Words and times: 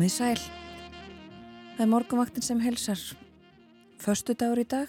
Komið 0.00 0.14
sæl. 0.14 0.38
Það 1.76 1.80
er 1.84 1.88
morgunvaktin 1.92 2.44
sem 2.46 2.60
helsar. 2.64 3.00
Föstu 4.00 4.32
dagur 4.32 4.62
í 4.62 4.64
dag, 4.64 4.88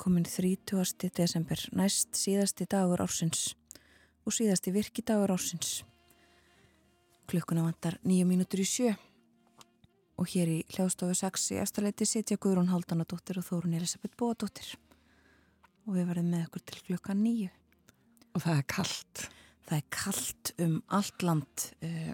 komin 0.00 0.24
30. 0.24 1.10
desember, 1.12 1.60
næst 1.76 2.16
síðasti 2.16 2.64
dagur 2.64 3.02
ársins 3.04 3.50
og 4.24 4.32
síðasti 4.32 4.72
virki 4.72 5.04
dagur 5.04 5.34
ársins. 5.34 5.82
Klukkuna 7.28 7.66
vantar 7.66 7.98
nýju 8.00 8.30
mínútur 8.30 8.64
í 8.64 8.66
sjö 8.70 8.94
og 10.16 10.32
hér 10.32 10.54
í 10.54 10.56
hljóðstofu 10.72 11.18
6 11.20 11.44
í 11.58 11.60
eftirleiti 11.60 12.08
sitja 12.08 12.40
Guðrún 12.40 12.72
Haldanadóttir 12.72 13.42
og 13.42 13.48
Þórun 13.50 13.76
Elisabeth 13.76 14.16
Bóadóttir 14.16 14.72
og 15.84 15.98
við 15.98 16.08
verðum 16.14 16.32
með 16.32 16.48
okkur 16.48 16.64
til 16.64 16.80
klukka 16.88 17.12
nýju. 17.12 17.52
Og 18.32 18.48
það 18.48 18.56
er 18.56 18.66
kallt. 18.72 19.28
Það 19.68 19.78
er 19.82 19.86
kallt 20.00 20.56
um 20.64 20.80
allt 20.88 21.28
land, 21.28 21.70
uh, 21.84 22.12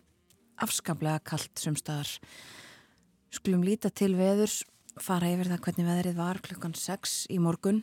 afskaplega 0.62 1.20
kallt 1.26 1.60
sem 1.60 1.76
staðar. 1.78 2.10
Skulum 3.34 3.64
líta 3.66 3.90
til 3.90 4.14
veðurs, 4.16 4.62
fara 5.02 5.28
yfir 5.32 5.50
það 5.50 5.62
hvernig 5.66 5.88
veðrið 5.90 6.18
var 6.20 6.40
klukkan 6.44 6.76
6 6.78 7.16
í 7.34 7.40
morgun. 7.42 7.82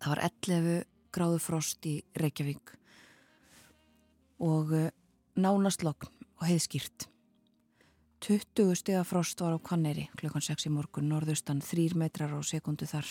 Það 0.00 0.12
var 0.12 0.22
11 0.28 0.86
gráðu 1.16 1.42
frost 1.42 1.88
í 1.88 1.98
Reykjavík 2.20 2.74
og 4.44 4.72
uh, 4.76 4.88
nánast 5.40 5.84
lokn 5.84 6.10
og 6.36 6.48
heiðskýrt. 6.48 7.06
20 8.24 8.74
stiga 8.76 9.04
frost 9.04 9.40
var 9.40 9.54
á 9.56 9.60
Kanneri 9.60 10.08
klukkan 10.16 10.44
6 10.44 10.68
í 10.68 10.72
morgun, 10.72 11.08
norðustan 11.12 11.60
3 11.64 11.96
metrar 11.96 12.32
á 12.32 12.40
sekundu 12.44 12.88
þar. 12.88 13.08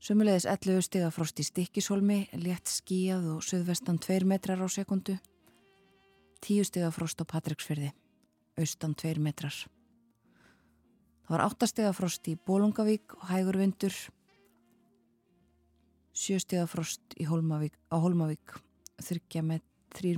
Sumulegis 0.00 0.46
11 0.48 0.84
stiga 0.86 1.10
frost 1.12 1.40
í 1.40 1.44
Stikkishólmi, 1.44 2.30
létt 2.40 2.68
skíjað 2.72 3.26
og 3.34 3.44
söðvestan 3.44 4.00
2 4.00 4.24
metrar 4.28 4.60
á 4.64 4.68
sekundu. 4.68 5.18
10 6.40 6.64
stiga 6.64 6.90
frost 6.94 7.20
á 7.20 7.24
Patræksfyrði, 7.28 7.90
austan 8.56 8.94
2 8.96 9.20
metrar. 9.20 9.54
Það 11.26 11.34
var 11.36 11.44
8 11.46 11.68
stiga 11.70 11.92
frost 11.92 12.28
í 12.32 12.34
Bólungavík 12.34 13.14
og 13.18 13.28
Hægur 13.30 13.60
vindur. 13.60 13.94
7 16.16 16.40
stiga 16.42 16.66
frost 16.66 17.02
Hólmavík, 17.28 17.76
á 17.92 17.96
Hólmavík, 18.00 18.56
3 19.00 19.42
met, 19.42 19.62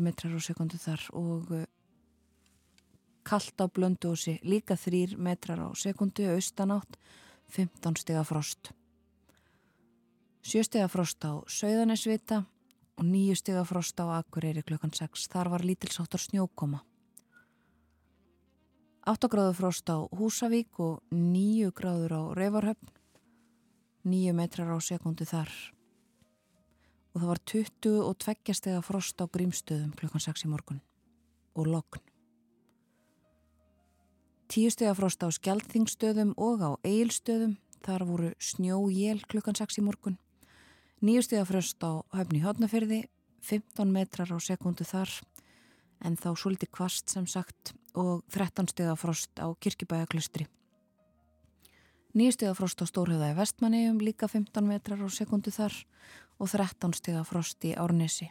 metrar 0.01 0.33
á 0.33 0.41
sekundu 0.41 0.79
þar 0.79 1.03
og 1.13 1.53
kallt 3.25 3.61
á 3.61 3.67
blöndósi, 3.67 4.39
líka 4.43 4.77
3 4.77 5.17
metrar 5.19 5.61
á 5.61 5.69
sekundu, 5.75 6.25
austanátt, 6.33 6.97
15 7.49 7.97
stiga 7.97 8.25
frost. 8.25 8.73
7 10.43 10.65
stiga 10.65 10.89
frost 10.89 11.23
á 11.25 11.45
Sauðanesvita 11.47 12.47
og 12.99 13.05
9 13.05 13.37
stiga 13.39 13.65
frost 13.65 14.01
á 14.01 14.21
Akureyri 14.21 14.63
klukkan 14.63 14.93
6. 14.93 15.29
Þar 15.33 15.51
var 15.55 15.65
lítilsáttar 15.65 16.21
snjókoma. 16.21 16.83
8 19.03 19.27
gráður 19.27 19.57
frost 19.59 19.89
á 19.91 19.99
Húsavík 20.15 20.79
og 20.79 21.03
9 21.11 21.73
gráður 21.75 22.13
á 22.15 22.23
Reyvarhöfn, 22.39 22.93
9 24.07 24.35
metrar 24.37 24.71
á 24.71 24.79
sekundu 24.79 25.27
þar. 25.27 25.51
Og 27.13 27.21
það 27.21 27.29
var 27.29 27.41
22 27.51 28.55
stega 28.55 28.81
frost 28.81 29.19
á 29.19 29.27
Grímstöðum 29.27 29.91
klukkan 29.99 30.23
6 30.23 30.47
í 30.47 30.53
morgun 30.53 30.81
og 31.59 31.67
lokn. 31.67 32.01
10 34.53 34.71
stega 34.71 34.95
frost 34.95 35.25
á 35.25 35.29
Skjaldþingstöðum 35.33 36.35
og 36.37 36.61
á 36.61 36.71
Eilstöðum, 36.85 37.57
þar 37.83 38.05
voru 38.05 38.31
snjójél 38.39 39.25
klukkan 39.27 39.57
6 39.57 39.81
í 39.81 39.85
morgun. 39.85 40.19
9 41.03 41.19
stega 41.27 41.43
frost 41.43 41.83
á 41.83 41.99
höfni 42.15 42.39
Hotnaferði, 42.45 43.09
15 43.43 43.91
metrar 43.91 44.31
á 44.31 44.39
sekundu 44.39 44.85
þar, 44.87 45.11
en 45.99 46.15
þá 46.15 46.29
svolítið 46.39 46.71
kvast 46.71 47.11
sem 47.11 47.25
sagt 47.27 47.73
og 47.99 48.23
13 48.31 48.71
stega 48.71 48.95
frost 48.95 49.35
á 49.43 49.51
Kirkibæjaklustri. 49.59 50.47
9 52.15 52.37
stega 52.37 52.55
frost 52.55 52.79
á 52.79 52.87
Stórhauða 52.87 53.33
í 53.33 53.35
Vestmannegjum, 53.35 53.99
líka 53.99 54.29
15 54.31 54.63
metrar 54.63 55.03
á 55.03 55.09
sekundu 55.11 55.51
þar 55.51 55.75
og 56.39 56.53
13 56.55 56.95
stega 56.95 57.25
frost 57.27 57.67
í 57.67 57.75
Árnesi. 57.75 58.31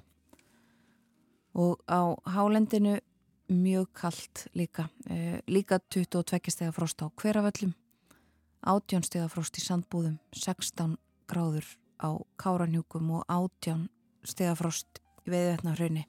Og 1.52 1.84
á 1.92 2.16
Hálendinu 2.24 3.02
mjög 3.52 3.92
kallt 3.92 4.48
líka, 4.56 4.88
e, 5.12 5.44
líka 5.52 5.84
22 5.92 6.56
steg 6.56 6.72
frost 6.72 7.04
á 7.04 7.12
hverjaföllum, 7.12 7.76
18 8.64 9.04
steg 9.04 9.28
frost 9.28 9.60
í 9.60 9.68
sandbúðum, 9.68 10.22
16 10.32 10.96
gráður 11.28 11.68
á 12.02 12.10
káranjúkum 12.42 13.14
og 13.18 13.26
18 13.30 13.88
steg 14.28 14.58
frost 14.60 15.02
í 15.26 15.34
veiðvetnafraunni. 15.34 16.08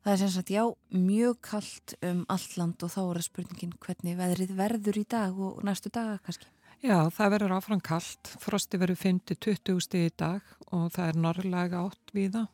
Það 0.00 0.12
er 0.12 0.20
sem 0.22 0.30
sagt, 0.32 0.50
já, 0.54 0.62
mjög 0.96 1.40
kallt 1.44 1.94
um 2.08 2.22
allt 2.32 2.56
land 2.56 2.82
og 2.86 2.92
þá 2.92 3.00
er 3.02 3.18
það 3.20 3.26
spurningin 3.26 3.74
hvernig 3.84 4.16
veðrið 4.16 4.54
verður 4.56 4.98
í 5.02 5.04
dag 5.04 5.36
og 5.36 5.60
næstu 5.66 5.92
daga 5.92 6.16
kannski. 6.24 6.48
Já, 6.80 6.96
það 7.12 7.32
verður 7.34 7.54
áfram 7.58 7.82
kallt, 7.84 8.30
frosti 8.40 8.80
verður 8.80 9.02
5-20 9.02 9.82
steg 9.84 10.06
í 10.08 10.14
dag 10.16 10.54
og 10.72 10.86
það 10.94 11.10
er 11.10 11.18
norrlega 11.20 11.82
átt 11.84 12.14
viða, 12.16 12.46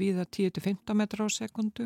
viða 0.00 0.24
10-15 0.24 0.96
metrar 0.96 1.28
á 1.28 1.36
sekundu 1.36 1.84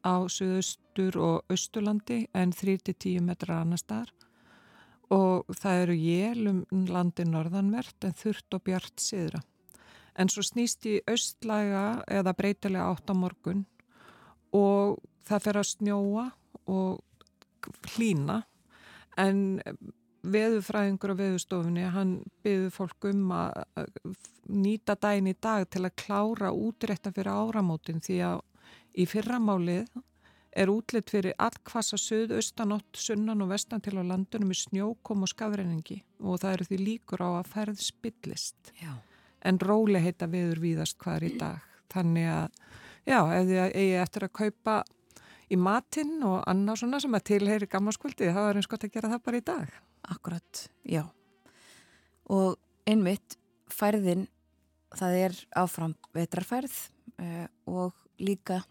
á 0.00 0.24
Suðaustur 0.24 1.18
og 1.20 1.52
Östurlandi 1.52 2.22
en 2.32 2.56
3-10 2.56 3.20
metrar 3.24 3.60
annar 3.60 3.82
staðar 3.82 4.14
og 5.12 5.50
það 5.58 5.80
eru 5.82 5.96
jél 5.98 6.50
um 6.52 6.84
landi 6.88 7.26
norðanvert 7.28 8.06
en 8.06 8.16
þurft 8.16 8.56
og 8.56 8.64
bjart 8.64 9.02
siðra. 9.02 9.42
En 10.14 10.30
svo 10.30 10.44
snýst 10.46 10.86
í 10.86 11.00
östlæga 11.10 12.04
eða 12.06 12.36
breytilega 12.38 12.86
átt 12.92 13.10
á 13.10 13.14
morgun 13.18 13.64
og 14.54 15.00
það 15.26 15.44
fer 15.48 15.58
að 15.58 15.70
snjóa 15.72 16.24
og 16.70 17.02
hlína 17.94 18.44
en 19.18 19.60
veðufræðingur 20.24 21.12
á 21.12 21.20
veðustofunni 21.20 21.90
hann 21.92 22.14
byður 22.44 22.70
fólk 22.72 23.08
um 23.10 23.32
að 23.34 23.90
nýta 24.48 24.96
dæin 24.96 25.28
í 25.28 25.34
dag 25.36 25.66
til 25.68 25.84
að 25.84 25.96
klára 26.00 26.52
útrétta 26.54 27.12
fyrir 27.12 27.34
áramótin 27.34 28.00
því 28.04 28.20
að 28.30 28.42
Í 28.94 29.06
fyrramálið 29.10 29.88
er 30.54 30.70
útlitt 30.70 31.10
fyrir 31.10 31.34
allkvassa 31.42 31.98
söð, 31.98 32.36
austanótt, 32.38 32.94
sunnan 32.98 33.42
og 33.42 33.50
vestan 33.50 33.82
til 33.82 33.96
á 33.98 34.02
landunum 34.06 34.50
með 34.52 34.60
snjókom 34.64 35.26
og 35.26 35.30
skafreiningi 35.32 36.00
og 36.22 36.40
það 36.42 36.56
eru 36.56 36.68
því 36.68 36.80
líkur 36.80 37.24
á 37.26 37.30
að 37.40 37.50
ferð 37.52 37.82
spillist. 37.82 38.72
Já. 38.80 38.92
En 39.44 39.58
róli 39.60 40.00
heita 40.00 40.28
viður 40.30 40.62
víðast 40.62 40.98
hvar 41.02 41.24
í 41.26 41.34
dag. 41.40 41.64
Þannig 41.92 42.28
að, 42.32 42.60
já, 43.04 43.18
ef 43.20 43.48
þið 43.50 43.58
eigi 43.64 43.96
eftir 44.00 44.26
að 44.26 44.36
kaupa 44.40 44.76
í 45.52 45.58
matinn 45.60 46.16
og 46.24 46.38
annað 46.50 46.80
svona 46.80 47.00
sem 47.02 47.16
að 47.18 47.26
tilheyri 47.30 47.68
gammarskvöldi, 47.70 48.30
þá 48.32 48.40
er 48.44 48.60
eins 48.60 48.70
gott 48.70 48.86
að 48.86 48.94
gera 48.94 49.10
það 49.12 49.24
bara 49.26 49.40
í 49.40 49.46
dag. 49.50 49.74
Akkurat, 50.14 50.62
já. 50.88 51.02
Og 52.32 52.56
einmitt, 52.88 53.36
færðin, 53.72 54.26
það 54.94 55.18
er 55.20 55.36
áfram 55.60 55.96
vetrarfærð 56.16 56.78
uh, 57.18 57.46
og 57.68 57.92
líka 58.22 58.62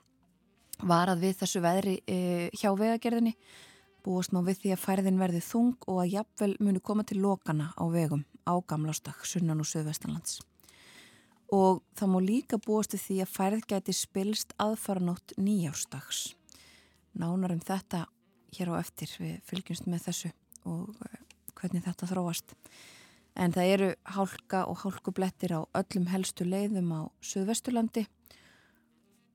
varað 0.87 1.23
við 1.23 1.37
þessu 1.41 1.61
veðri 1.63 1.95
e, 2.07 2.17
hjá 2.55 2.71
vegagerðinni 2.77 3.35
búast 4.03 4.33
má 4.35 4.41
við 4.43 4.63
því 4.63 4.71
að 4.75 4.81
færðin 4.83 5.19
verði 5.21 5.41
þung 5.43 5.75
og 5.87 6.01
að 6.03 6.13
jafnvel 6.17 6.53
muni 6.59 6.81
koma 6.83 7.05
til 7.07 7.21
lokana 7.23 7.71
á 7.79 7.83
vegum 7.91 8.25
á 8.43 8.53
gamlástak, 8.67 9.23
sunnan 9.23 9.63
og 9.63 9.69
söðvestanlands. 9.69 10.41
Og 11.53 11.83
það 11.95 12.11
má 12.11 12.19
líka 12.23 12.59
búast 12.59 12.95
við 12.95 13.03
því 13.05 13.19
að 13.23 13.33
færð 13.37 13.67
gæti 13.69 13.95
spilst 13.95 14.55
aðfaranótt 14.59 15.35
nýjástags. 15.37 16.33
Nánar 17.13 17.53
um 17.55 17.61
þetta 17.63 18.07
hér 18.57 18.73
á 18.73 18.81
eftir 18.81 19.11
við 19.21 19.37
fylgjumst 19.47 19.87
með 19.87 20.07
þessu 20.09 20.33
og 20.67 20.89
e, 21.07 21.21
hvernig 21.59 21.85
þetta 21.85 22.09
þróast. 22.09 22.55
En 23.39 23.53
það 23.53 23.71
eru 23.75 23.89
hálka 24.17 24.65
og 24.69 24.83
hálkublettir 24.83 25.55
á 25.57 25.61
öllum 25.79 26.09
helstu 26.11 26.45
leiðum 26.45 26.91
á 26.93 27.01
söðvesturlandi 27.23 28.05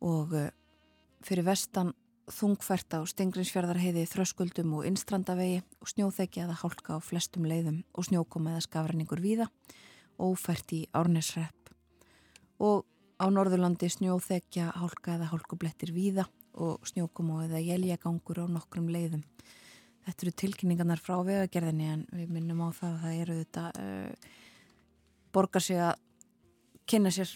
og 0.05 0.35
e, 0.37 0.45
fyrir 1.25 1.47
vestan 1.47 1.95
þungfært 2.29 2.99
á 2.99 3.01
Stengrinsfjörðarheiði, 3.09 4.05
Þröskuldum 4.11 4.75
og 4.79 4.87
Innstrandavegi 4.89 5.63
og 5.81 5.91
snjóþekja 5.93 6.45
eða 6.45 6.59
hálka 6.61 6.99
á 6.99 6.99
flestum 7.01 7.47
leiðum 7.49 7.83
og 7.97 8.09
snjókoma 8.09 8.53
eða 8.55 8.67
skafræningur 8.67 9.23
víða 9.25 9.49
og 10.21 10.37
fært 10.41 10.75
í 10.77 10.83
Árnesrepp. 10.97 11.73
Og 12.61 12.85
á 13.19 13.27
Norðurlandi 13.33 13.89
snjóþekja, 13.93 14.73
hálka 14.77 15.17
eða 15.17 15.31
hálkublettir 15.33 15.95
víða 15.95 16.29
og 16.59 16.85
snjókoma 16.87 17.47
eða 17.47 17.63
jæljagangur 17.63 18.45
á 18.45 18.47
nokkrum 18.51 18.91
leiðum. 18.93 19.25
Þetta 20.05 20.25
eru 20.25 20.35
tilkynningarnar 20.43 21.01
frá 21.03 21.19
vegagerðinni 21.25 21.89
en 21.93 22.05
við 22.13 22.31
minnum 22.33 22.63
á 22.65 22.69
það 22.73 22.93
að 22.93 23.03
það 23.03 23.23
eru 23.23 23.39
þetta 23.43 23.65
uh, 23.77 24.29
borgar 25.33 25.65
sig 25.65 25.81
að 25.85 25.99
kynna 26.89 27.13
sér 27.13 27.35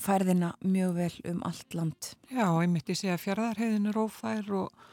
færðina 0.00 0.52
mjög 0.64 0.94
vel 0.96 1.14
um 1.32 1.42
allt 1.46 1.74
land. 1.76 2.12
Já, 2.30 2.46
ég 2.62 2.70
myndi 2.70 2.96
segja 2.96 3.16
að 3.16 3.24
fjörðarheiðin 3.26 3.90
er 3.90 3.98
ófær 4.00 4.48
og, 4.62 4.86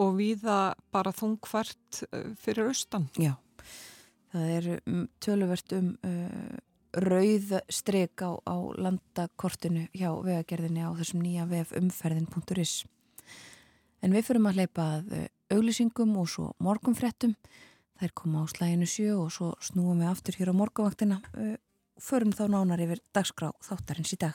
og 0.00 0.14
viða 0.18 0.58
bara 0.94 1.14
þungfært 1.14 2.04
eh, 2.10 2.30
fyrir 2.40 2.70
austan. 2.70 3.08
Já, 3.20 3.34
það 4.34 4.54
er 4.58 4.70
um, 4.76 5.04
töluvert 5.24 5.76
um 5.78 5.92
uh, 6.06 6.56
rauð 6.94 7.56
streik 7.72 8.22
á, 8.22 8.38
á 8.46 8.56
landakortinu 8.78 9.88
hjá 9.94 10.10
vegagerðinni 10.22 10.86
á 10.86 10.90
þessum 11.00 11.24
nýja 11.24 11.48
vef 11.50 11.74
umferðin.is. 11.78 12.84
En 14.04 14.14
við 14.14 14.28
fyrum 14.28 14.50
að 14.50 14.60
hleypa 14.60 14.88
að 14.98 15.14
auglýsingum 15.54 16.12
og 16.20 16.28
svo 16.30 16.50
morgunfrettum. 16.62 17.34
Þær 18.00 18.12
koma 18.18 18.42
á 18.42 18.50
slæginu 18.50 18.86
sjö 18.90 19.12
og 19.16 19.30
svo 19.32 19.52
snúum 19.62 20.02
við 20.02 20.10
aftur 20.10 20.36
hér 20.38 20.50
á 20.50 20.54
morgunvaktina 20.58 21.20
og 21.96 22.02
förum 22.02 22.34
þá 22.34 22.44
nánar 22.50 22.82
yfir 22.84 23.02
dagskrá 23.14 23.52
þáttarins 23.64 24.14
í 24.16 24.20
dag. 24.20 24.34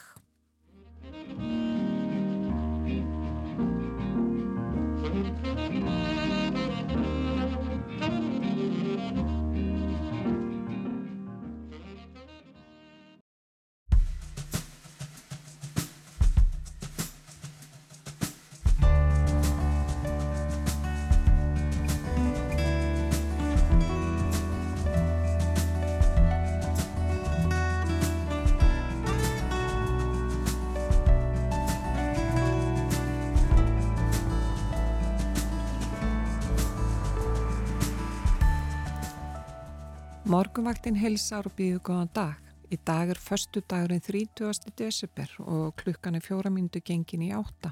Morgunvaktin 40.59 40.97
helsar 40.99 41.47
og 41.47 41.53
býðu 41.55 41.77
góðan 41.87 42.09
dag. 42.11 42.39
Í 42.67 42.75
dag 42.83 43.13
er 43.13 43.19
förstu 43.23 43.61
dagurinn 43.63 44.01
30. 44.03 44.73
desember 44.75 45.29
og 45.39 45.77
klukkan 45.79 46.17
er 46.19 46.25
fjóra 46.25 46.51
myndu 46.51 46.81
gengin 46.83 47.23
í 47.23 47.29
átta. 47.31 47.71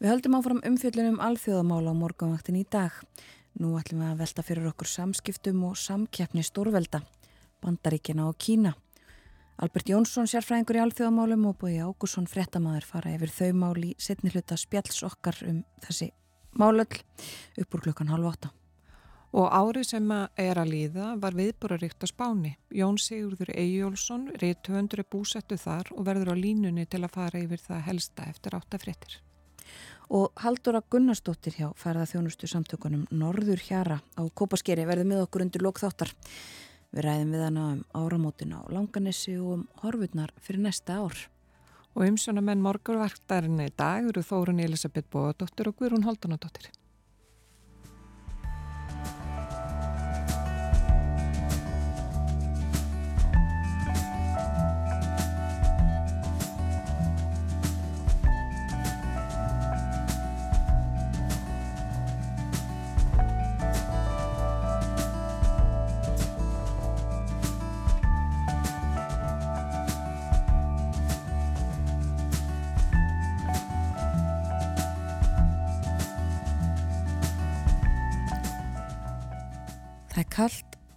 Við 0.00 0.08
höldum 0.08 0.38
áfram 0.38 0.62
umfjöldunum 0.64 1.20
alþjóðamála 1.20 1.92
á 1.92 2.00
morgunvaktin 2.00 2.56
í 2.56 2.64
dag. 2.64 2.96
Nú 3.60 3.74
ætlum 3.76 4.00
við 4.00 4.14
að 4.14 4.24
velta 4.24 4.46
fyrir 4.48 4.70
okkur 4.72 4.92
samskiptum 4.94 5.60
og 5.68 5.76
samkeppni 5.76 6.46
stórvelda, 6.48 7.02
bandaríkina 7.60 8.30
og 8.32 8.40
Kína. 8.40 8.72
Albert 9.60 9.92
Jónsson, 9.92 10.24
sérfræðingur 10.24 10.80
í 10.80 10.84
alþjóðamálum 10.88 11.46
og 11.52 11.60
búið 11.60 11.84
Ágússon 11.84 12.32
frettamæður 12.32 12.88
fara 12.94 13.12
yfir 13.18 13.36
þau 13.36 13.52
mál 13.60 13.76
í 13.84 13.92
setni 14.00 14.32
hluta 14.32 14.56
spjalls 14.56 15.04
okkar 15.04 15.44
um 15.52 15.60
þessi 15.84 16.14
málöll 16.56 16.88
upp 17.60 17.74
úr 17.76 17.90
klukkan 17.90 18.16
halv 18.16 18.32
åtta. 18.32 18.56
Og 19.34 19.48
árið 19.50 19.88
sem 19.88 20.10
er 20.38 20.58
að 20.62 20.68
líða 20.70 21.06
var 21.18 21.34
viðbúraríkt 21.34 22.04
á 22.04 22.06
Spáni. 22.06 22.52
Jón 22.70 23.00
Sigurður 23.02 23.48
Eyjólfsson, 23.50 24.28
réttöfundur 24.38 25.00
er 25.02 25.08
búsettu 25.10 25.56
þar 25.58 25.90
og 25.90 26.04
verður 26.06 26.30
á 26.30 26.36
línunni 26.38 26.84
til 26.86 27.00
að 27.02 27.16
fara 27.16 27.40
yfir 27.42 27.58
það 27.64 27.80
helsta 27.88 28.28
eftir 28.30 28.54
áttafréttir. 28.54 29.16
Og 30.14 30.30
Haldóra 30.38 30.84
Gunnarsdóttir 30.86 31.56
hjá 31.58 31.72
færða 31.74 32.06
þjónustu 32.12 32.46
samtökunum 32.46 33.08
Norður 33.10 33.64
Hjara 33.66 33.98
á 34.14 34.22
Kópaskeri 34.22 34.86
verður 34.86 35.10
með 35.10 35.24
okkur 35.24 35.46
undir 35.48 35.66
lokþáttar. 35.66 36.14
Við 36.94 37.06
ræðum 37.08 37.34
við 37.34 37.44
hana 37.48 37.66
um 37.72 37.82
áramótin 37.90 38.54
á 38.54 38.62
Langanissi 38.70 39.34
og 39.40 39.50
um 39.56 39.66
horfurnar 39.82 40.30
fyrir 40.38 40.62
næsta 40.68 41.00
ár. 41.02 41.26
Og 41.98 42.06
umsjóna 42.06 42.38
menn 42.38 42.62
morgurvartarinn 42.62 43.66
í 43.66 43.68
dag 43.74 44.06
eru 44.14 44.22
Þórun 44.22 44.62
Elisabeth 44.62 45.10
Bóðadóttir 45.10 45.74
og 45.74 45.78
Guðrún 45.82 46.06
Haldunadóttir. 46.06 46.70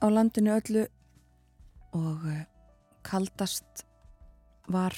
Á 0.08 0.10
landinu 0.16 0.56
öllu 0.56 0.88
og 1.98 2.26
eh, 2.32 2.46
kaldast 3.04 3.84
var 4.72 4.96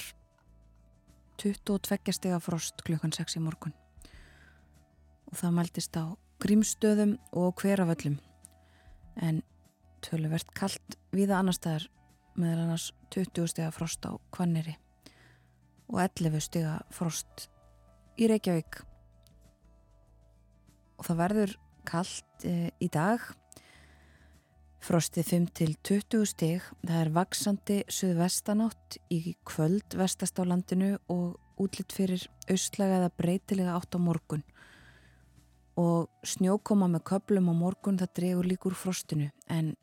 22 1.42 2.12
steg 2.14 2.34
af 2.36 2.44
frost 2.46 2.82
klukkan 2.86 3.12
6 3.12 3.38
í 3.38 3.42
morgun. 3.42 3.74
Og 5.30 5.38
það 5.40 5.56
mæltist 5.56 5.96
á 5.96 6.14
grímstöðum 6.42 7.16
og 7.32 7.62
hveraföllum 7.62 8.18
en 9.20 9.42
töluvert 10.04 10.52
kallt 10.54 10.96
viða 11.12 11.40
annar 11.40 11.56
staðar 11.56 11.88
meðal 12.38 12.66
annars 12.66 12.90
20 13.10 13.50
steg 13.50 13.66
af 13.66 13.76
frost 13.78 14.06
á 14.06 14.14
Kvanneri 14.32 14.76
og 15.90 15.98
11 16.04 16.40
steg 16.44 16.68
af 16.70 16.94
frost 16.94 17.48
í 18.20 18.28
Reykjavík. 18.30 18.82
Og 21.00 21.06
það 21.08 21.20
verður 21.24 21.54
kallt 21.88 22.44
e, 22.44 22.70
í 22.78 22.88
dag 22.92 23.24
Frostið 24.80 25.26
5 25.28 25.46
til 25.58 25.74
20 25.84 26.24
stig, 26.24 26.62
það 26.88 27.00
er 27.02 27.10
vaksandi 27.12 27.74
suðvestanátt 27.92 28.96
í 29.12 29.34
kvöld 29.44 29.96
vestast 30.00 30.40
á 30.40 30.44
landinu 30.48 30.94
og 31.12 31.36
útlitt 31.60 31.92
fyrir 31.92 32.24
austlega 32.48 33.02
eða 33.02 33.10
breytilega 33.20 33.74
átt 33.76 33.92
á 33.92 34.00
morgun. 34.00 34.40
Og 35.76 36.08
snjókoma 36.24 36.88
með 36.88 37.04
köplum 37.12 37.52
á 37.52 37.54
morgun 37.54 38.00
það 38.00 38.14
dregur 38.16 38.48
líkur 38.48 38.78
frostinu 38.78 39.28
en 39.52 39.74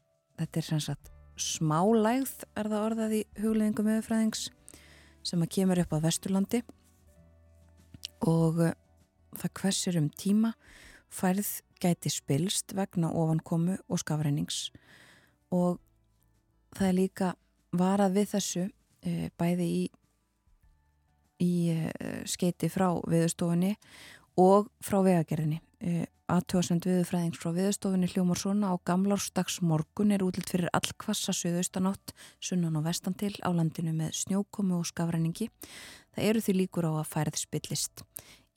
þetta 0.42 0.62
er 0.64 0.68
sannsagt 0.72 1.14
smálægð 1.38 2.48
er 2.58 2.70
það 2.72 2.88
orðað 2.90 3.16
í 3.20 3.22
hugleðingum 3.38 3.88
meðfræðings 3.92 4.48
sem 5.28 5.46
að 5.46 5.54
kemur 5.60 5.82
upp 5.84 5.94
á 5.94 6.06
Vesturlandi 6.08 6.64
og 8.26 8.62
uh, 8.66 8.74
það 9.38 9.54
hversir 9.62 10.00
um 10.02 10.10
tíma 10.10 10.56
færð 11.14 11.60
gæti 11.82 12.12
spilst 12.14 12.76
vegna 12.78 13.12
ofankomu 13.12 13.78
og 13.88 14.02
skafrænings 14.02 14.72
og 15.52 15.80
það 16.76 16.90
er 16.90 16.98
líka 16.98 17.32
varað 17.78 18.18
við 18.18 18.30
þessu 18.34 18.66
e, 18.68 19.30
bæði 19.40 19.68
í, 19.68 19.82
í 21.44 21.54
e, 21.74 21.94
skeiti 22.30 22.70
frá 22.72 22.90
viðstofunni 23.08 23.74
og 24.38 24.70
frá 24.84 25.02
vegagerðinni. 25.06 25.62
E, 25.82 26.06
aðtöðsend 26.28 26.84
viðfræðings 26.88 27.40
frá 27.40 27.54
viðstofunni 27.56 28.10
hljómar 28.12 28.40
svona 28.42 28.74
á 28.74 28.76
gamlársdags 28.88 29.62
morgun 29.64 30.12
er 30.12 30.26
útlitt 30.26 30.50
fyrir 30.52 30.72
allkvassa 30.76 31.32
söðaustanátt 31.36 32.12
sunnan 32.44 32.76
og 32.80 32.84
vestan 32.88 33.16
til 33.16 33.32
á 33.40 33.50
landinu 33.56 33.94
með 33.96 34.18
snjókomu 34.26 34.82
og 34.82 34.90
skafræningi 34.90 35.48
það 36.18 36.28
eru 36.28 36.44
því 36.44 36.58
líkur 36.58 36.90
á 36.90 37.00
að 37.00 37.10
færð 37.14 37.40
spillist 37.40 38.04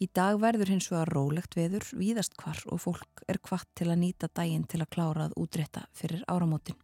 Í 0.01 0.07
dag 0.17 0.39
verður 0.41 0.71
hins 0.73 0.87
vegar 0.89 1.11
rólegt 1.13 1.57
veður, 1.59 1.85
víðast 1.93 2.33
hvar 2.41 2.57
og 2.73 2.81
fólk 2.81 3.21
er 3.29 3.37
kvart 3.45 3.69
til 3.77 3.91
að 3.91 3.99
nýta 4.01 4.31
daginn 4.33 4.63
til 4.65 4.79
að 4.81 4.95
klára 4.95 5.27
að 5.29 5.35
útrétta 5.43 5.83
fyrir 5.93 6.23
áramótin. 6.25 6.79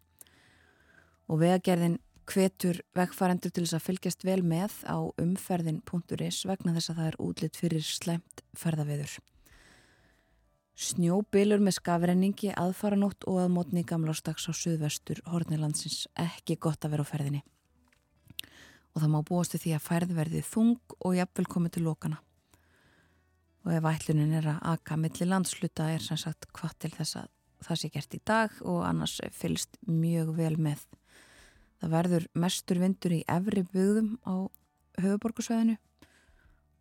Og 1.33 1.41
vegagerðin 1.41 1.97
hvetur 2.29 2.83
vegfærendur 2.99 3.55
til 3.55 3.65
þess 3.65 3.79
að 3.79 3.87
fylgjast 3.87 4.27
vel 4.29 4.43
með 4.45 4.75
á 4.85 5.01
umferðin.is 5.23 6.43
vegna 6.45 6.75
þess 6.77 6.93
að 6.93 7.01
það 7.01 7.09
er 7.09 7.19
útlitt 7.25 7.57
fyrir 7.57 7.89
slemt 7.89 8.45
ferðaveður. 8.53 9.17
Snjóbilur 10.77 11.65
með 11.65 11.79
skafrenningi, 11.79 12.53
aðfaranótt 12.53 13.25
og 13.25 13.41
aðmótni 13.47 13.87
gamlástags 13.89 14.45
á 14.45 14.53
suðvestur 14.53 15.25
Hortnilandsins 15.25 16.05
ekki 16.21 16.59
gott 16.61 16.85
að 16.85 16.99
vera 16.99 17.09
á 17.09 17.11
ferðinni. 17.15 17.43
Og 18.93 19.01
það 19.01 19.13
má 19.17 19.19
búastu 19.25 19.57
því 19.57 19.73
að 19.79 19.89
ferð 19.89 20.41
þung 20.45 20.97
og 21.01 21.17
jafnvel 21.17 21.49
komið 21.49 21.79
til 21.79 21.89
lokana 21.89 22.21
og 23.67 23.73
ef 23.75 23.87
ætlunin 23.91 24.35
er 24.39 24.47
að 24.55 24.61
aka 24.73 24.97
millir 25.01 25.27
landsluta 25.27 25.89
er 25.91 26.05
sem 26.05 26.19
sagt 26.21 26.47
hvað 26.55 26.77
til 26.85 26.93
þess 26.95 27.19
að 27.19 27.33
það 27.67 27.81
sé 27.81 27.91
gert 27.91 28.15
í 28.15 28.21
dag 28.31 28.61
og 28.63 28.85
annars 28.87 29.17
fylst 29.35 29.81
mjög 29.91 30.31
vel 30.37 30.55
með. 30.63 30.85
Það 31.83 31.97
verður 31.97 32.29
mestur 32.39 32.81
vindur 32.81 33.17
í 33.17 33.25
efri 33.27 33.65
bugðum 33.73 34.15
á 34.23 34.47
höfuborgarsvæðinu 35.03 35.77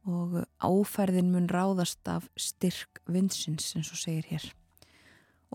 og 0.06 0.38
áfærðin 0.62 1.32
mun 1.34 1.50
ráðast 1.50 2.06
af 2.08 2.27
styrk 2.38 3.01
vindsins 3.10 3.74
eins 3.74 3.89
og 3.89 4.00
segir 4.00 4.30
hér. 4.30 4.46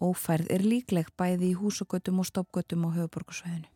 Ófærð 0.01 0.51
er 0.51 0.65
líkleg 0.67 1.13
bæði 1.15 1.53
í 1.53 1.59
húsagötum 1.61 2.19
og 2.23 2.27
stoppgötum 2.27 2.89
á 2.91 2.99
höfuborgarsvæðinu. 2.99 3.71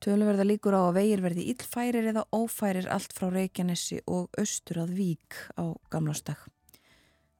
Tölverða 0.00 0.46
líkur 0.48 0.76
á 0.76 0.80
að 0.88 0.96
vegir 0.96 1.22
verði 1.24 1.46
illfærir 1.52 2.08
eða 2.12 2.24
ófærir 2.32 2.88
allt 2.88 3.12
frá 3.12 3.28
Reykjanesi 3.28 4.00
og 4.08 4.30
austur 4.40 4.80
að 4.84 4.94
Vík 4.96 5.36
á 5.60 5.76
gamlástag. 5.92 6.40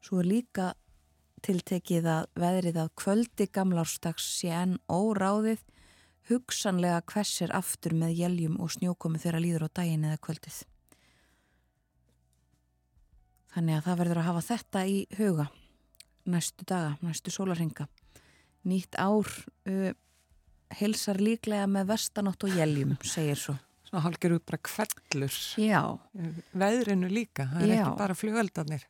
Svo 0.04 0.20
er 0.20 0.28
líka 0.28 0.74
tiltekið 1.40 2.08
að 2.08 2.26
veðrið 2.36 2.80
að 2.82 2.90
kvöldi 3.00 3.46
gamlástags 3.48 4.26
sé 4.40 4.52
enn 4.52 4.76
óráðið 4.92 5.64
hugsanlega 6.28 7.00
hversir 7.08 7.54
aftur 7.56 7.96
með 7.96 8.18
jæljum 8.18 8.60
og 8.60 8.74
snjókomi 8.76 9.22
þegar 9.22 9.40
líður 9.40 9.66
á 9.66 9.76
daginn 9.80 10.04
eða 10.04 10.20
kvöldið. 10.20 10.60
þannig 13.54 13.78
að 13.78 13.86
það 13.86 13.98
verður 14.02 14.20
að 14.20 14.28
hafa 14.28 14.44
þetta 14.46 14.84
í 14.86 14.98
huga 15.18 15.46
næstu 16.30 16.66
daga, 16.68 16.94
næstu 17.02 17.32
sólarhinga 17.34 17.86
nýtt 18.68 18.98
ár 19.00 19.26
uh, 19.26 19.90
helsar 20.78 21.18
líklega 21.20 21.66
með 21.70 21.90
vestanótt 21.94 22.44
og 22.46 22.54
jæljum, 22.56 22.96
segir 23.06 23.38
svo. 23.40 23.56
Svona 23.90 24.04
hálfgerðu 24.04 24.38
bara 24.46 24.60
kvellur 24.62 25.36
Já, 25.58 25.80
veðrinu 26.54 27.08
líka, 27.10 27.48
það 27.50 27.64
er 27.64 27.72
Já. 27.72 27.80
ekki 27.80 27.96
bara 27.98 28.14
flugeldarnir. 28.14 28.84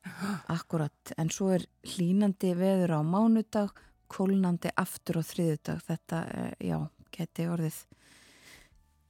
Akkurat 0.52 1.14
en 1.16 1.30
svo 1.32 1.54
er 1.56 1.64
hlínandi 1.94 2.52
veður 2.58 2.99
á 2.99 3.00
mánudag 3.00 3.72
kólnandi 4.12 4.72
aftur 4.76 5.20
á 5.20 5.25
þriðudag 5.25 5.80
þetta, 5.87 6.20
uh, 6.34 6.52
já, 6.60 6.76
geti 7.16 7.46
orðið 7.49 7.78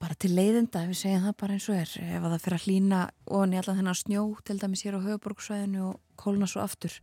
bara 0.01 0.17
til 0.17 0.31
leiðinda 0.33 0.85
ef 0.85 0.93
við 0.95 0.99
segjum 1.03 1.25
það 1.27 1.37
bara 1.43 1.57
eins 1.57 1.69
og 1.69 1.77
er. 1.77 1.91
Ef 2.01 2.23
að 2.25 2.33
það 2.35 2.43
fyrir 2.45 2.57
að 2.61 2.67
hlína 2.69 3.01
ofan 3.27 3.53
í 3.53 3.59
allan 3.61 3.81
þennan 3.81 3.99
snjó 4.01 4.23
til 4.49 4.59
dæmis 4.63 4.85
hér 4.87 4.97
á 4.97 5.01
höfuborgsvæðinu 5.05 5.83
og 5.91 5.99
kólna 6.21 6.49
svo 6.49 6.63
aftur. 6.65 6.95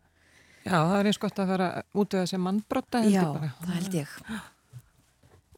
Já, 0.63 0.77
það 0.79 0.99
er 0.99 1.09
eins 1.11 1.19
gott 1.21 1.41
að 1.43 1.51
vera 1.53 1.67
út 1.93 2.15
af 2.15 2.23
þessi 2.25 2.39
mannbrotta 2.41 3.03
held 3.03 3.13
Já, 3.13 3.21
ég 3.21 3.35
bara. 3.35 3.51
það 3.61 3.75
held 3.77 3.97
ég 3.99 4.15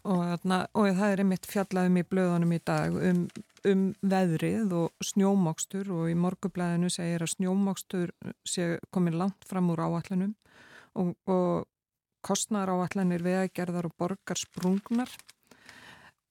og, 0.09 0.19
þarna, 0.25 0.59
og 0.73 0.89
það 0.97 1.13
er 1.13 1.23
einmitt 1.23 1.47
fjallaðum 1.49 1.99
í 2.01 2.05
blöðunum 2.09 2.53
í 2.55 2.59
dag 2.65 2.95
um, 3.09 3.23
um 3.69 3.83
veðrið 4.01 4.75
og 4.79 5.05
snjómokstur 5.05 5.89
og 5.93 6.11
í 6.11 6.15
morgublaðinu 6.17 6.89
segir 6.93 7.25
að 7.25 7.33
snjómokstur 7.35 8.13
sé 8.47 8.71
komin 8.93 9.19
langt 9.19 9.45
fram 9.49 9.69
úr 9.73 9.83
áallanum 9.85 10.33
og, 10.97 11.13
og 11.29 11.67
kostnar 12.25 12.71
áallanir 12.71 13.23
vegagerðar 13.23 13.89
og 13.89 13.97
borgar 13.99 14.39
sprungnar. 14.39 15.11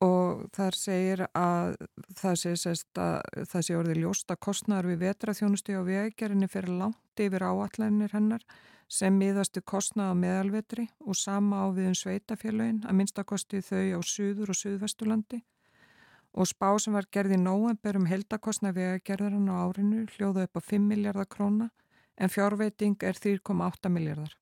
Og 0.05 0.45
þar 0.55 0.77
segir 0.79 1.25
að 1.35 1.73
það 2.21 2.35
sé, 2.39 2.53
sest, 2.61 2.91
að, 3.03 3.47
það 3.51 3.65
sé 3.67 3.79
orðið 3.79 4.03
ljóst 4.05 4.31
að 4.31 4.43
kostnar 4.47 4.87
við 4.87 5.01
vetraþjónusti 5.03 5.75
og 5.75 5.89
vegagerðinni 5.89 6.51
fyrir 6.53 6.77
langt 6.85 7.23
yfir 7.25 7.43
áallanir 7.43 8.15
hennar 8.15 8.45
sem 8.89 9.15
miðastu 9.21 9.63
kostnað 9.63 10.13
á 10.13 10.21
meðalvetri 10.23 10.89
og 11.05 11.17
sama 11.17 11.63
á 11.63 11.67
við 11.77 11.91
um 11.93 11.99
sveitafélögin 12.01 12.83
að 12.89 12.99
minnstakosti 13.01 13.61
þau 13.63 13.85
á 13.97 14.01
Suður 14.01 14.55
og 14.55 14.59
Suðvesturlandi. 14.59 15.43
Og 16.39 16.49
spá 16.49 16.69
sem 16.81 16.97
var 16.97 17.09
gerð 17.13 17.37
í 17.37 17.41
nóvember 17.41 18.01
um 18.01 18.09
heldakostnað 18.09 18.81
vegagerðarinn 18.81 19.49
á 19.53 19.57
árinu 19.65 20.05
hljóða 20.17 20.49
upp 20.49 20.61
á 20.61 20.63
5 20.73 20.91
miljardar 20.91 21.29
króna 21.29 21.71
en 22.17 22.33
fjárveiting 22.33 23.01
er 23.05 23.17
3,8 23.17 23.93
miljardar 23.93 24.37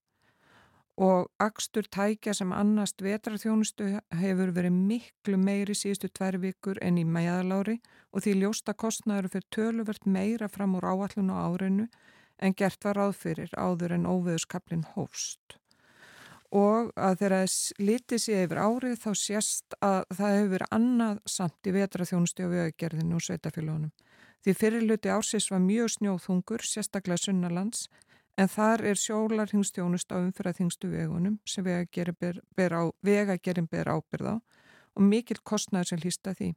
og 0.97 1.29
akstur 1.39 1.85
tækja 1.93 2.33
sem 2.35 2.53
annast 2.57 3.03
vetraþjónustu 3.05 3.89
hefur 4.17 4.53
verið 4.57 4.77
miklu 4.89 5.37
meiri 5.37 5.75
síðustu 5.77 6.09
tvær 6.09 6.39
vikur 6.41 6.81
en 6.83 6.97
í 6.97 7.05
meðalári 7.05 7.77
og 8.13 8.25
því 8.25 8.37
ljósta 8.41 8.73
kostnaður 8.73 9.29
fyrir 9.35 9.49
töluvert 9.53 10.07
meira 10.07 10.49
fram 10.49 10.77
úr 10.79 10.89
áallun 10.89 11.33
á 11.33 11.37
árinu 11.45 11.87
en 12.39 12.55
gert 12.57 12.85
var 12.85 12.99
ráð 12.99 13.15
fyrir 13.21 13.55
áður 13.57 13.97
en 13.97 14.09
óveðuskaplinn 14.09 14.85
hófst. 14.95 15.59
Og 16.55 16.93
að 16.95 17.19
þegar 17.21 17.55
litið 17.83 18.23
sé 18.23 18.43
yfir 18.45 18.61
árið 18.63 18.99
þá 19.03 19.11
sést 19.19 19.77
að 19.83 20.05
það 20.15 20.35
hefur 20.37 20.53
verið 20.55 20.75
annað 20.79 21.23
samt 21.27 21.67
í 21.67 21.75
vetraþjónustu 21.75 22.47
og 22.47 22.53
vegagerðinu 22.55 23.19
og 23.19 23.25
sveitafélagunum. 23.27 23.93
Því 24.47 24.55
fyrirluti 24.55 25.11
ársins 25.11 25.49
var 25.51 25.63
mjög 25.65 25.97
snjóþungur, 25.97 26.63
sérstaklega 26.63 27.19
sunnalands, 27.19 27.89
en 28.39 28.51
þar 28.53 28.85
er 28.93 29.01
sjólarhingstjónust 29.01 30.13
á 30.13 30.21
umfyrðaþingstu 30.21 30.91
vegunum 30.93 31.41
sem 31.49 31.65
vegagerinn 31.67 32.19
ber, 32.21 32.41
ber, 32.55 32.77
á, 32.77 32.83
vegagerinn 33.03 33.69
ber 33.71 33.91
ábyrð 33.91 34.29
á 34.29 34.37
og 34.97 35.03
mikill 35.05 35.41
kostnæður 35.45 35.91
sem 35.91 36.03
hlýsta 36.05 36.35
því. 36.37 36.53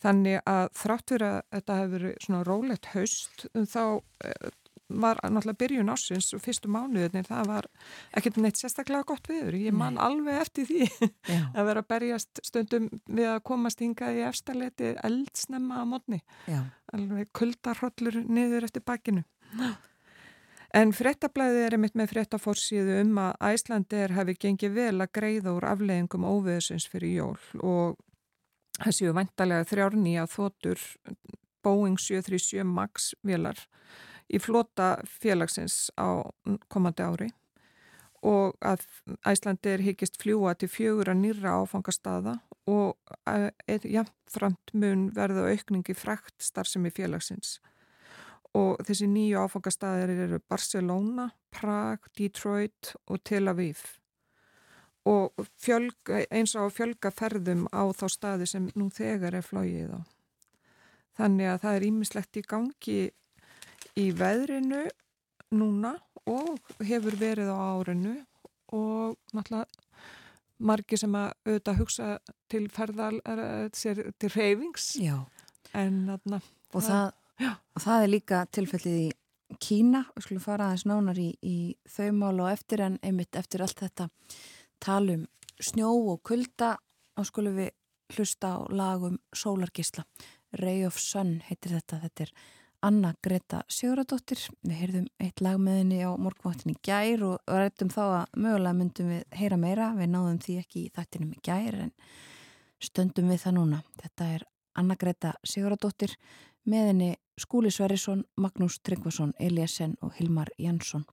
Þannig 0.00 0.40
að 0.48 0.64
þrátt 0.80 1.12
fyrir 1.12 1.26
að 1.26 1.40
þetta 1.56 1.78
hefur 1.80 1.94
verið 1.96 2.24
svona 2.24 2.42
rólegt 2.48 2.90
haust 2.94 3.46
þá 3.68 3.84
eh, 4.24 4.50
var 4.90 5.20
náttúrulega 5.22 5.58
byrjun 5.60 5.92
ásins 5.92 6.30
og 6.34 6.42
fyrstu 6.42 6.70
mánuðinir 6.72 7.26
það 7.28 7.50
var 7.50 7.68
ekkert 8.16 8.40
neitt 8.42 8.58
sérstaklega 8.60 9.06
gott 9.06 9.28
viður. 9.30 9.58
Ég 9.60 9.76
man 9.76 9.98
Nei. 9.98 10.02
alveg 10.06 10.40
eftir 10.40 10.66
því 10.70 10.88
að 11.56 11.68
vera 11.68 11.84
að 11.84 11.90
berjast 11.92 12.42
stundum 12.46 12.88
við 13.06 13.30
að 13.34 13.44
komast 13.50 13.84
hingað 13.84 14.18
í 14.18 14.24
efstaleti 14.30 14.94
eldsnemma 15.06 15.82
á 15.82 15.84
mótni. 15.88 16.20
Alveg 16.94 17.30
kuldarhrollur 17.36 18.22
niður 18.26 18.66
eftir 18.70 18.84
bakkinu. 18.86 19.24
En 20.70 20.92
fréttablaðið 20.94 21.64
er 21.66 21.74
einmitt 21.74 21.96
með 21.98 22.12
fréttafórsíðu 22.12 23.00
um 23.02 23.16
að 23.18 23.48
Æslandir 23.48 24.12
hefði 24.14 24.36
gengið 24.44 24.76
vel 24.76 25.00
að 25.02 25.10
greiða 25.18 25.54
úr 25.56 25.66
afleðingum 25.66 26.26
óveðsins 26.28 26.86
fyrir 26.90 27.16
jól 27.16 27.40
og 27.58 27.98
það 28.80 28.96
séu 28.96 29.16
vantarlega 29.16 29.68
þrjárnýja 29.68 30.26
þotur 30.30 30.80
Boeing 31.64 31.98
737 32.00 32.64
MAX 32.64 33.12
vélar 33.26 33.58
í 34.30 34.40
flota 34.40 34.94
félagsins 35.04 35.90
á 35.98 36.24
komandi 36.72 37.04
ári 37.04 37.28
og 38.26 38.56
að 38.60 38.84
Æslandir 39.26 39.82
hyggist 39.84 40.18
fljúa 40.20 40.52
til 40.58 40.68
fjögur 40.68 41.10
að 41.12 41.22
nýra 41.22 41.56
áfangastada 41.62 42.36
og 42.68 42.96
eh, 43.28 43.48
er 43.66 43.86
jafnframt 43.88 44.74
mun 44.76 45.08
verða 45.16 45.48
aukningi 45.48 45.96
frækt 45.96 46.36
starfsemi 46.44 46.92
félagsins. 46.92 47.58
Og 48.56 48.80
þessi 48.84 49.06
nýju 49.08 49.40
áfangastæðir 49.46 50.12
eru 50.26 50.40
Barcelona, 50.50 51.30
Prag, 51.54 52.10
Detroit 52.18 52.92
og 53.06 53.22
Tel 53.24 53.48
Aviv 53.48 53.99
og 55.10 55.44
fjölga, 55.60 56.20
eins 56.30 56.54
og 56.58 56.70
fjölga 56.76 57.10
ferðum 57.14 57.66
á 57.74 57.82
þá 57.96 58.06
staði 58.14 58.46
sem 58.50 58.68
nú 58.78 58.88
þegar 58.94 59.34
er 59.40 59.46
flóið 59.46 59.94
á. 59.96 60.00
Þannig 61.20 61.50
að 61.52 61.60
það 61.64 61.76
er 61.78 61.86
ímislegt 61.90 62.38
í 62.40 62.44
gangi 62.48 62.98
í 63.98 64.06
veðrinu 64.16 64.84
núna 65.58 65.94
og 66.30 66.60
hefur 66.86 67.16
verið 67.18 67.50
á 67.50 67.58
árinu 67.74 68.14
og 68.76 69.16
náttúrulega 69.34 69.66
margi 70.60 70.98
sem 71.00 71.14
að 71.16 71.30
auðvitað 71.48 71.78
hugsa 71.80 72.08
til 72.52 72.66
ferðal, 72.70 73.16
er, 73.24 73.40
sér, 73.74 74.02
til 74.20 74.28
reyfings 74.34 74.90
já. 75.00 75.16
En 75.74 76.04
þarna 76.10 76.40
og 76.74 76.82
Það- 76.84 77.12
það, 77.40 77.56
það 77.80 78.02
er 78.04 78.12
líka 78.14 78.44
tilfellið 78.52 79.00
í 79.06 79.10
Kína, 79.58 80.04
við 80.14 80.22
skulum 80.22 80.42
fara 80.44 80.68
aðeins 80.68 80.84
nánar 80.86 81.18
í, 81.18 81.30
í 81.42 81.74
þau 81.90 82.12
mál 82.14 82.36
og 82.44 82.52
eftir 82.52 82.84
en 82.84 83.00
einmitt 83.02 83.34
eftir 83.34 83.64
allt 83.64 83.80
þetta 83.82 84.06
talum 84.82 85.26
snjó 85.60 85.90
og 86.12 86.22
kulda 86.26 86.76
og 87.18 87.28
skulum 87.28 87.58
við 87.60 87.74
hlusta 88.16 88.56
á 88.56 88.58
lagum 88.72 89.18
Sólargisla 89.36 90.06
Ray 90.58 90.86
of 90.86 90.98
Sun 90.98 91.38
heitir 91.46 91.76
þetta, 91.76 92.00
þetta 92.04 92.26
er 92.26 92.32
Anna 92.82 93.12
Greta 93.22 93.60
Siguradóttir 93.68 94.40
við 94.64 94.78
heyrðum 94.78 95.08
eitt 95.20 95.42
lag 95.44 95.58
með 95.60 95.82
henni 95.82 96.00
á 96.00 96.10
morgváttin 96.16 96.72
í 96.72 96.78
gær 96.82 97.22
og 97.28 97.52
rættum 97.52 97.90
þá 97.92 98.02
að 98.06 98.38
mögulega 98.40 98.78
myndum 98.78 99.10
við 99.12 99.36
heyra 99.36 99.58
meira, 99.60 99.90
við 99.98 100.08
náðum 100.14 100.38
því 100.40 100.56
ekki 100.62 100.84
í 100.86 100.92
þættinum 100.96 101.34
í 101.36 101.42
gær 101.44 101.76
en 101.84 101.92
stöndum 102.80 103.28
við 103.28 103.42
það 103.44 103.56
núna. 103.58 103.82
Þetta 104.00 104.30
er 104.36 104.46
Anna 104.80 104.96
Greta 104.96 105.34
Siguradóttir 105.44 106.16
með 106.64 106.90
henni 106.90 107.10
Skúli 107.40 107.72
Sverrisson, 107.72 108.24
Magnús 108.40 108.80
Tryggvason, 108.80 109.34
Eliasen 109.38 109.98
og 110.00 110.16
Hilmar 110.16 110.48
Jansson. 110.58 111.04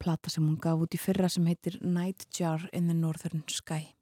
Plata 0.00 0.30
sem 0.32 0.46
hún 0.46 0.56
gaf 0.56 0.80
út 0.80 0.96
í 0.96 1.00
fyrra 1.00 1.28
sem 1.28 1.44
heitir 1.50 1.76
Nightjar 1.84 2.70
in 2.72 2.88
the 2.88 2.96
Northern 2.96 3.42
Sky. 3.52 3.99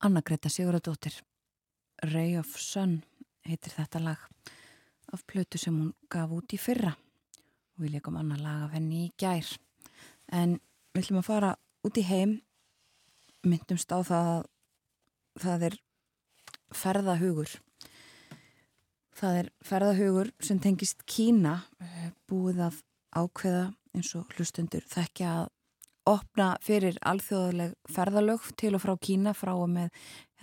Anna 0.00 0.22
Greta 0.24 0.48
Sigurðardóttir. 0.48 1.12
Ray 2.08 2.38
of 2.40 2.54
Sun 2.56 3.02
heitir 3.44 3.74
þetta 3.74 4.00
lag 4.00 4.22
af 5.12 5.24
plötu 5.28 5.58
sem 5.60 5.76
hún 5.76 5.90
gaf 6.08 6.30
út 6.32 6.54
í 6.56 6.58
fyrra. 6.60 6.94
Og 7.76 7.84
við 7.84 7.98
leikum 7.98 8.16
annar 8.16 8.40
lag 8.40 8.62
af 8.64 8.78
henni 8.78 9.02
í 9.04 9.10
gær. 9.20 9.44
En 10.32 10.56
við 10.94 11.02
ætlum 11.02 11.20
að 11.20 11.26
fara 11.28 11.50
út 11.84 12.00
í 12.00 12.06
heim. 12.08 12.32
Myndumst 13.44 13.92
á 13.92 14.00
það 14.00 14.30
að 14.30 14.48
það 15.44 15.66
er 15.68 15.78
ferðahugur. 16.80 17.54
Það 19.20 19.40
er 19.42 19.54
ferðahugur 19.68 20.32
sem 20.40 20.64
tengist 20.64 21.04
Kína. 21.04 21.58
Búið 22.24 22.64
að 22.70 22.80
ákveða 23.12 23.66
eins 23.92 24.16
og 24.16 24.32
hlustundur 24.32 24.88
þekkja 24.88 25.36
að 25.42 25.52
opna 26.10 26.54
fyrir 26.64 26.98
alþjóðaleg 27.06 27.74
ferðalög 27.90 28.50
til 28.58 28.74
og 28.76 28.82
frá 28.82 28.94
Kína 29.02 29.34
frá 29.36 29.52
og 29.54 29.68
með 29.70 29.90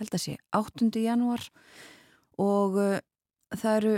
held 0.00 0.14
að 0.14 0.22
sé 0.22 0.36
8. 0.56 0.88
janúar 1.02 1.44
og 2.38 2.78
uh, 2.78 2.98
það 3.54 3.78
eru 3.80 3.94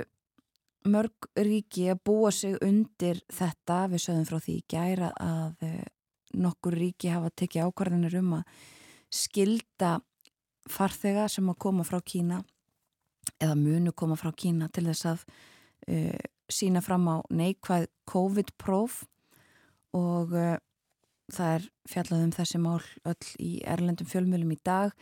mörg 0.90 1.28
ríki 1.37 1.90
að 1.92 2.02
búa 2.09 2.30
sig 2.33 2.56
undir 2.64 3.20
þetta, 3.28 3.85
við 3.92 4.04
sögðum 4.06 4.28
frá 4.30 4.38
því 4.40 4.56
gæra 4.70 5.11
að 5.20 5.66
uh, 5.68 5.83
nokkur 6.40 6.78
ríki 6.78 7.12
hafa 7.12 7.33
tekið 7.37 7.68
ákvarðanir 7.68 8.16
um 8.22 8.38
að 8.38 8.56
skilda 9.11 9.98
farþega 10.70 11.28
sem 11.28 11.48
að 11.50 11.61
koma 11.66 11.87
frá 11.87 12.00
Kína 12.00 12.40
eða 13.40 13.56
munu 13.59 13.92
koma 13.92 14.16
frá 14.18 14.33
Kína 14.33 14.70
til 14.72 14.87
þess 14.88 15.11
að 15.12 15.24
uh, 15.90 16.26
sína 16.50 16.83
fram 16.83 17.06
á 17.06 17.16
neikvæð 17.30 17.87
COVID-próf 18.11 19.04
og 19.94 20.35
það 21.35 21.55
er 21.57 21.66
fjallað 21.90 22.25
um 22.27 22.33
þessi 22.37 22.61
mál 22.62 22.81
öll 23.09 23.33
í 23.40 23.51
erlendum 23.69 24.09
fjölmjölum 24.11 24.55
í 24.55 24.61
dag 24.66 24.95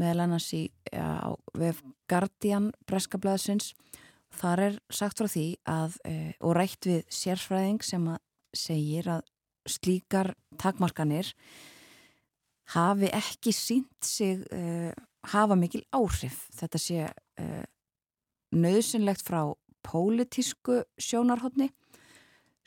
meðal 0.00 0.24
annars 0.24 0.48
í 0.56 0.66
á 0.94 1.32
vef 1.58 1.82
Guardian 2.10 2.70
breskablaðsins 2.88 3.74
þar 4.38 4.64
er 4.68 4.78
sagt 4.92 5.20
frá 5.20 5.28
því 5.30 5.46
að 5.68 5.98
e, 6.06 6.14
og 6.40 6.54
rætt 6.56 6.88
við 6.88 7.02
sérfræðing 7.12 7.82
sem 7.84 8.06
að 8.12 8.20
segir 8.56 9.10
að 9.10 9.24
slíkar 9.70 10.32
takmarkanir 10.60 11.32
hafi 12.74 13.10
ekki 13.14 13.52
sínt 13.54 14.06
sig 14.06 14.44
e, 14.54 14.92
hafa 15.30 15.56
mikil 15.58 15.82
áhrif. 15.94 16.46
Þetta 16.56 16.80
sé 16.80 17.08
e, 17.10 17.48
nöðsynlegt 18.54 19.26
frá 19.26 19.42
pólitísku 19.86 20.82
sjónarhóttni 21.00 21.70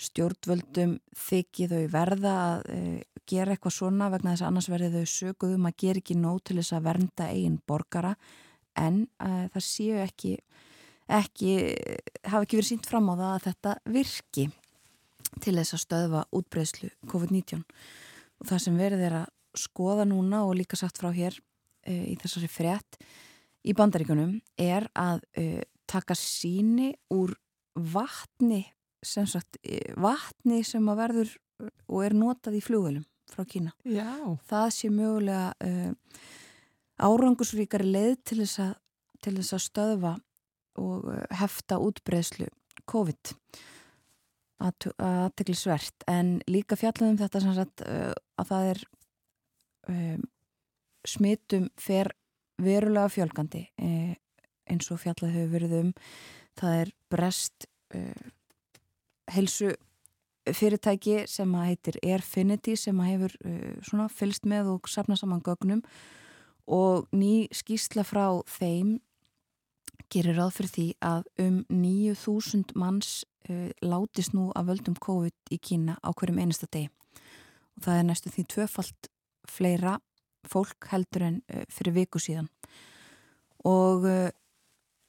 stjórnvöldum 0.01 0.97
þykji 1.17 1.67
þau 1.69 1.81
verða 1.93 2.33
að 2.43 2.63
e, 2.73 2.79
gera 3.29 3.53
eitthvað 3.53 3.75
svona 3.77 4.09
vegna 4.11 4.33
þess 4.33 4.43
að 4.43 4.49
annars 4.49 4.69
verði 4.71 4.89
þau 4.93 5.11
söguðum 5.13 5.67
að 5.69 5.77
gera 5.83 6.01
ekki 6.01 6.17
nóg 6.19 6.41
til 6.43 6.57
þess 6.59 6.75
að 6.75 6.87
vernda 6.87 7.29
eigin 7.29 7.59
borgara. 7.69 8.15
En 8.79 9.03
e, 9.21 9.29
það 9.53 9.65
séu 9.67 10.01
ekki, 10.01 10.33
ekki 11.19 11.53
hafa 12.25 12.41
ekki 12.41 12.59
verið 12.59 12.71
sínt 12.71 12.89
fram 12.89 13.11
á 13.11 13.13
það 13.13 13.29
að 13.29 13.45
þetta 13.47 13.75
virki 13.97 14.47
til 15.43 15.55
þess 15.59 15.77
að 15.77 15.83
stöðva 15.85 16.25
útbreyslu 16.35 16.91
COVID-19. 17.13 17.63
Og 18.41 18.49
það 18.49 18.63
sem 18.65 18.81
verið 18.81 19.07
er 19.07 19.19
að 19.21 19.31
skoða 19.63 20.07
núna 20.09 20.43
og 20.47 20.57
líka 20.57 20.77
sagt 20.79 20.97
frá 20.99 21.11
hér 21.13 21.37
e, 21.85 22.13
í 22.13 22.17
þessari 22.19 22.49
frétt 22.49 22.97
í 23.63 23.75
bandaríkunum 23.77 24.39
er 24.59 24.89
að 24.97 25.21
taka 25.87 26.17
síni 26.17 26.89
úr 27.13 27.31
vatni 27.77 28.65
sem 29.07 29.27
sagt 29.29 29.59
vatni 29.99 30.61
sem 30.67 30.87
að 30.89 31.01
verður 31.01 31.33
og 31.87 31.99
er 32.05 32.15
notað 32.17 32.57
í 32.59 32.63
flugvelum 32.63 33.05
frá 33.33 33.45
Kína. 33.49 33.73
Já. 33.87 34.35
Það 34.49 34.67
sé 34.75 34.89
mögulega 34.93 35.53
uh, 35.63 35.91
árangusríkari 37.03 37.87
leið 37.87 38.17
til 38.29 38.39
þess, 38.43 38.59
að, 38.63 38.73
til 39.23 39.35
þess 39.39 39.55
að 39.57 39.63
stöðva 39.67 40.13
og 40.81 41.07
uh, 41.09 41.21
hefta 41.39 41.79
útbreðslu 41.81 42.49
COVID 42.89 43.33
aðteglisvert 44.63 46.05
en 46.11 46.37
líka 46.47 46.77
fjallaðum 46.79 47.19
þetta 47.19 47.41
sem 47.43 47.55
sagt 47.57 47.83
uh, 47.87 48.11
að 48.39 48.51
það 48.51 48.69
er 48.73 48.83
um, 49.91 50.21
smitum 51.07 51.67
fer 51.79 52.13
verulega 52.63 53.09
fjölgandi 53.11 53.65
eh, 53.81 54.13
eins 54.69 54.87
og 54.93 55.01
fjallað 55.01 55.33
hefur 55.35 55.53
verið 55.57 55.73
um 55.79 55.89
það 56.59 56.75
er 56.83 56.91
brest 57.11 57.67
uh, 57.97 58.29
helsu 59.31 59.73
fyrirtæki 60.51 61.23
sem 61.31 61.53
að 61.55 61.69
heitir 61.69 61.99
Airfinity 62.03 62.75
sem 62.79 62.99
að 62.99 63.11
hefur 63.13 63.35
uh, 63.45 63.73
svona 63.85 64.09
fylst 64.11 64.47
með 64.49 64.73
og 64.75 64.89
sapna 64.91 65.15
saman 65.19 65.43
gögnum. 65.43 65.83
Og 66.67 67.07
ný 67.15 67.47
skýsla 67.51 68.05
frá 68.07 68.25
þeim 68.47 68.97
gerir 70.11 70.37
ráð 70.37 70.57
fyrir 70.57 70.73
því 70.73 70.87
að 71.03 71.29
um 71.43 71.61
9000 71.69 72.75
manns 72.79 73.23
uh, 73.49 73.71
látist 73.83 74.35
nú 74.35 74.49
af 74.55 74.67
völdum 74.67 74.97
COVID 74.99 75.55
í 75.55 75.59
Kína 75.59 75.97
á 76.03 76.09
hverjum 76.11 76.41
einasta 76.43 76.69
deg 76.71 76.91
og 77.73 77.85
það 77.85 77.99
er 77.99 78.07
næstu 78.07 78.31
því 78.33 78.43
tvöfalt 78.53 79.09
fleira 79.49 79.97
fólk 80.49 80.89
heldur 80.91 81.27
en 81.29 81.41
uh, 81.49 81.63
fyrir 81.71 81.95
viku 81.95 82.21
síðan. 82.21 82.49
Og 83.65 84.05
uh, 84.07 84.29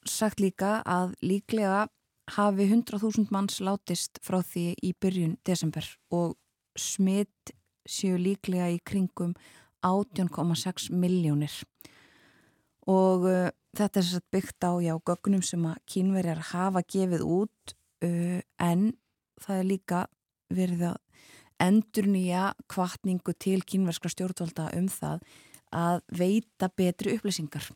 sagt 0.07 0.41
líka 0.41 0.79
að 0.87 1.15
líklega 1.25 1.89
hafi 2.31 2.69
100.000 2.71 3.29
manns 3.35 3.61
látist 3.61 4.19
frá 4.25 4.41
því 4.43 4.73
í 4.83 4.95
byrjun 5.01 5.37
desember 5.45 5.87
og 6.15 6.37
smitt 6.79 7.53
séu 7.85 8.17
líklega 8.19 8.71
í 8.73 8.81
kringum 8.85 9.35
18,6 9.85 10.89
miljónir 10.97 11.53
og 12.89 13.29
uh, 13.29 13.53
þetta 13.77 14.01
er 14.01 14.09
sett 14.09 14.29
byggt 14.33 14.65
á 14.65 14.73
já, 14.81 14.95
gögnum 15.05 15.45
sem 15.45 15.65
að 15.69 15.81
kínverjar 15.91 16.41
hafa 16.53 16.85
gefið 16.89 17.25
út 17.27 17.75
uh, 18.05 18.41
en 18.61 18.93
það 19.45 19.61
er 19.61 19.69
líka 19.69 20.05
verið 20.55 20.87
að 20.93 21.01
endur 21.65 22.09
nýja 22.11 22.53
kvartningu 22.71 23.35
til 23.39 23.61
kínverskra 23.63 24.11
stjórnvalda 24.13 24.71
um 24.79 24.89
það 24.91 25.25
að 25.75 26.01
veita 26.15 26.71
betri 26.77 27.17
upplýsingar 27.17 27.69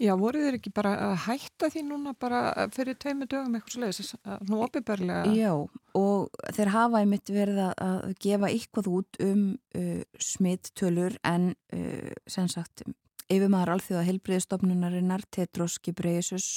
Já, 0.00 0.14
voru 0.16 0.40
þeir 0.40 0.56
ekki 0.56 0.72
bara 0.72 0.92
að 1.10 1.14
hætta 1.26 1.68
því 1.72 1.82
núna 1.84 2.14
bara 2.16 2.68
fyrir 2.72 2.96
tveimu 2.96 3.26
dögum 3.28 3.58
eitthvað 3.58 3.74
sliðis, 3.76 4.14
nú 4.48 4.62
opiðberlega? 4.64 5.34
Já, 5.36 5.52
og 5.98 6.40
þeir 6.56 6.72
hafa 6.72 7.02
einmitt 7.02 7.32
verið 7.32 7.60
að 7.68 8.14
gefa 8.24 8.48
eitthvað 8.48 8.88
út 8.88 9.20
um 9.26 9.44
uh, 9.76 10.00
smitttölur 10.16 11.18
en 11.28 11.52
uh, 11.76 12.10
sem 12.24 12.48
sagt 12.48 12.86
yfir 13.32 13.52
maður 13.52 13.74
alþjóða 13.76 14.06
helbriðistofnunarinnar 14.08 15.26
Tetros 15.32 15.78
Gebreisus 15.84 16.48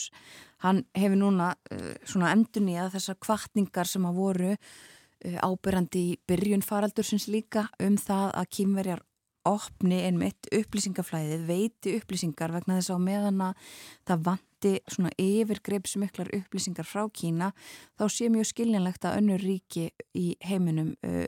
hann 0.63 0.85
hefur 0.95 1.19
núna 1.19 1.51
uh, 1.75 1.91
svona 2.07 2.31
endun 2.35 2.71
í 2.71 2.77
að 2.79 2.95
þessar 2.95 3.19
kvartningar 3.27 3.91
sem 3.91 4.07
að 4.07 4.21
voru 4.21 4.53
uh, 4.55 5.39
ábyrrandi 5.43 6.05
í 6.13 6.15
byrjun 6.27 6.63
faraldursins 6.65 7.27
líka 7.27 7.67
um 7.83 7.99
það 7.99 8.31
að 8.31 8.49
kýmverjar 8.59 9.03
opni 9.45 10.01
einmitt 10.07 10.47
upplýsingaflæðið, 10.53 11.45
veiti 11.45 11.93
upplýsingar 11.99 12.53
vegna 12.55 12.79
þess 12.79 12.93
að 12.95 13.03
meðan 13.05 13.43
að 13.45 13.71
það 14.09 14.25
vanti 14.25 14.71
svona 14.89 15.11
yfirgreipsmiklar 15.21 16.31
upplýsingar 16.39 16.87
frá 16.89 17.03
Kína 17.13 17.51
þá 17.99 18.05
sé 18.09 18.29
mjög 18.33 18.49
skiljanlegt 18.49 19.05
að 19.05 19.17
önnur 19.21 19.45
ríki 19.45 19.87
í 20.17 20.27
heiminum 20.45 20.93
uh, 21.05 21.27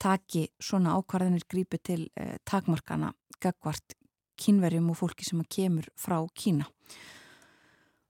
taki 0.00 0.46
svona 0.60 0.96
ákvarðanir 0.96 1.44
grípi 1.50 1.80
til 1.84 2.04
uh, 2.16 2.36
takmarkana 2.48 3.12
gagvart 3.42 3.96
kínverjum 4.38 4.92
og 4.92 5.00
fólki 5.00 5.26
sem 5.26 5.42
að 5.42 5.50
kemur 5.58 5.90
frá 5.98 6.22
Kína. 6.32 6.68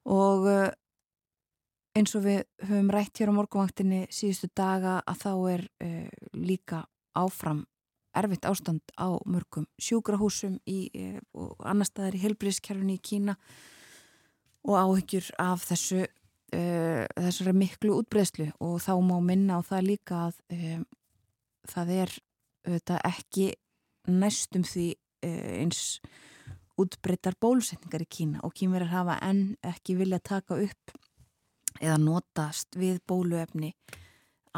Og 0.09 0.47
uh, 0.47 0.69
eins 1.99 2.15
og 2.15 2.29
við 2.29 2.45
höfum 2.69 2.93
rætt 2.95 3.19
hér 3.19 3.35
á 3.35 3.39
morgunvaktinni 3.41 4.05
síðustu 4.15 4.53
daga 4.55 5.01
að 5.03 5.25
þá 5.25 5.33
er 5.51 5.65
líka 6.37 6.85
áfram 7.19 7.65
erfitt 8.19 8.47
ástand 8.49 8.83
á 8.99 9.15
mörgum 9.27 9.67
sjúkrahúsum 9.81 10.59
í, 10.67 10.91
e, 10.95 11.21
og 11.35 11.57
annar 11.67 11.89
staðar 11.89 12.19
í 12.19 12.23
helbriðskerfni 12.27 12.99
í 12.99 13.03
Kína 13.03 13.37
og 14.69 14.77
áhyggjur 14.77 15.31
af 15.41 15.65
þessu 15.69 16.05
uh, 16.05 17.05
þessari 17.17 17.55
miklu 17.57 17.99
útbreyslu 18.01 18.51
og 18.65 18.79
þá 18.85 18.95
má 19.05 19.17
minna 19.25 19.59
á 19.59 19.61
það 19.65 19.87
líka 19.93 20.23
að 20.29 20.41
um, 20.55 20.87
það 21.69 21.93
er 21.97 22.15
auðvitað 22.69 23.05
ekki 23.09 23.47
næstum 24.09 24.65
því 24.69 24.89
uh, 24.95 25.53
eins 25.63 25.83
útbreytar 26.79 27.35
bólusetningar 27.41 28.05
í 28.05 28.11
Kína. 28.11 28.43
Og 28.47 28.55
kínverðar 28.55 28.95
hafa 28.95 29.19
enn 29.27 29.57
ekki 29.67 29.97
vilja 29.99 30.21
taka 30.23 30.59
upp 30.63 30.95
eða 31.79 31.99
notast 32.03 32.79
við 32.79 33.01
bóluefni 33.07 33.73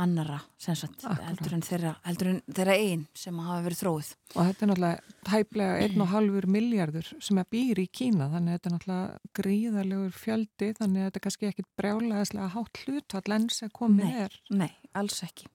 annara 0.01 0.39
heldur 0.65 1.55
en 1.57 1.65
þeirra, 1.65 1.95
þeirra 2.05 2.77
einn 2.77 3.07
sem 3.17 3.39
hafa 3.45 3.63
verið 3.67 3.83
þróið. 3.83 4.11
Og 4.35 4.49
þetta 4.49 4.65
er 4.65 4.71
náttúrulega 4.71 5.15
tæplega 5.29 5.79
1,5 5.87 6.51
miljardur 6.57 7.11
sem 7.21 7.41
er 7.41 7.49
býr 7.55 7.83
í 7.83 7.89
Kína 8.01 8.31
þannig 8.35 8.53
að 8.53 8.59
þetta 8.59 8.71
er 8.71 8.77
náttúrulega 8.77 9.41
gríðarlegur 9.41 10.21
fjöldi 10.21 10.71
þannig 10.79 11.01
að 11.01 11.09
þetta 11.09 11.21
er 11.21 11.27
kannski 11.27 11.51
ekkit 11.51 11.73
brjálæðislega 11.81 12.53
hátt 12.57 12.85
hlutvall 12.85 13.37
enn 13.37 13.51
sem 13.55 13.75
komið 13.81 14.07
nei, 14.07 14.23
er. 14.27 14.39
Nei, 14.63 14.71
alls 14.97 15.21
ekki. 15.27 15.51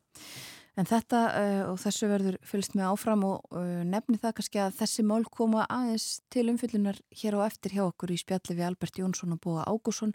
En 0.76 0.88
þetta 0.88 1.20
uh, 1.32 1.62
og 1.70 1.78
þessu 1.80 2.08
verður 2.12 2.36
fylgst 2.44 2.74
með 2.76 2.90
áfram 2.90 3.22
og 3.24 3.54
uh, 3.56 3.84
nefni 3.88 4.18
það 4.20 4.34
kannski 4.40 4.60
að 4.60 4.74
þessi 4.82 5.06
mál 5.08 5.22
koma 5.32 5.64
aðeins 5.72 6.08
til 6.34 6.50
umfyllunar 6.52 7.00
hér 7.16 7.38
á 7.40 7.48
eftir 7.48 7.78
hjá 7.78 7.86
okkur 7.86 8.12
í 8.12 8.18
spjalli 8.20 8.58
við 8.58 8.68
Albert 8.68 9.00
Jónsson 9.00 9.38
og 9.38 9.40
Bóa 9.46 9.64
Ágússon. 9.72 10.12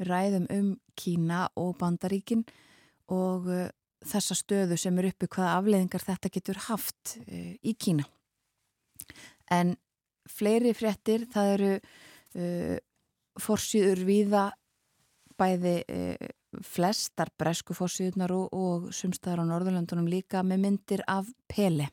Við 0.00 0.08
ræðum 0.08 0.48
um 0.54 0.70
Kína 0.96 1.42
og 1.60 1.76
Bandaríkinn 1.82 2.46
og 3.14 3.48
uh, 3.48 3.66
þessa 4.04 4.36
stöðu 4.36 4.78
sem 4.78 4.98
er 5.00 5.10
uppi 5.10 5.28
hvaða 5.30 5.56
afleiðingar 5.58 6.04
þetta 6.04 6.32
getur 6.32 6.62
haft 6.68 7.16
uh, 7.24 7.54
í 7.62 7.74
Kína. 7.78 8.06
En 9.54 9.76
fleiri 10.28 10.74
fréttir, 10.76 11.24
það 11.32 11.52
eru 11.56 11.70
uh, 11.78 12.76
fórsýður 13.40 14.04
viða 14.08 14.48
bæði 15.38 15.76
flestar 16.66 17.28
bresku 17.38 17.76
fórsýðunar 17.76 18.32
og, 18.34 18.48
og 18.50 18.88
sumstaðar 18.96 19.44
á 19.46 19.50
Norðurlandunum 19.52 20.08
líka 20.10 20.40
með 20.42 20.64
myndir 20.64 21.02
af 21.06 21.28
Pele, 21.46 21.86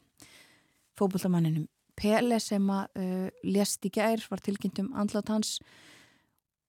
fókbúllamanninum. 0.98 1.68
Pele 1.94 2.40
sem 2.42 2.66
að 2.74 2.98
lést 3.46 3.86
í 3.86 3.92
gær, 3.94 4.24
var 4.32 4.42
tilkynnt 4.42 4.82
um 4.82 4.90
andlátt 4.98 5.30
hans 5.30 5.52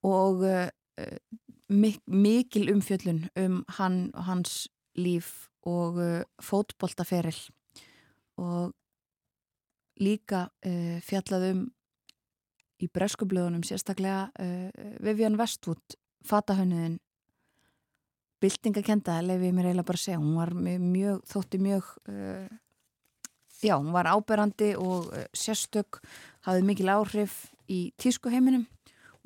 og 0.05 0.45
mik 1.69 2.01
mikil 2.07 2.71
umfjöllun 2.71 3.27
um 3.37 3.63
hann 3.79 4.11
og 4.15 4.27
hans 4.29 4.67
líf 4.97 5.49
og 5.67 5.99
uh, 5.99 6.23
fótboltaferil. 6.43 7.39
Og 8.39 8.75
líka 10.01 10.47
uh, 10.67 10.99
fjallaðum 11.03 11.67
í 12.83 12.89
breskublöðunum 12.93 13.65
sérstaklega 13.67 14.29
uh, 14.39 14.69
Vivian 15.03 15.39
Westwood 15.41 15.97
fatahönniðin 16.27 17.01
bildingakenda 18.43 19.19
lefið 19.25 19.57
mér 19.57 19.71
eiginlega 19.71 19.89
bara 19.89 20.01
að 20.01 20.05
segja. 20.05 20.21
Hún 20.21 20.37
var 20.39 20.53
mjög, 20.55 21.21
þótti 21.31 21.61
mjög 21.63 21.91
uh, 22.13 22.47
já, 23.65 23.75
hún 23.75 23.93
var 23.97 24.11
áberandi 24.13 24.75
og 24.79 25.11
uh, 25.11 25.27
sérstök 25.35 26.01
hafði 26.47 26.67
mikil 26.69 26.93
áhrif 26.93 27.47
í 27.67 27.89
tískuheiminum 27.99 28.69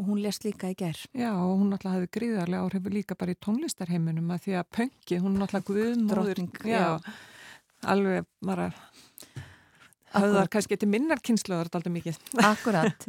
og 0.00 0.06
hún 0.08 0.22
lest 0.24 0.46
líka 0.46 0.70
í 0.72 0.76
gerð. 0.78 1.02
Já, 1.12 1.30
og 1.36 1.58
hún 1.60 1.74
alltaf 1.76 1.92
hafði 1.92 2.08
gríðarlega 2.16 2.64
áhrif 2.64 2.86
líka 2.94 3.16
bara 3.20 3.34
í 3.34 3.38
tónlistarheiminum 3.44 4.32
að 4.32 4.46
því 4.46 4.54
að 4.56 4.70
pöngi, 4.78 5.18
hún 5.20 5.36
er 5.36 5.44
alltaf 5.44 5.66
guðmóður. 5.68 6.40
Já, 6.64 6.72
já, 6.72 7.16
alveg 7.92 8.28
bara 8.48 8.70
hafðar 10.14 10.50
kannski 10.52 10.78
til 10.80 10.88
minnarkynsluðar 10.90 11.68
alltaf 11.68 11.92
mikið. 11.92 12.20
Akkurat. 12.52 13.06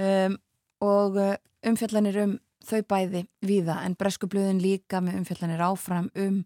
um, 0.00 0.38
og 0.86 1.20
uh, 1.20 1.36
umfjallanir 1.68 2.22
um 2.24 2.34
þau 2.64 2.80
bæði 2.88 3.24
viða 3.44 3.80
en 3.84 3.96
breskublöðin 4.00 4.64
líka 4.64 5.00
með 5.04 5.20
umfjallanir 5.20 5.62
áfram 5.64 6.10
um, 6.24 6.42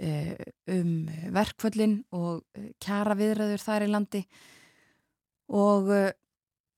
uh, 0.00 0.34
um 0.72 0.92
verkföllin 1.36 2.00
og 2.16 2.40
uh, 2.40 2.68
kjara 2.80 3.16
viðræður 3.20 3.64
þar 3.64 3.86
í 3.86 3.92
landi 3.92 4.24
og 5.52 5.90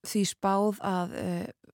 því 0.07 0.23
spáð 0.27 0.81
að 0.87 1.13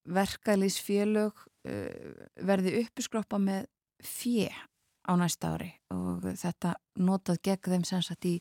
verkalýsfélög 0.09 1.33
uh, 1.33 2.27
verði 2.43 2.81
uppiskroppa 2.83 3.39
með 3.43 3.67
fjö 4.03 4.51
á 5.03 5.13
næsta 5.19 5.55
ári 5.57 5.71
og 5.95 6.27
þetta 6.39 6.77
notað 7.03 7.43
gegn 7.47 7.75
þeim 7.75 7.87
sem 7.87 8.03
sagt 8.07 8.27
í, 8.29 8.37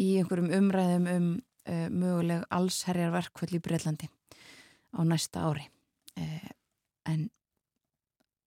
í 0.00 0.16
einhverjum 0.20 0.52
umræðum 0.58 1.06
um 1.12 1.28
uh, 1.68 1.88
möguleg 1.92 2.44
allsherjar 2.52 3.14
verkvöld 3.14 3.56
í 3.56 3.62
Breitlandi 3.62 4.10
á 4.96 5.00
næsta 5.04 5.46
ári. 5.48 5.66
Uh, 6.16 6.50
en 7.08 7.28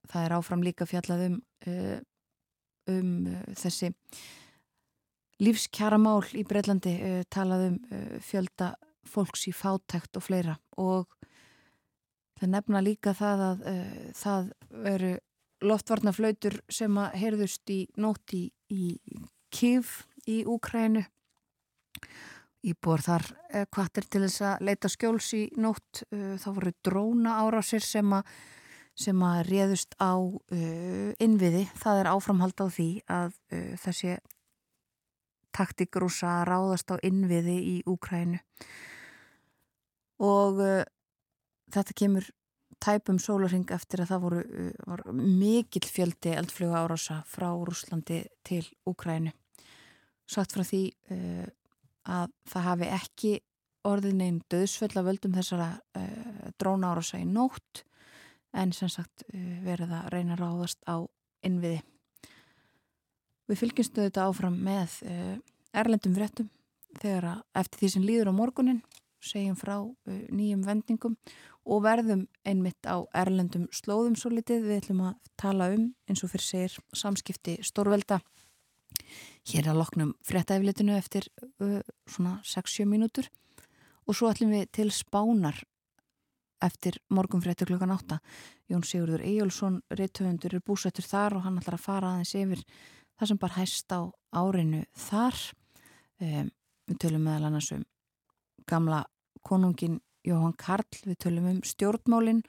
það 0.10 0.26
er 0.26 0.38
áfram 0.40 0.66
líka 0.66 0.88
fjallað 0.90 1.26
um 1.30 1.40
uh, 1.70 1.98
um 2.90 3.28
þessi 3.54 3.92
lífskjara 5.40 6.00
mál 6.02 6.24
í 6.36 6.42
Breitlandi 6.48 6.96
talað 7.32 7.68
um 7.68 7.76
fjölda 8.26 8.74
fólks 9.08 9.46
í 9.48 9.54
fátækt 9.56 10.18
og 10.18 10.26
fleira 10.26 10.56
og 10.82 11.06
Það 12.40 12.52
nefna 12.56 12.82
líka 12.84 13.14
það 13.18 13.46
að 13.46 13.66
uh, 13.72 13.96
það 14.16 14.52
veru 14.86 15.14
loftvarnaflautur 15.70 16.60
sem 16.72 17.00
að 17.02 17.16
heyrðust 17.20 17.72
í 17.74 17.80
nótt 18.00 18.36
í, 18.36 18.44
Kív 19.50 19.90
í 20.30 20.44
Úkrænu. 20.48 21.02
Íbúar 22.70 23.02
þar 23.02 23.26
eh, 23.50 23.66
kvartir 23.72 24.06
til 24.06 24.22
þess 24.26 24.44
að 24.46 24.64
leita 24.68 24.92
skjóls 24.92 25.30
í 25.36 25.42
nótt. 25.58 26.04
Uh, 26.14 26.36
þá 26.40 26.48
voru 26.54 26.74
dróna 26.86 27.38
árásir 27.42 27.84
sem 27.84 28.14
að 28.14 28.30
sem 29.00 29.22
að 29.24 29.46
réðust 29.48 29.96
á 29.96 30.20
uh, 30.20 31.12
innviði. 31.24 31.64
Það 31.80 32.02
er 32.02 32.12
áframhald 32.12 32.60
á 32.60 32.68
því 32.68 32.90
að 33.08 33.32
uh, 33.56 33.74
þessi 33.80 34.18
taktikrúsa 35.56 36.44
ráðast 36.48 36.92
á 36.92 36.96
innviði 37.04 37.58
í 37.58 37.76
Úkrænu 37.90 38.40
og 40.20 40.60
uh, 40.62 40.84
þetta 41.74 41.98
kemur 42.02 42.30
tæpum 42.80 43.20
sólaring 43.20 43.68
eftir 43.76 44.04
að 44.04 44.14
það 44.14 44.24
voru 44.24 44.42
uh, 44.46 45.12
mikill 45.14 45.88
fjöldi 45.90 46.34
eldfluga 46.38 46.86
árása 46.86 47.20
frá 47.28 47.50
Rúslandi 47.52 48.24
til 48.48 48.64
Úkrænu. 48.88 49.34
Satt 50.30 50.54
frá 50.56 50.64
því 50.64 50.84
uh, 51.12 51.46
að 52.10 52.34
það 52.50 52.68
hafi 52.70 52.90
ekki 52.96 53.36
orðið 53.88 54.18
neinn 54.20 54.42
döðsföll 54.52 54.92
að 54.96 55.08
völdum 55.12 55.36
þessara 55.38 55.70
uh, 56.00 56.50
dróna 56.60 56.94
árása 56.94 57.20
í 57.20 57.28
nótt 57.28 57.84
en 58.58 58.74
sem 58.76 58.92
sagt 58.92 59.26
uh, 59.30 59.58
verið 59.66 59.94
að 59.96 60.12
reyna 60.16 60.36
að 60.36 60.44
ráðast 60.44 60.82
á 60.90 61.04
innviði. 61.46 61.82
Við 63.50 63.62
fylgjumstu 63.64 64.06
þetta 64.06 64.28
áfram 64.30 64.58
með 64.66 65.00
uh, 65.10 65.36
erlendum 65.74 66.16
fréttum 66.18 66.50
þegar 67.00 67.30
að 67.34 67.44
eftir 67.62 67.84
því 67.84 67.92
sem 67.94 68.08
líður 68.08 68.32
á 68.32 68.40
morgunin 68.40 68.82
segjum 69.24 69.58
frá 69.60 69.76
uh, 69.82 70.20
nýjum 70.32 70.66
vendingum 70.68 71.16
og 71.70 71.84
verðum 71.86 72.26
einmitt 72.48 72.88
á 72.90 73.06
erlendum 73.14 73.68
slóðum 73.76 74.18
svo 74.18 74.32
litið. 74.34 74.66
Við 74.66 74.82
ætlum 74.82 75.04
að 75.10 75.18
tala 75.40 75.70
um 75.76 75.90
eins 76.10 76.24
og 76.26 76.34
fyrir 76.34 76.48
segir 76.48 76.78
samskipti 76.98 77.60
stórvelda 77.66 78.20
hér 79.50 79.70
að 79.72 79.80
loknum 79.80 80.14
fréttaeflitinu 80.26 80.96
eftir 80.98 81.30
uh, 81.62 81.80
svona 82.10 82.40
6-7 82.46 82.86
mínútur 82.90 83.30
og 84.06 84.18
svo 84.18 84.30
ætlum 84.32 84.54
við 84.54 84.70
til 84.76 84.90
spánar 84.94 85.62
eftir 86.60 86.98
morgunfréttu 87.14 87.68
klukkan 87.70 87.94
8. 87.96 88.18
Jón 88.70 88.84
Sigurður 88.84 89.24
Eyjólfsson, 89.24 89.80
réttöfundur, 89.96 90.58
er 90.58 90.66
búsættur 90.66 91.08
þar 91.08 91.38
og 91.38 91.46
hann 91.46 91.60
ætlar 91.62 91.78
að 91.78 91.86
fara 91.86 92.10
aðeins 92.14 92.36
yfir 92.36 92.66
það 93.20 93.32
sem 93.32 93.40
bara 93.40 93.58
hæst 93.60 93.96
á 93.96 94.02
árinu 94.36 94.84
þar. 95.08 95.40
Um, 96.20 96.52
við 96.90 97.00
tölum 97.06 97.24
meðal 97.24 97.48
annars 97.48 97.72
um 97.72 97.86
gamla 98.68 99.06
konungin 99.46 100.02
Jóhann 100.28 100.56
Karl, 100.60 100.88
við 101.06 101.18
tölum 101.24 101.48
um 101.50 101.60
stjórnmálinn 101.66 102.44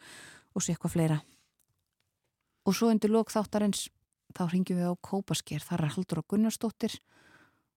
og 0.55 0.65
sér 0.65 0.75
eitthvað 0.75 0.95
fleira. 0.97 1.19
Og 2.67 2.77
svo 2.77 2.91
undir 2.93 3.13
lók 3.13 3.33
þáttarins 3.33 3.89
þá 4.37 4.45
ringjum 4.51 4.81
við 4.81 4.91
á 4.91 4.95
Kópasker, 5.03 5.63
þar 5.65 5.87
er 5.87 5.95
Haldur 5.95 6.23
og 6.23 6.29
Gunnarsdóttir 6.31 6.97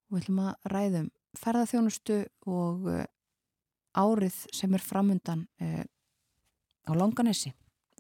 og 0.10 0.15
við 0.15 0.23
ætlum 0.23 0.41
að 0.43 0.71
ræðum 0.73 1.10
ferðarþjónustu 1.39 2.19
og 2.49 2.88
uh, 2.91 3.03
árið 3.97 4.38
sem 4.53 4.73
er 4.73 4.86
framundan 4.86 5.45
uh, 5.63 5.84
á 6.86 6.91
Langanesi 6.93 7.53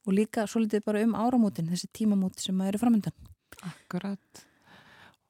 og 0.03 0.17
líka 0.17 0.47
svo 0.49 0.61
litið 0.63 0.83
bara 0.85 1.03
um 1.05 1.15
áramótin, 1.15 1.69
þessi 1.71 1.89
tímamóti 1.95 2.43
sem 2.43 2.59
eru 2.65 2.81
framundan. 2.81 3.15
Akkurat. 3.63 4.43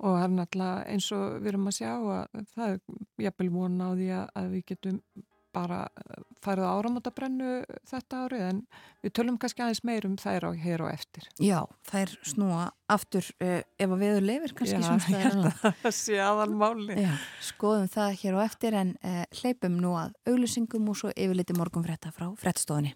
Og 0.03 0.17
það 0.17 0.23
er 0.25 0.33
náttúrulega 0.33 0.87
eins 0.89 1.09
og 1.13 1.35
við 1.37 1.51
erum 1.51 1.69
að 1.69 1.77
sjá 1.77 1.91
að 1.93 2.39
það 2.55 2.71
er 2.71 2.79
jafnvel 3.27 3.49
vona 3.53 3.87
á 3.87 3.91
því 3.93 4.07
að 4.17 4.47
við 4.55 4.65
getum 4.71 4.97
bara 5.53 5.83
farið 6.43 6.67
áramótabrennu 6.67 7.51
þetta 7.87 8.23
árið 8.25 8.45
en 8.47 8.61
við 9.03 9.13
tölum 9.17 9.37
kannski 9.41 9.63
aðeins 9.63 9.83
meir 9.87 10.07
um 10.07 10.15
þær 10.19 10.49
á 10.49 10.51
hér 10.63 10.83
og 10.85 10.91
eftir. 10.91 11.27
Já, 11.41 11.59
þær 11.89 12.15
snúa 12.27 12.65
aftur 12.93 13.29
uh, 13.37 13.61
ef 13.61 13.95
að 13.95 14.03
viður 14.03 14.27
lifir 14.29 14.55
kannski 14.57 14.79
Já, 14.79 14.89
sem 15.05 15.21
held 15.27 15.47
að 15.51 15.79
það 15.85 15.95
sé 15.99 16.19
aðal 16.23 16.49
máli. 16.63 16.97
Já, 17.05 17.13
skoðum 17.51 17.87
það 17.93 18.19
hér 18.23 18.39
og 18.39 18.45
eftir 18.47 18.79
en 18.81 18.97
uh, 19.03 19.23
hleypum 19.41 19.79
nú 19.83 19.95
að 19.99 20.17
auglýsingum 20.29 20.91
og 20.91 20.99
svo 21.03 21.13
yfirliti 21.15 21.57
morgunfrétta 21.59 22.13
frá 22.15 22.29
frettstofunni. 22.41 22.95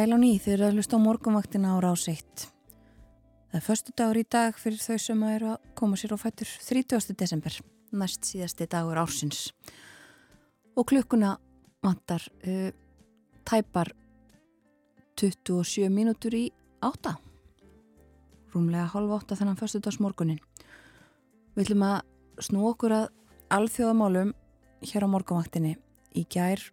Sæl 0.00 0.16
á 0.16 0.18
ný, 0.22 0.38
þið 0.40 0.52
eru 0.54 0.64
að 0.64 0.76
hlusta 0.78 0.96
á 0.96 1.04
morgunvaktina 1.04 1.74
á 1.76 1.84
rás 1.84 2.06
1. 2.08 2.44
Það 3.52 3.56
er 3.58 3.64
förstu 3.66 3.92
dagur 3.92 4.16
í 4.16 4.22
dag 4.24 4.56
fyrir 4.56 4.80
þau 4.80 4.96
sem 4.96 5.24
eru 5.28 5.50
að 5.52 5.66
koma 5.76 5.98
sér 6.00 6.14
á 6.16 6.22
fættur 6.22 6.48
30. 6.48 7.12
desember, 7.20 7.58
næst 7.92 8.24
síðasti 8.24 8.64
dagur 8.72 8.96
ársins. 8.96 9.50
Og 10.72 10.88
klukkuna 10.88 11.34
vantar 11.84 12.24
uh, 12.48 12.72
tæpar 13.44 13.92
27 15.20 15.92
mínútur 15.92 16.38
í 16.38 16.46
átta. 16.80 17.18
Rúmlega 18.56 18.88
halv 18.96 19.12
átta 19.20 19.36
þannig 19.36 19.58
að 19.58 19.64
förstu 19.66 19.84
dags 19.84 20.00
morgunin. 20.00 20.40
Við 21.52 21.66
ætlum 21.66 21.88
að 21.90 22.00
snú 22.48 22.64
okkur 22.72 22.96
að 23.02 23.08
alþjóðamálum 23.52 24.32
hér 24.80 25.04
á 25.04 25.08
morgunvaktinni. 25.12 25.76
Í 26.16 26.24
gær 26.24 26.70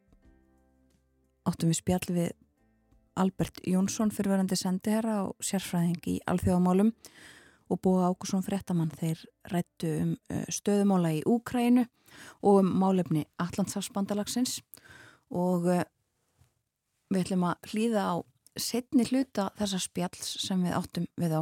áttum 1.44 1.76
við 1.76 1.84
spjall 1.84 2.06
við 2.08 2.38
Albert 3.18 3.60
Jónsson 3.66 4.14
fyrirverandi 4.14 4.58
sendiherra 4.60 5.24
og 5.28 5.44
sérfræðing 5.44 6.08
í 6.08 6.16
alþjóðamálum 6.30 6.94
og 7.68 7.82
búið 7.84 8.08
Ákusson 8.12 8.46
fréttamann 8.46 8.94
þeir 8.96 9.24
rættu 9.52 9.92
um 10.04 10.16
stöðumála 10.54 11.16
í 11.18 11.24
Úkrænu 11.28 11.88
og 12.42 12.62
um 12.62 12.72
málefni 12.80 13.26
Allandsafsbandalagsins 13.42 14.62
og 15.34 15.68
við 15.68 17.22
ætlum 17.24 17.48
að 17.50 17.72
hlýða 17.72 18.06
á 18.08 18.16
setni 18.58 19.06
hluta 19.08 19.50
þessa 19.58 19.80
spjalls 19.82 20.30
sem 20.44 20.64
við 20.66 20.78
áttum 20.78 21.08
við 21.20 21.38
á. 21.38 21.42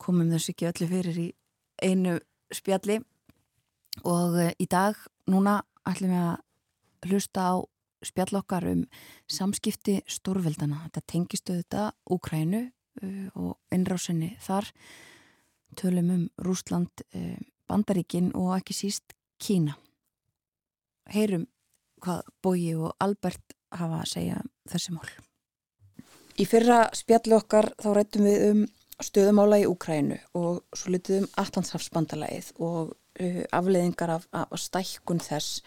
Komum 0.00 0.30
þess 0.32 0.52
ekki 0.52 0.68
öllu 0.70 0.88
fyrir 0.90 1.20
í 1.22 1.28
einu 1.82 2.18
spjalli. 2.52 3.00
Og 4.08 4.38
í 4.58 4.66
dag 4.70 4.96
núna 5.30 5.60
ætlum 5.88 6.14
við 6.14 6.24
að 6.24 7.10
hlusta 7.10 7.46
á 7.52 7.54
spjall 8.06 8.38
okkar 8.40 8.66
um 8.70 8.84
samskipti 9.30 10.00
stórveldana. 10.10 10.84
Þetta 10.86 11.02
tengistu 11.12 11.56
þetta 11.60 11.88
Úkrænu 12.10 12.62
uh, 12.66 13.28
og 13.34 13.56
innrásinni 13.74 14.34
þar. 14.42 14.68
Tölum 15.78 16.10
um 16.12 16.28
Rúsland, 16.44 17.04
uh, 17.14 17.36
Bandaríkin 17.68 18.32
og 18.36 18.54
ekki 18.58 18.76
síst 18.76 19.16
Kína. 19.42 19.76
Heyrum 21.12 21.46
hvað 22.02 22.22
Bóji 22.42 22.74
og 22.76 22.96
Albert 23.00 23.54
hafa 23.72 24.02
að 24.02 24.10
segja 24.10 24.40
um 24.42 24.50
þessi 24.70 24.94
mál. 24.94 25.10
Í 26.40 26.46
fyrra 26.48 26.86
spjalli 26.96 27.36
okkar 27.36 27.72
þá 27.80 27.88
rættum 27.96 28.26
við 28.26 28.44
um 28.50 28.62
stöðumála 29.02 29.60
í 29.62 29.68
Úkrænu 29.68 30.18
og 30.38 30.62
svo 30.76 30.92
litið 30.94 31.22
um 31.22 31.30
Allandshafsbandalagið 31.42 32.52
og 32.62 32.92
uh, 32.92 33.42
afleiðingar 33.54 34.16
af, 34.18 34.28
af 34.32 34.52
stækkun 34.58 35.22
þess. 35.22 35.62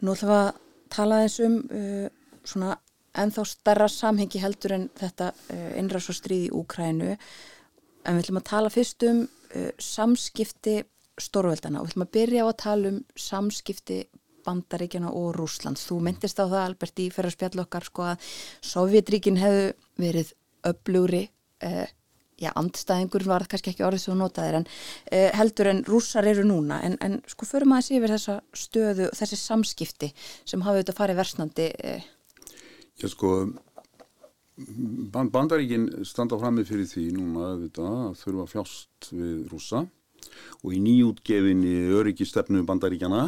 Nú 0.00 0.14
ætlum 0.14 0.32
við 0.32 0.40
að 0.40 0.50
tala 0.94 1.22
þessum 1.24 1.58
uh, 1.64 2.06
svona 2.44 2.76
ennþá 3.20 3.44
starra 3.48 3.88
samhengi 3.90 4.40
heldur 4.42 4.76
en 4.76 4.86
þetta 4.98 5.32
uh, 5.34 5.72
innræðs 5.80 6.10
og 6.12 6.18
stríð 6.20 6.46
í 6.46 6.54
Úkrænu 6.60 7.10
en 7.10 8.16
við 8.16 8.22
ætlum 8.22 8.40
að 8.40 8.48
tala 8.52 8.72
fyrst 8.72 9.06
um 9.08 9.22
uh, 9.26 9.70
samskipti 9.82 10.80
stórveldana 11.20 11.80
og 11.80 11.88
við 11.88 11.94
ætlum 11.94 12.06
að 12.06 12.14
byrja 12.16 12.44
á 12.44 12.46
að 12.48 12.58
tala 12.64 12.92
um 12.94 13.00
samskipti 13.18 14.00
Bandaríkjana 14.40 15.10
og 15.12 15.34
Rúslands. 15.36 15.82
Þú 15.84 15.98
myndist 16.06 16.38
á 16.40 16.48
það 16.48 16.62
Albert 16.62 17.02
í 17.02 17.10
fyrir 17.12 17.34
spjall 17.34 17.60
okkar 17.60 17.84
sko 17.84 18.06
að 18.08 18.28
Sovjetríkin 18.64 19.36
hefðu 19.40 19.66
verið 20.00 20.32
öflugri 20.70 21.26
uh, 21.66 21.84
já, 22.40 22.50
andstæðingur 22.56 23.26
var 23.28 23.46
kannski 23.50 23.74
ekki 23.74 23.86
orðið 23.86 24.04
svo 24.06 24.16
notaðir 24.18 24.60
en 24.60 24.68
uh, 24.68 25.28
heldur 25.38 25.70
en 25.72 25.84
rússar 25.88 26.28
eru 26.30 26.46
núna. 26.48 26.80
En, 26.86 26.96
en 27.04 27.18
sko 27.30 27.48
förum 27.48 27.76
aðeins 27.76 27.92
yfir 27.98 28.16
þessa 28.16 28.38
stöðu 28.56 29.10
þessi 29.16 29.40
samskipti 29.40 30.12
sem 30.48 30.64
hafa 30.64 30.80
auðvitað 30.80 31.00
farið 31.02 31.22
versnandi 31.24 31.68
uh, 31.84 32.08
Já 33.00 33.08
sko, 33.08 33.30
band, 35.12 35.30
bandaríkin 35.32 35.86
standa 36.04 36.36
frammi 36.36 36.66
fyrir 36.68 36.84
því 36.90 37.06
núna 37.16 37.46
auðvitað 37.54 37.94
að 37.94 38.18
þurfa 38.20 38.44
fjást 38.50 39.08
við 39.14 39.38
rúsa 39.48 39.86
og 40.60 40.74
í 40.76 40.80
nýjútgefinni 40.84 41.72
öryggi 41.96 42.26
stefnu 42.28 42.60
bandaríkjana, 42.68 43.22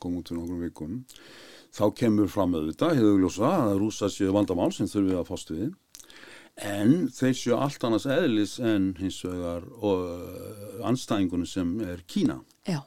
kom 0.00 0.16
út 0.16 0.30
fyrir 0.30 0.40
nokkrum 0.40 0.64
vikum, 0.64 0.94
þá 1.76 1.84
kemur 2.00 2.32
fram 2.32 2.56
auðvitað, 2.56 2.96
hefur 2.96 3.20
gljósa 3.20 3.52
að 3.58 3.76
rúsa 3.82 4.08
séu 4.08 4.32
vandamál 4.32 4.70
sem 4.72 4.88
þurfið 4.88 5.20
að 5.20 5.28
fást 5.28 5.52
við 5.52 5.68
en 6.66 7.08
þeir 7.14 7.36
séu 7.36 7.56
allt 7.56 7.84
annars 7.86 8.06
eðlis 8.10 8.58
en 8.60 8.92
hins 9.00 9.20
vegar 9.24 9.66
og 9.80 10.84
anstæðingunum 10.90 11.48
sem 11.48 11.76
er 11.86 12.04
Kína. 12.06 12.40
já, 12.68 12.82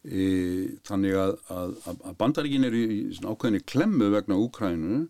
E, 0.00 0.78
þannig 0.88 1.12
að, 1.12 1.34
að, 1.52 1.72
að 1.92 2.14
bandaríkin 2.16 2.64
eru 2.64 2.78
í 2.80 3.00
ákveðinni 3.20 3.60
klemmu 3.68 4.06
vegna 4.14 4.38
Úkrænu 4.40 5.02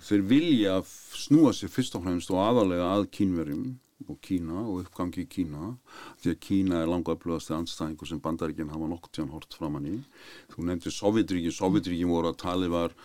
þeir 0.00 0.22
vilja 0.24 0.76
snúa 1.20 1.52
sér 1.52 1.68
fyrst 1.68 1.98
og 1.98 2.06
fremst 2.06 2.32
og 2.32 2.40
aðalega 2.40 2.86
að 2.94 3.10
kínverjum 3.12 3.66
og 4.08 4.18
Kína 4.24 4.64
og 4.64 4.82
uppgangi 4.84 5.24
í 5.24 5.30
Kína 5.30 5.74
því 6.22 6.34
að 6.34 6.40
Kína 6.46 6.82
er 6.82 6.90
langa 6.90 7.16
upplöðast 7.16 7.54
anstæðingur 7.56 8.10
sem 8.10 8.22
bandaríkin 8.22 8.72
hafa 8.72 8.90
nokkuð 8.90 9.14
tján 9.18 9.32
hort 9.34 9.56
framann 9.58 9.88
í. 9.90 9.96
Þú 10.52 10.66
nefndir 10.68 10.96
Sovjetríkin, 10.96 11.54
Sovjetríkin 11.54 12.10
voru 12.10 12.32
að 12.32 12.40
tali 12.44 12.70
var 12.72 12.96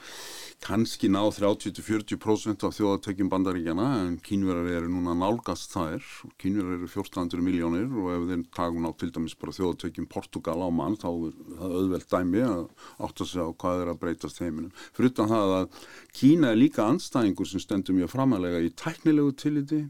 kannski 0.63 1.09
ná 1.11 1.21
30-40% 1.21 2.65
af 2.65 2.73
þjóðatökjum 2.73 3.29
bandaríkjana 3.29 3.87
en 4.01 4.15
kínverjar 4.25 4.79
eru 4.79 4.89
núna 4.89 5.13
nálgast 5.17 5.73
þær. 5.75 6.01
Kínverjar 6.41 6.79
eru 6.79 6.89
1400 6.89 7.43
miljónir 7.45 7.91
og 7.93 8.09
ef 8.15 8.25
þeir 8.31 8.45
takum 8.57 8.87
á 8.89 8.91
til 8.97 9.11
dæmis 9.13 9.37
bara 9.37 9.53
þjóðatökjum 9.53 10.09
Portugal 10.09 10.57
á 10.65 10.69
mann 10.73 10.97
þá 10.97 11.09
er 11.11 11.37
það 11.59 11.77
auðvelt 11.81 12.09
dæmi 12.13 12.43
að 12.47 12.65
átta 13.05 13.29
sig 13.29 13.45
á 13.45 13.49
hvað 13.53 13.83
er 13.83 13.93
að 13.93 14.01
breytast 14.01 14.41
heiminum. 14.41 14.73
Fyrir 14.97 15.13
utan 15.13 15.31
það 15.31 15.55
að 15.59 15.85
Kína 16.17 16.51
er 16.51 16.61
líka 16.63 16.87
anstæðingur 16.89 17.49
sem 17.49 17.61
stendur 17.61 17.97
mjög 17.97 18.15
framalega 18.15 18.63
í 18.65 18.73
tæknilegu 18.73 19.37
tilliti 19.37 19.83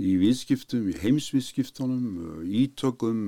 í 0.00 0.14
viðskiptum, 0.20 0.86
í 0.88 0.96
heimsviðskiptunum, 1.02 2.42
ítökum, 2.62 3.18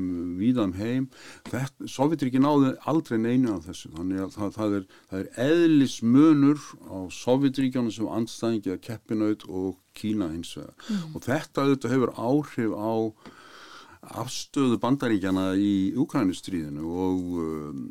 víðan 0.40 0.74
heim. 0.78 1.08
Þetta, 1.50 1.88
Sovjetríki 1.90 2.40
náði 2.40 2.72
aldrei 2.88 3.18
neinu 3.20 3.52
af 3.56 3.68
þessu. 3.68 3.92
Þannig 3.98 4.24
að 4.24 4.34
það, 4.38 4.50
það, 4.56 4.76
er, 4.78 4.86
það 5.10 5.22
er 5.22 5.30
eðlismunur 5.48 6.66
á 6.88 6.98
Sovjetríkjana 7.20 7.94
sem 7.94 8.10
anstæðingi 8.18 8.74
að 8.74 8.84
keppinaut 8.88 9.48
og 9.50 9.72
Kína 9.94 10.32
hins 10.32 10.56
vegar. 10.58 10.92
Og 11.14 11.22
þetta 11.22 11.66
auðvitað 11.66 11.94
hefur 11.94 12.14
áhrif 12.18 12.72
á 12.74 12.94
afstöðu 14.24 14.78
bandaríkjana 14.82 15.52
í 15.56 15.94
Ukrænustríðinu 16.00 16.84
og 16.84 17.38
um, 17.40 17.84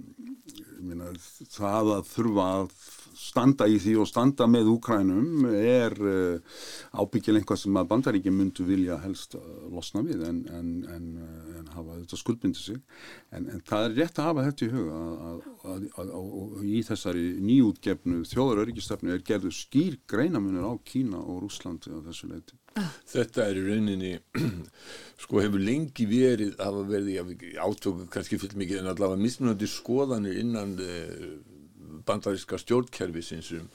ég 0.53 0.83
meina, 0.85 1.09
það 1.53 1.93
að 1.95 2.11
þurfa 2.11 2.49
að 2.59 2.75
standa 3.17 3.67
í 3.69 3.77
því 3.81 3.95
og 4.01 4.07
standa 4.09 4.47
með 4.49 4.71
Úkrænum 4.73 5.45
er 5.53 5.95
uh, 5.99 6.59
ábyggil 6.99 7.37
einhvað 7.39 7.61
sem 7.63 7.77
að 7.79 7.89
bandaríkjum 7.91 8.37
myndu 8.39 8.65
vilja 8.67 8.97
helst 9.03 9.37
uh, 9.39 9.43
losna 9.73 10.03
við 10.05 10.23
en, 10.27 10.41
en, 10.53 10.71
en, 10.93 11.05
uh, 11.19 11.59
en 11.59 11.69
hafa 11.75 11.99
þetta 11.99 12.19
skuldbindi 12.19 12.61
sig 12.61 12.81
en, 13.35 13.49
það 13.67 13.87
er 13.87 13.95
rétt 13.99 14.19
að 14.19 14.29
hafa 14.31 14.47
þetta 14.49 14.65
í 14.65 14.73
huga 14.73 14.97
að, 15.03 15.45
að, 15.73 15.87
að, 16.03 16.11
að 16.17 16.67
í 16.73 16.81
þessari 16.89 17.29
nýjútgefnu 17.43 18.23
þjóðaröryggistefnu 18.31 19.15
er 19.15 19.23
gerðu 19.27 19.53
skýr 19.53 19.99
greinamunir 20.09 20.67
á 20.67 20.73
Kína 20.87 21.21
og 21.21 21.43
Rúslandi 21.45 21.93
á 21.93 21.99
þessu 22.09 22.31
leiti. 22.31 22.57
Þetta 23.05 23.43
er 23.45 23.57
í 23.59 23.63
rauninni, 23.67 24.13
sko 25.21 25.41
hefur 25.43 25.61
lengi 25.61 26.07
verið, 26.09 26.55
hafa 26.57 26.85
verið 26.89 27.59
átöku 27.61 28.07
kannski 28.13 28.39
fullt 28.41 28.55
mikið 28.57 28.81
en 28.81 28.89
allavega 28.89 29.21
mismunandi 29.21 29.69
skoðanir 29.69 30.39
innan 30.41 30.73
bandaríska 32.05 32.59
stjórnkerfisins 32.61 33.51
um, 33.59 33.69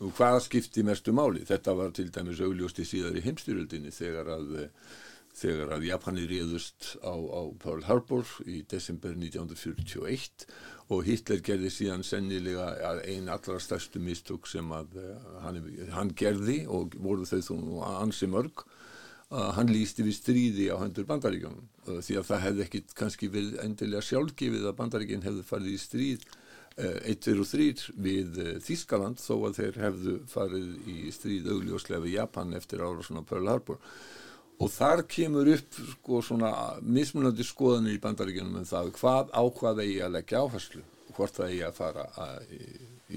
um 0.00 0.12
hvaða 0.16 0.40
skipti 0.44 0.84
mestu 0.86 1.14
máli. 1.16 1.44
Þetta 1.48 1.76
var 1.78 1.94
til 1.96 2.10
dæmis 2.12 2.42
augljósti 2.44 2.86
síðar 2.88 3.18
í 3.18 3.24
heimstyrjöldinni 3.24 3.92
þegar 3.94 4.32
að, 4.36 4.52
eh, 4.64 4.92
þegar 5.40 5.76
að 5.76 5.86
Japani 5.88 6.26
réðust 6.30 6.96
á, 7.04 7.14
á 7.14 7.42
Pearl 7.62 7.86
Harbor 7.88 8.26
í 8.46 8.62
desember 8.68 9.14
1941 9.14 10.46
og 10.90 11.06
Hitler 11.06 11.40
gerði 11.44 11.70
síðan 11.70 12.02
sennilega 12.06 12.98
einn 13.06 13.30
allra 13.30 13.60
stærstu 13.62 14.02
mistök 14.02 14.48
sem 14.50 14.66
að 14.74 14.98
uh, 14.98 15.38
hann, 15.44 15.60
hann 15.94 16.10
gerði 16.18 16.64
og 16.66 16.96
voru 16.98 17.28
þau 17.28 17.40
þó 17.46 17.54
nú 17.60 17.80
ansi 17.86 18.26
mörg 18.30 18.64
að 19.30 19.52
hann 19.54 19.70
lísti 19.70 20.02
við 20.02 20.16
stríði 20.18 20.66
á 20.74 20.76
hendur 20.82 21.06
bandaríkjónum 21.06 21.68
uh, 21.86 22.00
því 22.02 22.18
að 22.18 22.28
það 22.32 22.44
hefði 22.46 22.64
ekki 22.66 22.82
kannski 22.98 23.30
verið 23.30 23.60
endilega 23.62 24.02
sjálfgefið 24.08 24.66
að 24.66 24.78
bandaríkinn 24.80 25.26
hefði 25.28 25.46
farið 25.46 25.76
í 25.76 25.82
stríð 25.84 26.26
1, 26.80 27.18
2 27.26 27.36
og 27.42 27.48
3 27.50 27.96
við 28.00 28.38
uh, 28.40 28.52
Þískaland 28.64 29.20
þó 29.20 29.34
að 29.48 29.58
þeir 29.60 29.80
hefðu 29.84 30.14
farið 30.30 30.88
í 30.88 30.96
stríð 31.14 31.50
augljóslega 31.54 32.04
við 32.04 32.16
Japan 32.16 32.56
eftir 32.56 32.84
ára 32.84 33.04
svona 33.04 33.24
Pearl 33.26 33.50
Harbor. 33.50 33.80
Og 34.60 34.68
þar 34.68 35.06
kemur 35.08 35.48
upp 35.54 35.76
sko 35.94 36.20
svona 36.24 36.52
mismunandi 36.84 37.46
skoðanir 37.48 37.96
í 37.96 38.02
bandaríkjunum 38.02 38.60
um 38.60 38.68
það 38.68 38.90
hvað 38.98 39.32
á 39.32 39.42
hvað 39.56 39.84
eigi 39.86 40.00
að 40.04 40.16
leggja 40.18 40.42
áherslu. 40.44 40.82
Hvort 41.16 41.36
það 41.36 41.52
eigi 41.52 41.62
að 41.66 41.78
fara 41.78 42.04
að, 42.22 42.52
í, 42.54 42.66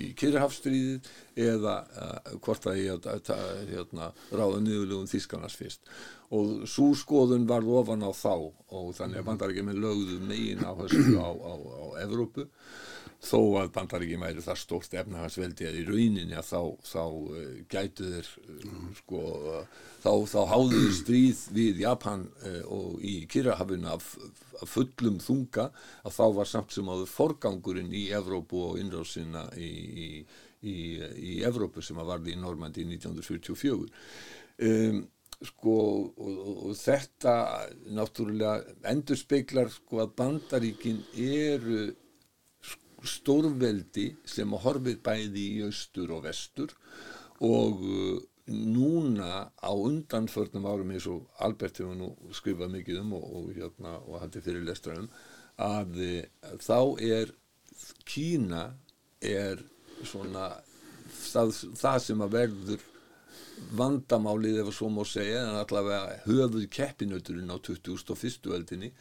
í 0.03 0.07
Kyrrahafstríðið 0.19 1.09
eða 1.49 1.75
uh, 1.83 2.31
hvort 2.45 2.63
það 2.63 2.79
eigi 2.79 2.93
að, 2.95 3.09
að, 3.11 3.33
að 3.35 3.73
hérna, 3.73 4.09
ráða 4.31 4.63
niðurlegum 4.63 5.11
Þískarnas 5.11 5.59
fyrst. 5.59 5.93
Og 6.33 6.63
svo 6.69 6.93
skoðun 6.97 7.45
var 7.51 7.67
ofan 7.67 8.07
á 8.07 8.11
þá 8.15 8.33
og 8.33 8.89
þannig 8.97 9.19
að 9.19 9.29
bandaríkjum 9.29 9.75
lögðu 9.77 10.19
megin 10.23 10.63
áherslu 10.63 11.19
á, 11.19 11.29
á, 11.29 11.53
á 11.53 11.85
Evrópu 12.07 12.47
þó 13.23 13.39
að 13.61 13.71
bandaríkjum 13.77 14.23
væri 14.25 14.43
það 14.43 14.59
stórt 14.59 14.95
efnahagsveldi 14.99 15.67
að 15.69 15.79
í 15.79 15.83
rauninni 15.87 16.35
að 16.35 16.49
þá, 16.49 16.61
þá 16.89 17.03
uh, 17.05 17.53
gætu 17.71 18.09
þeir 18.11 18.29
uh, 18.43 18.81
sko, 18.99 19.21
uh, 19.53 19.85
þá, 20.03 20.11
þá 20.33 20.39
háðu 20.51 20.81
þeir 20.81 20.97
stríð 20.97 21.43
við 21.55 21.81
Japan 21.85 22.25
uh, 22.43 22.59
og 22.75 22.99
í 22.99 23.15
Kirrahafun 23.31 23.87
af, 23.93 24.09
af 24.59 24.75
fullum 24.75 25.21
þunga 25.23 25.69
að 26.03 26.17
þá 26.17 26.25
var 26.39 26.51
samt 26.51 26.75
sem 26.75 26.91
áður 26.91 27.13
forgangurinn 27.13 27.95
í 27.95 28.05
Evrópu 28.15 28.65
og 28.67 28.83
innráðsina 28.83 29.47
í, 29.55 29.71
í, 29.71 30.09
í, 30.67 30.77
í 31.31 31.39
Evrópu 31.47 31.85
sem 31.85 32.03
að 32.03 32.13
varði 32.15 32.35
í 32.35 32.43
Normandi 32.43 32.87
1944 32.91 33.79
um, 34.67 35.03
sko 35.43 35.73
og, 35.79 36.21
og, 36.23 36.61
og 36.69 36.77
þetta 36.79 37.33
náttúrulega 37.95 38.77
endur 38.91 39.19
speiklar 39.19 39.71
sko 39.71 40.03
að 40.03 40.15
bandaríkin 40.19 41.03
eru 41.15 41.91
stórveldi 43.03 44.09
sem 44.25 44.53
að 44.55 44.63
horfið 44.67 45.01
bæði 45.05 45.47
í 45.57 45.63
austur 45.67 46.13
og 46.15 46.23
vestur 46.27 46.75
og 47.43 47.83
uh, 47.83 48.21
núna 48.47 49.49
á 49.55 49.71
undanförnum 49.71 50.67
árum 50.67 50.91
eins 50.91 51.07
og 51.07 51.27
Albert 51.43 51.79
hefur 51.79 51.95
nú 51.95 52.09
skrifað 52.35 52.73
mikið 52.75 52.99
um 53.03 53.13
og, 53.19 53.23
og, 53.39 53.51
hérna, 53.55 53.95
og 54.03 54.19
hætti 54.23 54.43
fyrir 54.43 54.65
lestra 54.67 54.97
um 54.99 55.09
að, 55.61 56.01
að 56.43 56.65
þá 56.65 56.79
er 56.99 57.33
Kína 58.07 58.65
er 59.23 59.61
svona 60.03 60.49
það, 61.07 61.53
það 61.79 61.99
sem 62.03 62.23
að 62.25 62.35
verður 62.35 62.89
vandamálið 63.77 64.59
ef 64.63 64.71
svo 64.75 64.89
má 64.91 65.03
segja 65.07 65.43
en 65.45 65.59
allavega 65.61 66.19
höfuð 66.25 66.67
keppinauturinn 66.73 67.53
á 67.53 67.57
2001. 67.63 68.49
öldinni 68.57 68.91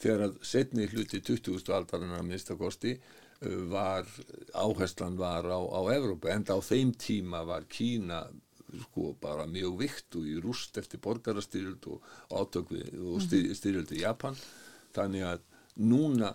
þegar 0.00 0.26
að 0.26 0.38
setni 0.46 0.88
hluti 0.90 1.22
20. 1.24 1.72
aldarinnar 1.72 2.24
minnstakosti 2.26 2.98
var, 3.40 4.06
áherslan 4.52 5.16
var 5.16 5.48
á, 5.48 5.58
á 5.58 5.80
Evrópu, 5.94 6.28
en 6.28 6.44
á 6.44 6.58
þeim 6.60 6.92
tíma 6.92 7.44
var 7.48 7.64
Kína 7.68 8.26
sko 8.84 9.14
bara 9.20 9.46
mjög 9.50 9.78
vikt 9.80 10.16
og 10.18 10.28
í 10.28 10.36
rúst 10.42 10.76
eftir 10.78 11.00
borgarastyrjöld 11.02 11.88
og 11.90 12.04
átökvi 12.30 12.84
og 13.00 13.24
styrjöld 13.24 13.90
í 13.96 14.04
Japan. 14.04 14.36
Þannig 14.94 15.26
að 15.26 15.42
núna 15.80 16.34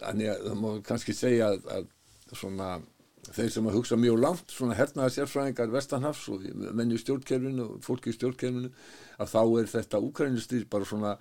þannig 0.00 0.32
að 0.32 0.44
það 0.48 0.60
má 0.62 0.68
kannski 0.86 1.14
segja 1.16 1.52
að, 1.52 1.70
að 1.76 2.36
svona 2.36 2.70
þeir 3.26 3.50
sem 3.52 3.66
að 3.66 3.76
hugsa 3.78 3.98
mjög 3.98 4.20
langt, 4.22 4.52
svona 4.54 4.76
hernaða 4.78 5.14
sérfræðingar 5.14 5.72
vestanhafs 5.72 6.28
og 6.30 6.44
menni 6.76 6.94
í 6.94 7.02
stjórnkerfinu 7.02 7.64
og 7.64 7.80
fólki 7.84 8.12
í 8.12 8.16
stjórnkerfinu, 8.16 8.70
að 9.18 9.32
þá 9.32 9.40
er 9.44 9.72
þetta 9.72 10.02
úkrænustýr 10.06 10.68
bara 10.70 10.88
svona 10.88 11.16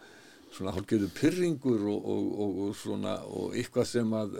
svona 0.55 0.73
hálfgerðu 0.75 1.09
pyrringur 1.15 1.83
og, 1.91 2.07
og, 2.13 2.27
og, 2.45 2.59
og 2.65 2.77
svona 2.79 3.15
og 3.27 3.55
eitthvað 3.57 3.87
sem 3.89 4.13
að 4.15 4.37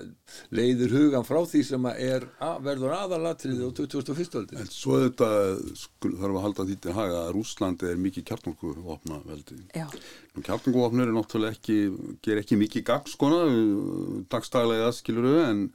leiðir 0.56 0.96
hugan 0.96 1.28
frá 1.28 1.42
því 1.52 1.64
sem 1.68 1.88
að 1.90 2.02
er 2.06 2.28
að, 2.40 2.62
verður 2.70 2.96
aðalatrið 2.96 3.62
á 3.68 3.70
2001. 3.82 4.38
aldri. 4.42 4.62
En 4.62 4.72
svo 4.72 5.00
þetta 5.04 5.30
þarf 6.06 6.32
að 6.32 6.42
halda 6.48 6.68
því 6.70 6.80
til 6.86 6.96
haga 6.96 7.22
að 7.26 7.32
Rúslandi 7.36 7.92
er 7.92 8.02
mikið 8.06 8.28
kjartnokkuopna 8.32 9.22
veldi. 9.28 9.60
Já. 9.76 9.88
Kjartnokkuopnur 10.40 11.10
er 11.10 11.16
náttúrulega 11.16 11.56
ekki, 11.58 11.80
ger 12.26 12.42
ekki 12.42 12.60
mikið 12.60 12.88
gagn 12.92 13.12
skona, 13.12 13.46
dagstælega 14.32 14.92
skiluru 14.96 15.38
en 15.46 15.66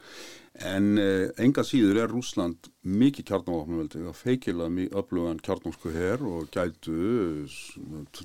En 0.59 0.99
eh, 0.99 1.31
enga 1.39 1.63
síður 1.63 2.01
er 2.03 2.11
Rúsland 2.11 2.67
mikið 2.83 3.29
kjarnavopnveldi 3.29 4.01
og 4.11 4.17
feikilega 4.19 4.73
mjög 4.75 4.97
öflugan 4.99 5.43
kjarnavsku 5.47 5.93
hér 5.95 6.25
og 6.27 6.49
gætu, 6.51 6.97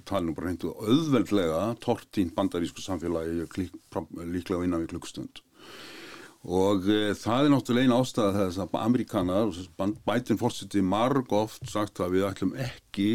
tala 0.10 0.26
nú 0.26 0.34
bara 0.34 0.50
reyndu 0.50 0.74
auðveldlega, 0.74 1.62
tortín 1.86 2.34
bandarísku 2.34 2.82
samfélagi 2.82 3.46
klík, 3.54 3.78
líklega 4.18 4.66
innan 4.66 4.84
við 4.84 4.96
klukkstund. 4.96 5.44
Og 6.46 6.90
e, 6.90 7.14
það 7.18 7.46
er 7.46 7.54
náttúrulega 7.54 7.88
eina 7.88 8.02
ástæða 8.02 8.34
þess 8.40 8.64
að 8.66 8.76
Amerikanar, 8.82 9.62
bætin 10.06 10.42
fórsiti 10.42 10.82
marg 10.82 11.32
oft 11.34 11.70
sagt 11.70 12.02
að 12.02 12.18
við 12.18 12.28
ætlum 12.32 12.58
ekki 12.68 13.10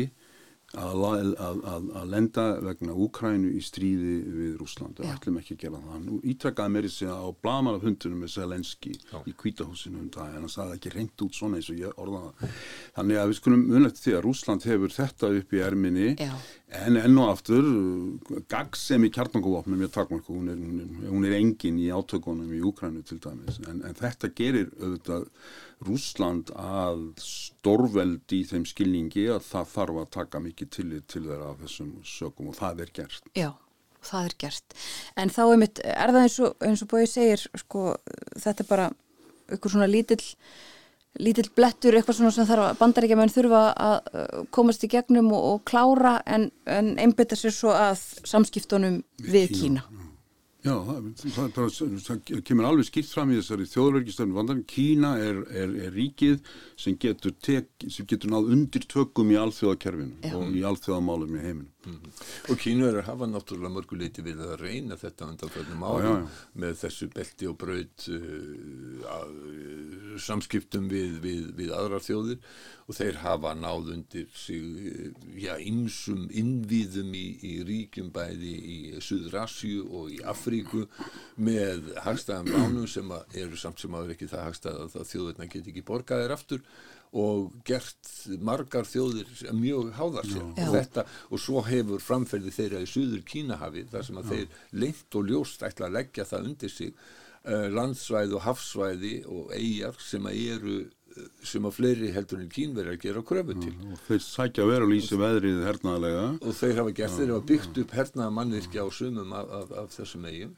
að, 0.78 1.00
að, 1.34 1.62
að, 1.66 1.86
að 1.98 2.10
lenda 2.12 2.44
vegna 2.62 2.94
Úkrænu 2.94 3.50
í 3.58 3.60
stríði 3.64 4.16
við 4.22 4.52
Rúsland 4.60 5.00
við 5.00 5.10
ætlum 5.10 5.40
ekki 5.40 5.56
að 5.56 5.62
gera 5.64 5.80
það. 5.82 6.04
Nú 6.04 6.18
ítrekkaði 6.30 6.74
mér 6.76 6.86
þessi 6.86 7.08
á 7.10 7.26
blamanafundunum 7.42 8.22
með 8.22 8.32
Selenski 8.36 8.92
í 8.94 9.34
kvítahúsinu 9.40 9.98
um 10.04 10.10
það 10.14 10.36
en 10.36 10.46
það 10.46 10.54
saði 10.54 10.76
ekki 10.78 10.92
reynd 10.94 11.24
út 11.26 11.38
svona 11.38 11.58
eins 11.58 11.70
og 11.72 11.80
ég 11.80 12.02
orðaða 12.04 12.50
þannig 12.98 13.20
að 13.22 13.32
við 13.32 13.40
skulum 13.40 13.64
munlega 13.66 13.98
því 13.98 14.14
að 14.14 14.24
Rúsland 14.28 14.68
hefur 14.70 14.94
þetta 14.94 15.32
upp 15.40 15.54
í 15.56 15.64
erminni. 15.66 16.08
Já. 16.20 16.34
en 16.70 17.00
enn 17.00 17.18
og 17.18 17.32
aftur 17.32 17.66
gagsem 18.46 19.02
í 19.02 19.10
kjarnanguvopnum 19.10 19.80
hún, 20.30 20.50
hún 21.08 21.26
er 21.26 21.34
engin 21.34 21.80
í 21.82 21.88
átökunum 21.90 22.52
í 22.54 22.60
Úkrænu 22.62 23.02
til 23.02 23.18
dæmis. 23.18 23.58
En, 23.66 23.82
en 23.82 23.98
þetta 23.98 24.30
gerir 24.38 24.70
auðvitað 24.78 25.26
Rúsland 25.86 26.50
að 26.60 27.06
stórveld 27.24 28.34
í 28.36 28.42
þeim 28.48 28.66
skilningi 28.68 29.26
að 29.32 29.44
það 29.48 29.70
þarf 29.74 30.00
að 30.02 30.10
taka 30.16 30.40
mikið 30.44 30.72
tillit 30.76 31.06
til 31.08 31.22
þeirra 31.24 31.52
af 31.54 31.62
þessum 31.64 31.92
sökum 32.04 32.50
og 32.52 32.58
það 32.58 32.82
er 32.84 32.92
gert. 32.98 33.30
Já, 33.38 33.50
það 34.04 34.28
er 34.28 34.34
gert. 34.44 34.76
En 35.16 35.32
þá 35.32 35.40
er, 35.46 35.60
mitt, 35.62 35.80
er 35.84 36.12
það 36.12 36.26
eins 36.26 36.40
og, 36.44 36.58
eins 36.68 36.84
og 36.84 36.90
bóið 36.92 37.06
segir, 37.14 37.46
sko, 37.62 37.86
þetta 38.36 38.66
er 38.66 38.68
bara 38.68 38.90
eitthvað 39.50 39.74
svona 39.74 39.88
lítill, 39.90 40.20
lítill 41.24 41.48
blettur, 41.56 41.96
eitthvað 41.96 42.20
svona 42.20 42.34
sem 42.36 42.50
þarf 42.50 42.66
að 42.68 42.82
bandaríkjaman 42.82 43.32
þurfa 43.32 43.64
að 43.86 44.44
komast 44.54 44.84
í 44.84 44.92
gegnum 44.92 45.32
og, 45.32 45.48
og 45.54 45.64
klára 45.70 46.18
en, 46.28 46.50
en 46.68 46.92
einbita 47.00 47.40
sér 47.40 47.56
svo 47.56 47.72
að 47.72 48.04
samskiptunum 48.28 49.00
við 49.24 49.56
Kína. 49.56 49.88
Kína. 49.88 50.09
Já, 50.60 50.74
það, 50.84 51.06
það, 51.32 51.60
það, 52.04 52.18
kemur 52.44 52.66
alveg 52.68 52.88
skipt 52.90 53.08
fram 53.08 53.30
í 53.32 53.38
þessari 53.38 53.68
þjóðverkistöfnum 53.70 54.36
vandan. 54.36 54.58
Kína 54.68 55.14
er, 55.16 55.38
er, 55.56 55.72
er 55.86 55.94
ríkið 55.96 56.42
sem 56.80 56.98
getur, 57.00 57.32
tek, 57.40 57.70
sem 57.88 58.08
getur 58.10 58.34
náð 58.34 58.50
undir 58.56 58.84
tökum 58.90 59.32
í 59.32 59.38
alþjóðakerfinu 59.40 60.34
og 60.36 60.52
í 60.52 60.64
alþjóðamálum 60.68 61.38
í 61.38 61.44
heiminu. 61.46 61.70
Mm 61.86 61.96
-hmm. 61.96 62.50
Og 62.52 62.58
Kínuverðar 62.58 63.04
hafa 63.04 63.26
náttúrulega 63.26 63.72
mörguleiti 63.72 64.22
við 64.22 64.40
að 64.44 64.60
reyna 64.60 64.96
þetta 64.96 65.28
undan 65.30 65.48
följum 65.48 65.82
árum 65.82 66.28
með 66.52 66.74
þessu 66.82 67.08
belti 67.08 67.46
og 67.48 67.56
braut 67.56 68.08
uh, 68.08 68.20
uh, 69.16 70.18
samskiptum 70.18 70.88
við, 70.88 71.20
við, 71.24 71.54
við 71.56 71.72
aðrar 71.72 72.04
þjóðir 72.04 72.38
og 72.86 72.94
þeir 72.98 73.16
hafa 73.22 73.54
náð 73.54 73.90
undir 73.94 74.28
sig 74.34 74.62
já, 75.38 75.56
ymsum 75.56 76.28
innvíðum 76.30 77.14
í, 77.14 77.26
í 77.42 77.54
ríkjum 77.64 78.12
bæði 78.12 78.54
í 78.76 78.78
Suðrasju 79.00 79.86
og 79.88 80.12
í 80.12 80.20
Afríku 80.20 80.86
með 81.36 81.94
hagstæðan 82.04 82.52
lánum 82.52 82.88
sem 82.90 83.12
eru 83.32 83.56
samt 83.56 83.80
sem 83.80 83.94
aður 83.94 84.16
ekki 84.16 84.28
það 84.28 84.46
hagstæða 84.48 84.88
að 84.90 85.10
þjóðverðna 85.14 85.52
get 85.54 85.70
ekki 85.72 85.86
borgaðir 85.86 86.36
aftur 86.36 86.60
og 87.10 87.54
gert 87.66 88.10
margar 88.38 88.86
þjóðir 88.86 89.30
mjög 89.56 89.88
háðar 89.96 90.28
sér 90.30 90.44
og, 90.44 90.60
þetta, 90.76 91.04
og 91.30 91.42
svo 91.42 91.62
hefur 91.66 92.02
framferði 92.04 92.52
þeirra 92.54 92.84
í 92.84 92.90
Suður 92.90 93.24
Kínahafi 93.26 93.82
þar 93.90 94.06
sem 94.06 94.20
að 94.20 94.28
Já. 94.28 94.30
þeir 94.30 94.78
lengt 94.84 95.18
og 95.18 95.32
ljóst 95.32 95.64
ætla 95.66 95.88
að 95.88 95.96
leggja 95.98 96.28
það 96.30 96.46
undir 96.52 96.72
sig 96.74 96.92
uh, 96.94 97.66
landsvæði 97.74 98.38
og 98.38 98.46
hafsvæði 98.46 99.12
og 99.26 99.50
eigjar 99.56 99.98
sem 100.04 100.30
að 100.30 100.38
eru 100.54 100.76
eh, 100.84 101.26
sem 101.50 101.66
að 101.66 101.76
fleiri 101.80 102.12
heldur 102.14 102.44
en 102.44 102.54
kínveri 102.54 102.94
að 102.94 103.02
gera 103.08 103.24
kröfu 103.26 103.58
til. 103.58 103.74
Já, 103.74 103.98
þeir 104.06 104.22
sækja 104.28 104.68
vera 104.70 104.86
að 104.86 104.94
lýsa 104.94 105.20
veðrið 105.24 105.60
hernaðlega. 105.66 106.24
Og 106.38 106.56
þeir 106.62 106.78
hafa 106.78 106.96
gert, 107.00 107.18
þeir 107.18 107.34
hafa 107.34 107.46
byggt 107.50 107.82
upp 107.82 107.98
hernaða 107.98 108.36
mannvirkja 108.38 108.86
á 108.86 108.88
sumum 108.94 109.34
af, 109.34 109.52
af, 109.58 109.76
af 109.82 109.92
þessum 109.98 110.30
eigum 110.30 110.56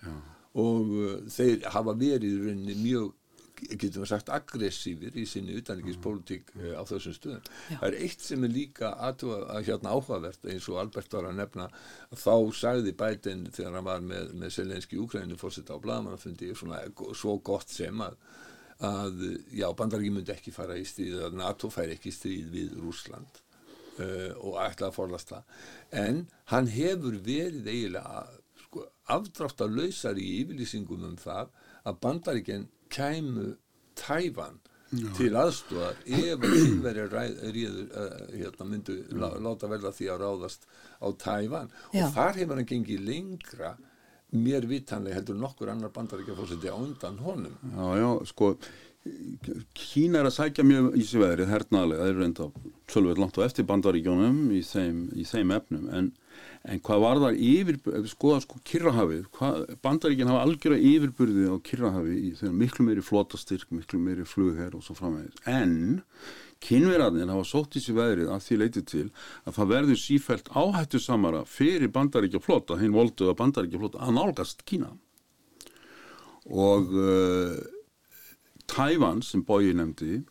og 0.52 0.88
uh, 1.00 1.12
þeir 1.32 1.64
hafa 1.72 1.96
verið 1.96 2.42
mjög 2.76 3.12
getum 3.70 4.02
við 4.02 4.10
sagt 4.10 4.30
aggressífir 4.32 5.16
í 5.18 5.24
sinni 5.28 5.56
utanrikiðspolítík 5.60 6.52
mm. 6.54 6.64
uh, 6.64 6.76
á 6.78 6.82
þessum 6.88 7.16
stöðum. 7.16 7.50
Já. 7.70 7.76
Það 7.76 7.86
er 7.88 7.98
eitt 8.06 8.24
sem 8.26 8.46
er 8.46 8.54
líka 8.54 8.92
aðtúa, 9.08 9.38
að 9.54 9.68
hérna 9.68 9.94
áhugavert 9.94 10.48
eins 10.52 10.68
og 10.72 10.80
Albert 10.82 11.16
var 11.16 11.28
að 11.30 11.38
nefna 11.40 11.68
að 12.08 12.22
þá 12.24 12.34
sagði 12.58 12.96
bætinn 13.02 13.46
þegar 13.50 13.78
hann 13.78 13.88
var 13.88 14.04
með, 14.06 14.32
með 14.42 14.56
selenski 14.56 15.00
úkræðinu 15.02 15.38
fórsetta 15.40 15.78
á 15.78 15.82
bladamannafundi 15.84 16.50
svona 16.58 16.82
svo 17.18 17.38
gott 17.44 17.72
sem 17.72 18.04
að, 18.04 18.18
að 18.82 19.24
já, 19.54 19.68
bandaríki 19.78 20.12
myndi 20.16 20.34
ekki 20.34 20.54
fara 20.54 20.78
í 20.78 20.84
stríð 20.88 21.28
að 21.28 21.40
NATO 21.40 21.70
fær 21.72 21.94
ekki 21.94 22.14
stríð 22.14 22.52
við 22.52 22.76
Rúsland 22.82 23.42
uh, 24.00 24.30
og 24.42 24.60
ætla 24.64 24.90
að 24.90 24.96
forlast 24.98 25.32
það. 25.34 25.58
En 26.02 26.22
hann 26.52 26.70
hefur 26.72 27.18
verið 27.24 27.68
eiginlega 27.68 28.26
sko, 28.66 28.86
afdrátt 29.12 29.64
að 29.64 29.76
lausar 29.80 30.20
í 30.20 30.28
yfirlýsingum 30.42 31.04
um 31.10 31.18
það 31.20 31.52
að 31.88 31.98
bandaríkinn 32.04 32.68
kæmu 32.92 33.54
Tævan 33.98 34.60
til 35.16 35.32
aðstúðar 35.40 35.96
ef 36.04 36.42
að 36.44 36.52
kynveri 36.52 37.04
uh, 37.08 38.10
hérna, 38.32 38.66
myndu 38.68 38.98
lá, 39.16 39.30
láta 39.40 39.70
verða 39.70 39.92
því 39.96 40.10
að 40.12 40.24
ráðast 40.26 40.68
á 41.00 41.08
Tævan. 41.24 41.72
Og 41.96 42.14
þar 42.14 42.38
hefur 42.40 42.60
hann 42.60 42.68
gengið 42.68 43.04
lengra 43.08 43.74
mér 44.32 44.64
vitanlega 44.68 45.18
heldur 45.18 45.36
nokkur 45.40 45.72
annar 45.72 45.92
bandaríkja 45.92 46.36
fórseti 46.36 46.72
á 46.72 46.76
undan 46.76 47.20
honum. 47.24 47.56
Já, 47.72 47.86
já, 48.00 48.08
sko 48.32 48.54
Kína 49.74 50.20
er 50.20 50.28
að 50.28 50.36
sækja 50.36 50.62
mjög 50.62 50.92
í 50.94 51.04
sig 51.06 51.18
veðrið 51.18 51.50
hernaðlega, 51.50 52.04
það 52.04 52.10
er 52.12 52.20
reynda 52.20 52.44
tölvöld 52.92 53.18
langt 53.18 53.38
á 53.40 53.46
eftir 53.48 53.66
bandaríkjónum 53.66 54.44
í 54.54 54.60
þeim, 54.62 55.00
í 55.18 55.24
þeim 55.26 55.50
efnum. 55.56 55.88
En 55.90 56.12
en 56.62 56.80
hvað 56.86 57.02
var 57.02 57.20
það 57.24 57.40
yfir, 57.48 57.78
ef 57.82 57.98
við 58.04 58.10
skoðum 58.12 58.42
sko 58.44 58.60
Kirrahafið, 58.70 59.24
bandaríkinn 59.82 60.30
hafa 60.30 60.44
algjörða 60.46 60.80
yfirburði 60.92 61.46
á 61.50 61.56
Kirrahafið 61.66 62.18
í 62.18 62.32
þegar 62.38 62.56
miklu 62.60 62.86
meiri 62.86 63.04
flotastyrk, 63.06 63.70
miklu 63.74 64.00
meiri 64.02 64.26
flugherr 64.28 64.76
og 64.78 64.84
svo 64.86 64.96
framvegis, 64.98 65.42
en 65.50 65.74
kynverðarnir 66.62 67.32
hafa 67.32 67.46
sótt 67.48 67.76
í 67.78 67.82
sig 67.82 67.96
veðrið 67.96 68.30
að 68.30 68.44
því 68.46 68.58
leiti 68.60 68.82
til 68.86 69.06
að 69.42 69.56
það 69.58 69.72
verður 69.72 70.00
sífælt 70.04 70.50
áhættu 70.54 71.00
samara 71.02 71.42
fyrir 71.48 71.90
bandaríkja 71.94 72.42
flota, 72.42 72.78
hinn 72.78 72.94
volduða 72.94 73.34
bandaríkja 73.38 73.82
flota 73.82 74.02
að 74.06 74.14
nálgast 74.18 74.62
Kína. 74.68 74.92
Og 76.46 76.94
uh, 76.94 77.58
Tævan 78.70 79.22
sem 79.26 79.42
bóið 79.46 79.74
nefndi 79.78 80.22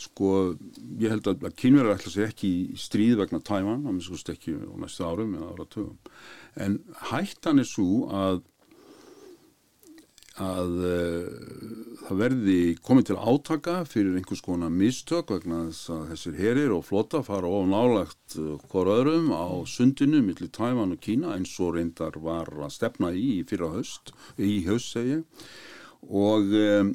sko 0.00 0.34
ég 1.00 1.12
held 1.12 1.28
að 1.30 1.48
kynverðar 1.60 1.98
ætla 1.98 2.12
sér 2.14 2.30
ekki 2.30 2.50
í 2.50 2.78
stríð 2.80 3.20
vegna 3.22 3.42
Tæman 3.44 3.84
á 3.84 3.90
minnst 3.90 4.32
ekki 4.32 4.56
á 4.56 4.74
næstu 4.80 5.06
árum 5.06 5.36
eða 5.38 5.50
ára 5.52 5.68
tögum 5.74 5.98
en 6.60 6.78
hættan 7.10 7.62
er 7.62 7.68
svo 7.68 8.06
að 8.08 8.40
að 10.40 10.76
uh, 10.88 11.26
það 12.06 12.20
verði 12.22 12.58
komið 12.84 13.08
til 13.10 13.16
átaka 13.18 13.74
fyrir 13.88 14.16
einhvers 14.16 14.42
konar 14.44 14.72
mistök 14.72 15.32
vegna 15.34 15.66
þess 15.68 15.90
að 15.94 16.06
þessir 16.12 16.38
herir 16.38 16.74
og 16.76 16.86
flotta 16.88 17.22
fara 17.26 17.50
of 17.50 17.68
nálagt 17.68 18.38
uh, 18.38 18.54
hver 18.72 18.92
öðrum 18.94 19.28
á 19.34 19.48
sundinu 19.68 20.22
millir 20.24 20.52
Tæman 20.54 20.94
og 20.96 21.02
Kína 21.04 21.34
eins 21.36 21.52
og 21.60 21.76
reyndar 21.76 22.16
var 22.22 22.48
að 22.56 22.72
stefna 22.76 23.12
í 23.12 23.42
fyrra 23.50 23.72
höst, 23.74 24.14
í 24.38 24.62
höst 24.68 24.94
segja 24.96 25.20
og 26.08 26.54
um, 26.56 26.94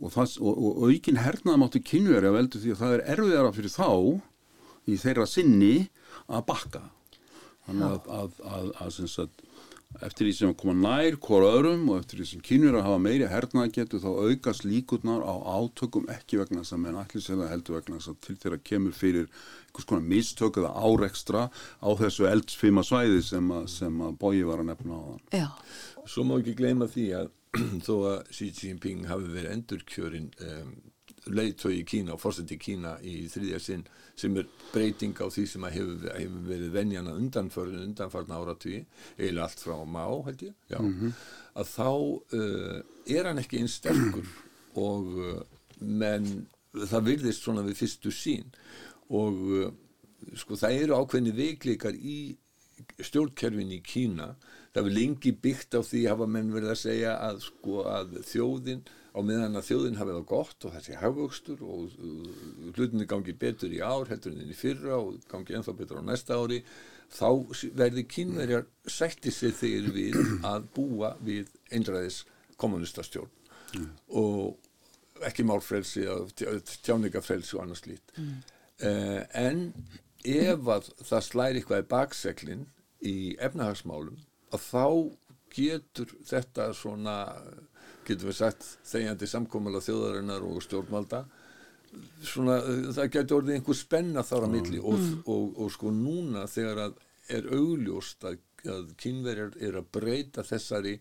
og, 0.00 0.12
það, 0.14 0.36
og, 0.40 0.62
og 0.70 0.82
aukin 0.88 1.20
hernaða 1.20 1.62
máttu 1.62 1.82
kynveri 1.84 2.30
að 2.30 2.38
veldu 2.38 2.62
því 2.62 2.74
að 2.74 2.82
það 2.82 2.96
er 2.96 3.04
erfiðara 3.14 3.54
fyrir 3.56 3.74
þá 3.74 3.90
í 4.90 4.98
þeirra 5.00 5.28
sinni 5.28 5.74
að 6.30 6.46
bakka. 6.48 6.82
Þannig 7.68 7.86
að, 7.94 8.10
að, 8.16 8.40
að, 8.50 8.70
að 8.80 9.50
eftir 9.98 10.28
því 10.28 10.32
sem 10.36 10.52
koma 10.54 10.74
nær 10.78 11.16
hvora 11.18 11.48
öðrum 11.56 11.88
og 11.90 11.98
eftir 11.98 12.20
því 12.20 12.26
sem 12.30 12.42
kynveri 12.46 12.78
að 12.78 12.86
hafa 12.86 13.00
meiri 13.02 13.26
hernaða 13.30 13.72
getur 13.74 14.02
þá 14.04 14.10
aukast 14.22 14.66
líkurnar 14.66 15.24
á 15.26 15.34
átökum 15.58 16.06
ekki 16.14 16.38
vegna 16.38 16.62
þess 16.62 16.76
að 16.76 16.82
menn 16.84 17.00
allir 17.00 17.24
sem 17.24 17.40
það 17.40 17.50
heldur 17.50 17.76
vegna 17.78 17.98
þess 17.98 18.12
að 18.12 18.20
til 18.26 18.36
þeirra 18.44 18.60
kemur 18.70 18.94
fyrir 18.94 19.26
einhvers 19.26 19.88
konar 19.90 20.06
mistök 20.12 20.60
eða 20.62 20.70
áreikstra 20.78 21.42
á 21.50 21.88
þessu 21.98 22.28
eldsfima 22.30 22.86
svæði 22.86 23.24
sem 23.26 23.50
að, 23.56 23.66
að 23.90 24.16
bóji 24.22 24.46
var 24.46 24.62
að 24.62 24.70
nefna 24.70 24.94
á 24.94 25.02
þann 25.08 25.42
Já. 25.42 25.48
Svo 26.06 26.26
má 26.28 26.36
ekki 26.38 26.56
gleyma 26.62 26.90
því 26.90 27.08
að 27.18 27.34
þó 27.86 27.94
að 28.12 28.18
Xi 28.36 28.50
Jinping 28.54 29.06
hafi 29.10 29.30
verið 29.32 29.54
endurkjörin 29.56 30.30
um, 30.46 30.74
leiðtögi 31.30 31.82
Kína 31.88 32.14
og 32.14 32.22
fórseti 32.22 32.56
Kína 32.60 32.94
í 33.04 33.24
þriðja 33.30 33.58
sinn 33.62 33.82
sem 34.18 34.36
er 34.40 34.46
breyting 34.70 35.16
á 35.20 35.26
því 35.32 35.44
sem 35.48 35.66
hefur, 35.72 36.06
hefur 36.14 36.46
verið 36.46 36.72
venjana 36.74 37.16
undanförðin 37.18 37.88
undanfarn 37.88 38.32
áratví 38.34 38.78
eiginlega 39.18 39.46
allt 39.46 39.64
frá 39.64 39.76
má 39.84 40.04
held 40.26 40.46
ég 40.46 40.70
já, 40.70 40.80
að 41.58 41.72
þá 41.74 41.90
uh, 41.90 42.78
er 43.10 43.28
hann 43.28 43.42
ekki 43.42 43.60
einn 43.60 43.70
sterkur 43.70 44.30
og 44.86 45.12
uh, 45.18 45.42
menn 45.80 46.46
það 46.72 47.06
virðist 47.10 47.44
svona 47.44 47.66
við 47.66 47.80
fyrstu 47.82 48.14
sín 48.14 48.52
og 49.10 49.42
uh, 49.58 49.70
sko 50.38 50.58
það 50.60 50.84
eru 50.84 51.00
ákveðni 51.00 51.34
veikleikar 51.34 51.96
í 51.96 52.20
stjórnkerfin 53.00 53.74
í 53.76 53.82
Kína 53.84 54.34
það 54.74 54.86
er 54.86 54.96
lengi 54.96 55.34
byggt 55.44 55.76
á 55.76 55.80
því 55.82 56.06
hafa 56.06 56.30
menn 56.30 56.54
verið 56.54 56.74
að 56.74 56.82
segja 56.84 57.16
að 57.26 57.42
sko 57.48 57.82
að 57.90 58.16
þjóðin 58.30 58.82
á 59.10 59.18
meðan 59.26 59.58
að 59.58 59.66
þjóðin 59.66 59.98
hafi 59.98 60.14
það 60.14 60.26
gott 60.30 60.66
og 60.66 60.74
þessi 60.76 60.98
hafvöxtur 61.00 61.64
og 61.66 61.96
hlutinni 62.76 63.08
gangi 63.10 63.34
betur 63.34 63.74
í 63.74 63.82
ár 63.82 64.10
heldur 64.10 64.36
en 64.36 64.52
í 64.52 64.56
fyrra 64.56 65.00
og 65.00 65.18
gangi 65.30 65.56
ennþá 65.58 65.74
betur 65.80 65.98
á 65.98 66.02
næsta 66.06 66.38
ári 66.38 66.60
þá 67.10 67.28
verði 67.74 68.06
kínverjar 68.06 68.68
sætti 68.86 69.32
sig 69.34 69.56
þegar 69.58 69.94
við 69.96 70.18
að 70.46 70.68
búa 70.76 71.16
við 71.26 71.50
einræðis 71.74 72.22
kommunistastjórn 72.60 73.88
og 74.08 75.26
ekki 75.26 75.44
málfrelsi 75.46 76.06
tjáningafrelsi 76.86 77.56
og 77.58 77.64
annars 77.64 77.84
lít 77.88 78.14
mm. 78.16 78.36
uh, 78.86 79.20
en 79.36 79.66
ef 80.24 80.70
að 80.70 80.90
það 81.02 81.26
slæri 81.26 81.60
eitthvað 81.60 81.82
í 81.82 81.90
bakseglinn 81.90 82.66
í 83.00 83.16
efnahagsmálum 83.42 84.18
að 84.50 84.64
þá 84.66 84.86
getur 85.50 86.14
þetta 86.26 86.70
svona 86.78 87.16
getur 88.06 88.30
við 88.30 88.38
sagt 88.38 88.66
þegjandi 88.86 89.28
samkómala 89.30 89.82
þjóðarinnar 89.84 90.46
og 90.46 90.62
stjórnvalda 90.64 91.24
svona 92.22 92.60
það 92.94 93.12
getur 93.16 93.40
orðið 93.40 93.56
einhver 93.58 93.78
spenna 93.78 94.22
þar 94.26 94.46
á 94.46 94.48
milli 94.52 94.78
og, 94.78 94.94
og, 94.94 95.30
og, 95.34 95.46
og 95.64 95.72
sko 95.74 95.90
núna 95.94 96.46
þegar 96.50 96.84
að 96.86 96.98
er 97.30 97.46
augljóst 97.54 98.24
að, 98.26 98.40
að 98.70 98.90
kynverjar 99.00 99.54
er 99.62 99.78
að 99.80 99.88
breyta 99.94 100.44
þessari 100.46 100.96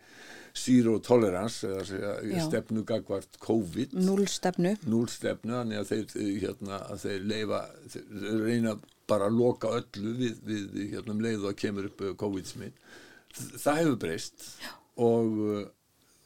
zero 0.57 0.97
tolerance 1.05 1.67
eða 1.67 2.45
stefnu 2.45 2.83
gagvart 2.87 3.39
COVID 3.43 3.95
Núlstefnu. 4.89 5.55
þannig 5.55 5.81
að 5.81 5.91
þeir, 5.91 6.15
hérna, 6.45 6.81
að 6.93 7.05
þeir 7.05 7.27
leifa, 7.33 7.61
þeir 7.95 8.39
reyna 8.45 8.75
bara 9.09 9.29
að 9.29 9.37
loka 9.39 9.73
öllu 9.79 10.15
við, 10.19 10.41
við 10.45 10.81
hérna, 10.93 11.15
um 11.15 11.23
leið 11.25 11.45
og 11.45 11.51
að 11.53 11.61
kemur 11.63 11.89
upp 11.89 12.03
uh, 12.05 12.15
COVID-sminn. 12.19 12.75
Það 13.37 13.77
hefur 13.83 13.97
breyst 14.01 14.45
og, 14.99 15.35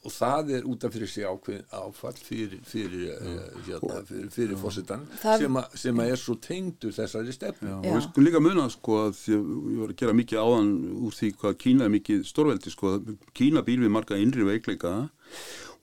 og 0.03 0.11
það 0.11 0.49
er 0.57 0.65
út 0.67 0.83
af 0.87 0.93
fyrir 0.95 1.09
sig 1.11 1.25
ákveðin 1.27 1.65
áfall 1.77 2.15
fyrir, 2.19 2.61
fyrir, 2.67 3.11
uh, 3.17 3.59
hérna, 3.67 3.99
fyrir, 4.07 4.29
fyrir 4.33 4.57
fósitan 4.59 5.03
Það- 5.21 5.43
sem, 5.43 5.59
sem 5.83 6.01
að 6.03 6.13
er 6.15 6.21
svo 6.23 6.35
tengdur 6.43 6.95
þessari 6.95 7.35
stefnu. 7.35 7.75
Og 7.81 7.85
við 7.89 8.01
skulum 8.07 8.27
líka 8.27 8.41
muna 8.43 8.69
sko 8.73 8.97
að 9.05 9.19
að 9.19 9.35
ég 9.35 9.83
var 9.83 9.93
að 9.93 9.99
gera 10.01 10.17
mikið 10.21 10.41
áðan 10.45 10.71
úr 11.03 11.19
því 11.19 11.31
hvað 11.43 11.59
Kína 11.65 11.85
er 11.87 11.93
mikið 11.97 12.25
stórveldi 12.31 12.73
sko. 12.73 12.95
Að 12.97 13.13
Kína 13.35 13.63
býr 13.67 13.83
við 13.85 13.93
marga 13.95 14.19
innri 14.19 14.47
veikleika 14.47 14.95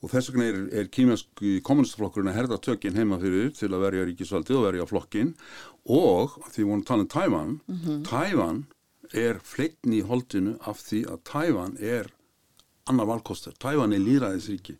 og 0.01 0.09
þess 0.09 0.31
vegna 0.33 0.45
er, 0.49 0.59
er 0.81 0.87
kímensk 0.89 1.41
kommunistaflokkurinn 1.61 2.31
að 2.31 2.37
herða 2.39 2.57
tökinn 2.65 2.95
heima 2.97 3.19
fyrir 3.21 3.51
til 3.53 3.69
að 3.69 3.83
verja 3.85 4.05
ríkisvaldið 4.09 4.57
og 4.57 4.63
verja 4.65 4.87
flokkin 4.89 5.35
og 5.85 6.39
því 6.49 6.63
við 6.63 6.69
vorum 6.71 6.81
að 6.81 6.87
tala 6.89 7.05
um 7.05 7.11
Tævan 7.13 7.51
Tævan 8.09 8.63
er 9.17 9.39
fleitni 9.43 10.01
í 10.01 10.07
holdinu 10.07 10.57
af 10.67 10.81
því 10.85 11.03
að 11.11 11.23
Tævan 11.27 11.77
er 11.79 12.09
annar 12.89 13.09
valkostar, 13.09 13.55
Tævan 13.59 13.93
er 13.93 14.03
líðræðisríki 14.03 14.77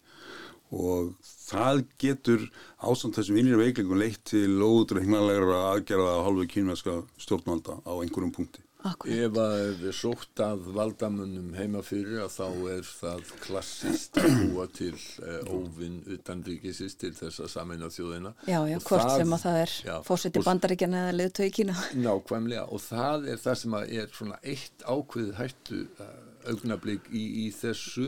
og 0.71 1.11
það 1.25 1.81
getur 1.99 2.43
ásamt 2.79 3.17
þessum 3.19 3.39
innri 3.41 3.59
veikleikum 3.59 3.99
leitt 3.99 4.23
til 4.31 4.61
ódreiknarlegra 4.63 5.57
aðgerða 5.73 6.13
á 6.15 6.25
halvu 6.25 6.47
kínverska 6.47 7.01
stjórnvalda 7.19 7.81
á 7.83 7.91
einhverjum 7.99 8.31
punkti. 8.35 8.63
Akkurat. 8.81 9.13
Ef 9.13 9.35
að 9.37 9.83
sótt 9.93 10.41
að 10.41 10.63
valdamunum 10.73 11.51
heima 11.53 11.83
fyrir 11.85 12.23
að 12.23 12.31
þá 12.33 12.45
er 12.73 12.87
það 12.89 13.31
klassist 13.43 14.17
að 14.17 14.31
búa 14.49 14.65
til 14.73 14.95
uh, 15.21 15.51
óvinn 15.53 15.99
utan 16.15 16.41
ríkisist 16.47 16.97
til 17.03 17.11
þess 17.13 17.43
að 17.45 17.51
sameina 17.53 17.91
þjóðina. 17.93 18.31
Já, 18.49 18.57
já, 18.71 18.77
Og 18.79 18.87
hvort 18.89 19.13
sem 19.19 19.35
að 19.37 19.43
það 19.45 19.59
er 19.61 19.75
já, 19.85 19.93
fósiti 20.07 20.41
og- 20.41 20.47
bandaríkjana 20.49 21.03
eða 21.05 21.15
liðtögi 21.19 21.53
Kína. 21.59 21.77
Nákvæmlega 22.01 22.65
og 22.73 22.81
það 22.87 23.29
er 23.35 23.41
það 23.45 23.59
sem 23.61 23.77
að 23.77 23.95
er 24.01 24.11
svona 24.17 24.39
eitt 24.55 24.85
ákveðið 24.95 25.33
hættu 25.43 25.81
uh, 26.01 26.11
augnablík 26.49 27.09
í, 27.13 27.23
í 27.45 27.47
þessu 27.53 28.07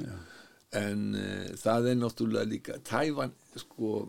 en 0.73 1.01
uh, 1.13 1.49
það 1.61 1.91
er 1.93 1.99
náttúrulega 2.01 2.49
líka 2.49 2.79
Tævan 2.89 3.33
sko 3.61 4.07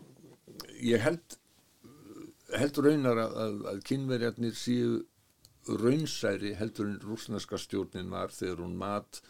ég 0.81 1.03
held 1.05 1.37
held 2.55 2.77
raunar 2.85 3.19
að, 3.27 3.59
að 3.69 3.79
kynverjarnir 3.89 4.55
séu 4.57 4.95
raunsæri 5.67 6.53
heldur 6.59 6.89
en 6.89 6.99
rúsneska 7.01 7.57
stjórnin 7.57 8.11
var 8.13 8.33
þegar 8.33 8.61
hún 8.63 8.75
mat 8.77 9.21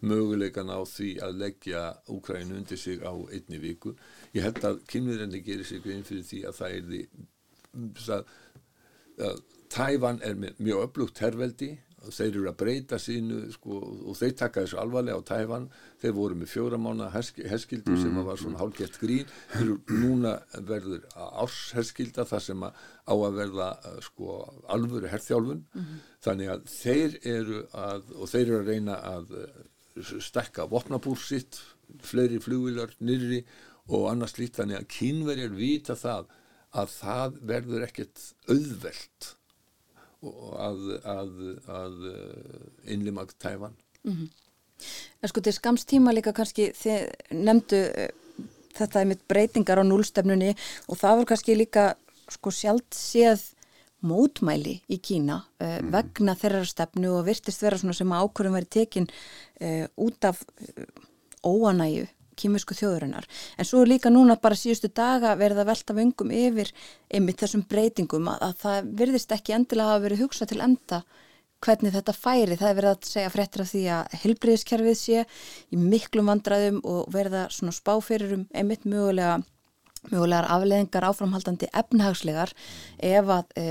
möguleikan 0.00 0.72
á 0.72 0.80
því 0.88 1.10
að 1.24 1.38
leggja 1.44 1.82
Úkrænu 2.08 2.56
undir 2.56 2.80
sig 2.80 3.04
á 3.04 3.12
einni 3.12 3.60
viku. 3.60 3.94
Ég 4.34 4.46
held 4.46 4.62
að 4.64 4.82
kynverjarnir 4.88 5.44
gerir 5.44 5.68
sig 5.68 5.82
grein 5.84 6.04
fyrir 6.04 6.24
því 6.24 6.42
að 6.48 6.58
það 6.60 6.76
er 6.76 6.84
því 6.90 7.02
það, 8.06 8.24
að 9.30 9.42
Tævan 9.72 10.18
er 10.20 10.34
mjög 10.36 10.82
öflugt 10.84 11.20
herveldi 11.24 11.70
og 11.72 11.91
þeir 12.10 12.28
eru 12.30 12.48
að 12.50 12.58
breyta 12.62 12.98
sínu 13.00 13.40
sko, 13.54 13.78
og 14.10 14.16
þeir 14.18 14.34
taka 14.40 14.64
þessu 14.64 14.78
alvarlega 14.82 15.20
á 15.22 15.28
Tævan. 15.28 15.66
Þeir 16.02 16.14
voru 16.16 16.38
með 16.40 16.52
fjóra 16.52 16.80
mánu 16.82 17.08
herskildu 17.14 17.96
sem 18.00 18.18
að 18.18 18.28
var 18.30 18.40
svona 18.40 18.60
hálfgett 18.62 18.98
grín. 19.00 19.32
Þeir 19.52 19.62
eru 19.64 20.00
núna 20.02 20.34
verður 20.70 21.04
ársherskilda 21.14 22.26
þar 22.30 22.46
sem 22.48 22.64
að 22.66 22.80
á 23.06 23.14
að 23.14 23.38
verða 23.40 23.68
uh, 23.76 23.98
sko 24.06 24.38
alvöru 24.74 25.10
herþjálfun. 25.12 25.66
Þannig 26.24 26.54
að 26.54 26.64
þeir 26.72 27.18
eru 27.36 27.66
að 27.72 28.16
og 28.18 28.32
þeir 28.32 28.46
eru 28.46 28.60
að 28.62 28.72
reyna 28.72 28.98
að 29.12 29.36
uh, 29.42 29.60
stekka 30.02 30.66
vopnabúr 30.70 31.20
sitt 31.20 31.60
fleiri 32.02 32.40
flugvilar 32.40 32.94
nýri 33.04 33.42
og 33.92 34.08
annars 34.12 34.38
lít 34.38 34.56
þannig 34.56 34.80
að 34.80 34.90
kínverjar 34.94 35.54
vita 35.56 35.96
það 35.98 36.30
að 36.72 36.92
það 36.96 37.38
verður 37.50 37.86
ekkert 37.86 38.26
auðvelt 38.48 39.32
að, 40.22 40.82
að, 41.08 41.32
að 41.66 41.96
innlima 42.90 43.26
Tævan. 43.42 43.76
En 45.22 45.30
sko 45.30 45.42
til 45.42 45.54
skamstíma 45.54 46.14
líka 46.14 46.34
kannski 46.34 46.70
þið 46.74 47.08
nefndu 47.38 47.78
eh, 47.78 48.10
þetta 48.76 49.02
er 49.02 49.10
mitt 49.10 49.24
breytingar 49.30 49.82
á 49.82 49.84
núlstefnunni 49.86 50.54
og 50.88 50.98
það 50.98 51.18
var 51.20 51.28
kannski 51.32 51.58
líka 51.58 51.84
sko 52.32 52.52
sjálft 52.54 52.96
séð 52.96 53.44
mótmæli 54.02 54.80
í 54.90 54.98
Kína 54.98 55.36
uh, 55.62 55.78
vegna 55.92 56.34
þeirra 56.38 56.64
stefnu 56.66 57.12
og 57.18 57.26
virtist 57.28 57.62
vera 57.62 57.78
svona 57.78 57.94
sem 57.94 58.10
ákvörðum 58.10 58.56
væri 58.58 58.70
tekin 58.78 59.06
uh, 59.06 59.86
út 59.94 60.26
af 60.26 60.40
uh, 60.42 60.88
óanæju 61.46 62.08
kýmisku 62.38 62.76
þjóðurinnar. 62.78 63.26
En 63.58 63.68
svo 63.68 63.82
líka 63.88 64.12
núna 64.12 64.38
bara 64.40 64.58
síðustu 64.58 64.90
daga 64.92 65.34
verið 65.40 65.62
að 65.62 65.70
velta 65.72 65.96
vöngum 65.96 66.32
yfir 66.36 66.72
einmitt 67.12 67.42
þessum 67.42 67.66
breytingum 67.68 68.30
að, 68.32 68.40
að 68.48 68.56
það 68.64 68.90
virðist 69.02 69.36
ekki 69.36 69.56
endilega 69.56 69.92
hafa 69.92 70.06
verið 70.06 70.24
hugsað 70.24 70.52
til 70.52 70.64
enda 70.64 71.02
hvernig 71.62 71.94
þetta 71.94 72.16
færi. 72.16 72.58
Það 72.58 72.68
er 72.68 72.78
verið 72.80 72.92
að 72.92 73.08
segja 73.12 73.32
fréttir 73.32 73.64
af 73.64 73.70
því 73.70 73.82
að 73.94 74.18
helbriðiskerfið 74.24 74.98
sé 74.98 75.24
í 75.70 75.80
miklum 75.80 76.30
vandræðum 76.32 76.82
og 76.82 77.08
verða 77.14 77.46
svona 77.54 77.74
spáfyrir 77.76 78.36
um 78.38 78.46
einmitt 78.50 78.86
mögulega 78.88 79.40
mögulegar 80.10 80.48
afleðingar 80.50 81.04
áframhaldandi 81.06 81.68
efnahagslegar 81.78 82.50
ef 82.98 83.28
að 83.30 83.52
e, 83.54 83.66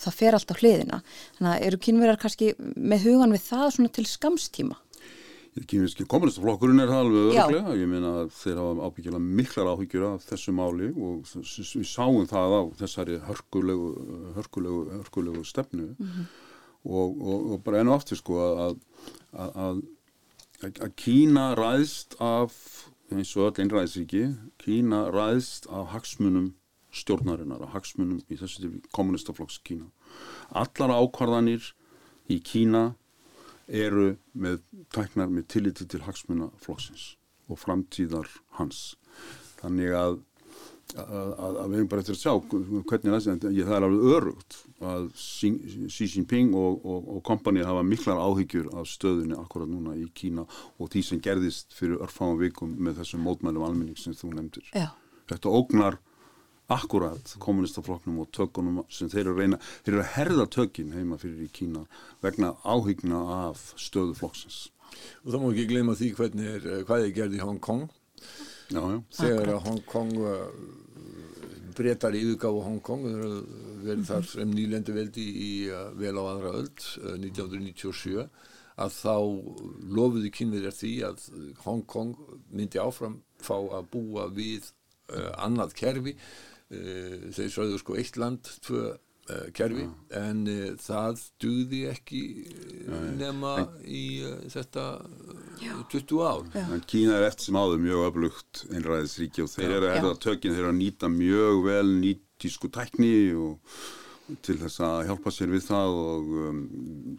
það 0.00 0.18
fer 0.20 0.36
allt 0.38 0.52
á 0.52 0.56
hliðina. 0.56 1.00
Þannig 1.36 1.52
að 1.52 1.66
eru 1.68 1.80
kynverjar 1.86 2.20
kannski 2.22 2.52
með 2.60 3.08
hugan 3.10 3.36
við 3.36 3.44
það 3.50 3.66
svona 3.76 3.92
til 3.98 4.06
skamstíma? 4.08 4.78
Kínverski 5.64 6.04
kommunistaflokkurinn 6.04 6.82
er 6.82 6.90
það 6.90 7.02
alveg 7.02 7.30
Já. 7.32 7.42
örglega, 7.46 7.76
ég 7.80 7.88
meina 7.88 8.10
þeir 8.28 8.58
hafa 8.60 8.88
ábyggilega 8.90 9.36
miklar 9.38 9.70
áhyggjur 9.72 10.02
af 10.10 10.26
þessu 10.28 10.52
máli 10.52 10.90
og 10.92 11.30
við 11.32 11.86
sáum 11.88 12.26
það 12.28 12.56
á 12.60 12.62
þessari 12.82 13.16
hörkulegu, 13.24 13.86
hörkulegu, 14.36 14.82
hörkulegu 14.98 15.44
stefnu 15.48 15.86
og, 16.84 17.16
og, 17.16 17.46
og 17.54 17.62
bara 17.64 17.80
enn 17.80 17.88
og 17.88 17.96
aftur 17.96 18.20
sko 18.20 18.36
að, 18.42 18.76
að, 19.32 19.56
að, 19.64 19.80
að 20.74 20.92
Kína 21.00 21.46
ræðst 21.56 22.18
af, 22.20 22.60
eins 23.14 23.32
og 23.38 23.48
öll 23.48 23.64
einræðisríki, 23.64 24.26
Kína 24.60 25.06
ræðst 25.14 25.70
af 25.72 25.88
hagsmunum 25.94 26.52
stjórnarinnar, 26.96 27.64
af 27.64 27.74
hagsmunum 27.78 28.20
í 28.28 28.36
þessu 28.36 28.62
til 28.62 28.76
kommunistaflokks 28.92 29.62
Kína. 29.64 29.88
Allar 30.52 30.94
ákvarðanir 31.00 31.72
í 32.28 32.40
Kína 32.44 32.90
eru 33.66 34.14
með 34.32 34.62
tæknar 34.94 35.32
með 35.32 35.48
tilliti 35.52 35.86
til 35.90 36.04
hagsmuna 36.06 36.50
flokksins 36.62 37.16
og 37.50 37.60
framtíðar 37.60 38.30
hans. 38.58 38.96
Þannig 39.60 39.94
að, 39.96 40.16
að, 40.96 41.30
að, 41.32 41.58
að 41.62 41.68
við 41.70 41.78
erum 41.78 41.90
bara 41.90 42.04
eftir 42.04 42.16
að 42.16 42.22
sjá 42.22 42.32
hvernig 42.90 43.12
það 43.14 43.28
er, 43.32 43.46
ég 43.56 43.68
það 43.68 43.76
er 43.76 43.86
alveg 43.88 44.16
örugt 44.16 44.58
að 44.86 45.06
Xi 45.18 45.52
Xi 45.92 46.08
Jinping 46.14 46.54
og, 46.58 46.84
og, 46.84 47.10
og 47.16 47.22
kompani 47.26 47.64
hafa 47.66 47.84
miklar 47.86 48.20
áhyggjur 48.22 48.70
af 48.76 48.90
stöðunni 48.90 49.38
akkurat 49.38 49.70
núna 49.70 49.96
í 49.98 50.06
Kína 50.14 50.46
og 50.76 50.92
því 50.92 51.04
sem 51.10 51.22
gerðist 51.24 51.74
fyrir 51.76 52.02
örfáum 52.04 52.38
vikum 52.42 52.74
með 52.78 53.00
þessum 53.02 53.24
mótmælum 53.26 53.66
almenning 53.66 53.98
sem 54.00 54.14
þú 54.16 54.34
nefndir. 54.34 54.70
Já. 54.74 54.90
Þetta 55.26 55.54
ógnar 55.58 55.98
akkurat 56.72 57.34
kommunistaflokknum 57.42 58.22
og 58.24 58.30
tökunum 58.34 58.80
sem 58.90 59.10
þeir 59.12 59.26
eru 59.26 59.34
að 59.34 59.42
reyna, 59.42 59.58
þeir 59.84 59.94
eru 59.94 60.02
að 60.02 60.14
herða 60.16 60.46
tökin 60.56 60.94
heima 60.96 61.18
fyrir 61.20 61.44
í 61.46 61.52
Kína 61.54 61.84
vegna 62.24 62.54
áhyggna 62.64 63.20
af 63.50 63.68
stöðu 63.78 64.16
flokksins. 64.18 64.66
Og 65.24 65.30
þá 65.32 65.38
má 65.42 65.46
ekki 65.52 65.68
gleyma 65.70 65.94
því 65.98 66.10
hvernig 66.16 66.50
er, 66.56 66.66
eh, 66.72 66.82
hvað 66.88 67.06
er 67.06 67.14
gerð 67.14 67.38
í 67.38 67.44
Hong 67.44 67.60
Kong 67.60 67.86
Já, 68.66 68.80
já. 68.80 68.98
þegar 69.14 69.52
að 69.54 69.64
Hong 69.68 69.82
Kong 69.86 70.12
uh, 70.18 70.48
breytar 71.76 72.16
yfirgáfu 72.18 72.62
Hong 72.64 72.80
Kong 72.82 73.04
þeir 73.06 73.20
eru 73.20 73.36
verið 73.84 74.08
þar 74.08 74.26
sem 74.32 74.54
nýlendu 74.56 74.96
veldi 74.96 75.26
í 75.44 75.50
uh, 75.70 75.90
vel 75.98 76.16
á 76.18 76.22
aðra 76.24 76.54
öld 76.62 76.86
uh, 77.04 77.14
1997 77.14 78.26
að 78.76 78.96
þá 78.96 79.14
lofuðu 79.96 80.32
kynverjar 80.34 80.74
því 80.76 80.92
að 81.08 81.28
Hong 81.64 81.84
Kong 81.88 82.16
myndi 82.50 82.82
áfram 82.82 83.20
fá 83.40 83.56
að 83.56 83.88
búa 83.94 84.26
við 84.34 84.66
uh, 85.12 85.32
annað 85.46 85.76
kerfi 85.78 86.16
þeir 86.70 87.50
sögðu 87.54 87.78
sko 87.78 87.94
eitt 88.00 88.16
land, 88.18 88.48
tvö 88.66 88.96
uh, 89.30 89.48
kerfi 89.56 89.86
en 90.16 90.42
uh, 90.50 90.72
það 90.80 91.20
duði 91.42 91.82
ekki 91.90 92.22
uh, 92.86 92.96
nema 93.18 93.54
í 93.82 94.04
uh, 94.26 94.38
þetta 94.52 94.86
uh, 95.02 95.84
20 95.92 96.24
ár. 96.26 96.48
En 96.62 96.82
Kína 96.88 97.18
er 97.18 97.28
eftir 97.28 97.50
sem 97.50 97.58
áður 97.58 97.82
mjög 97.84 98.08
öflugt 98.10 98.64
einræðisríki 98.70 99.44
og 99.44 99.52
þeir 99.52 99.76
eru 99.78 99.92
að 100.12 100.18
tökin, 100.24 100.54
þeir 100.54 100.64
eru 100.64 100.74
að 100.74 100.80
nýta 100.80 101.12
mjög 101.12 101.62
vel 101.66 101.86
nýtísku 102.00 102.72
tækni 102.74 103.14
og 103.36 103.78
til 104.42 104.56
þess 104.58 104.82
að 104.82 105.00
hjálpa 105.06 105.30
sér 105.30 105.52
við 105.52 105.66
það 105.68 105.96
og 106.02 106.30
um, 106.48 106.62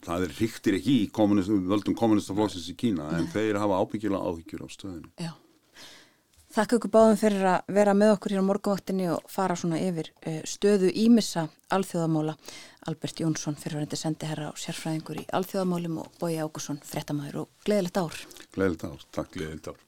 það 0.04 0.26
er 0.26 0.34
ríktir 0.41 0.76
ekki 0.76 0.95
í 1.06 1.10
kommunist, 1.16 1.52
völdum 1.72 1.95
kommunistaflokksins 1.95 2.68
í 2.74 2.76
Kína 2.80 3.08
en 3.16 3.30
þeir 3.32 3.62
hafa 3.62 3.80
ábyggilega 3.80 4.28
áhyggjur 4.28 4.66
á 4.66 4.70
stöðinu. 4.74 5.12
Já. 5.24 5.32
Þakka 6.58 6.78
ykkur 6.80 6.89
báðum 6.89 7.18
fyrir 7.22 7.43
að 7.45 7.68
vera 7.76 7.93
með 7.93 8.12
okkur 8.16 8.34
hér 8.34 8.41
á 8.41 8.47
morgunvaktinni 8.47 9.10
og 9.14 9.28
fara 9.30 9.53
svona 9.62 9.78
yfir 9.78 10.08
uh, 10.26 10.39
stöðu 10.41 10.89
ímissa 10.89 11.43
alþjóðamóla. 11.70 12.34
Albert 12.89 13.22
Jónsson 13.22 13.60
fyrir 13.62 13.84
að 13.84 13.93
sendi 14.01 14.26
herra 14.26 14.49
á 14.49 14.58
sérfræðingur 14.58 15.20
í 15.22 15.28
alþjóðamólum 15.38 15.99
og 16.01 16.16
Bói 16.18 16.39
Ágússon 16.41 16.82
frettamæður 16.82 17.43
og 17.43 17.68
gleðilegt 17.68 18.01
ár. 18.01 18.18
Gleðilegt 18.58 18.88
ár, 18.89 19.05
takk. 19.14 19.30
Gleðild 19.38 19.70
ár 19.70 19.86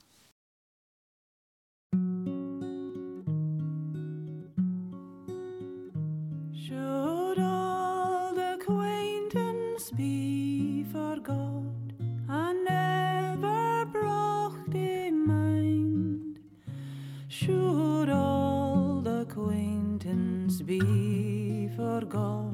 be 20.65 21.69
forgot 21.75 22.53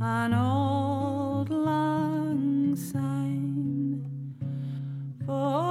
an 0.00 0.32
old 0.32 1.50
lang 1.50 2.74
syne? 2.74 4.04
For 5.26 5.65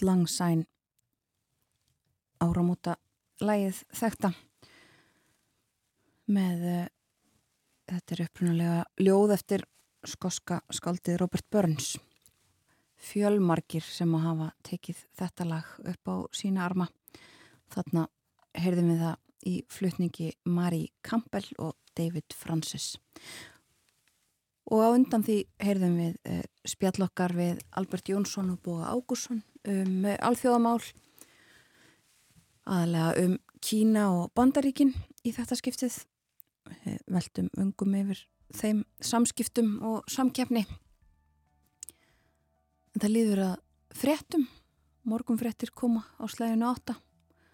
Old 0.00 0.08
Lang 0.08 0.28
Syne 0.28 0.64
áramóta 2.40 2.94
lægið 3.44 3.82
þekta 3.92 4.30
með 6.32 6.62
uh, 6.70 6.86
þetta 7.90 8.14
er 8.14 8.22
upprunalega 8.24 8.78
ljóð 9.04 9.34
eftir 9.36 9.66
skoska 10.08 10.62
skaldið 10.72 11.18
Robert 11.20 11.44
Burns. 11.52 11.90
Fjölmarkir 12.96 13.84
sem 13.84 14.14
að 14.16 14.24
hafa 14.30 14.48
tekið 14.70 15.04
þetta 15.20 15.48
lag 15.50 15.68
upp 15.92 16.12
á 16.12 16.16
sína 16.32 16.64
arma. 16.64 16.88
Þarna 17.68 18.06
heyrðum 18.56 18.92
við 18.94 19.04
það 19.04 19.50
í 19.52 19.54
flutningi 19.68 20.32
Marie 20.48 20.94
Campbell 21.04 21.48
og 21.58 21.76
David 21.92 22.32
Francis 22.32 22.94
og 24.70 24.82
á 24.82 24.88
undan 24.94 25.24
því 25.26 25.38
heyrðum 25.62 25.96
við 25.98 26.18
uh, 26.30 26.42
spjallokkar 26.68 27.34
við 27.36 27.62
Albert 27.78 28.10
Jónsson 28.12 28.52
og 28.54 28.60
Bóa 28.64 28.90
Ágússon 28.94 29.42
um 29.68 30.04
uh, 30.06 30.16
alþjóðamál 30.22 30.80
aðalega 32.70 33.24
um 33.24 33.38
Kína 33.60 34.06
og 34.14 34.30
Bandaríkin 34.34 34.94
í 35.26 35.34
þetta 35.36 35.58
skiptið. 35.58 35.98
Uh, 36.70 36.96
veldum 37.10 37.50
ungum 37.58 37.96
yfir 37.98 38.22
þeim 38.54 38.84
samskiptum 39.02 39.76
og 39.86 40.06
samkjafni 40.10 40.64
það 43.00 43.14
líður 43.14 43.44
að 43.50 43.54
fréttum. 43.96 44.48
Morgum 45.08 45.38
fréttir 45.40 45.72
koma 45.74 46.04
á 46.20 46.24
slæðinu 46.28 46.68
átta. 46.68 46.96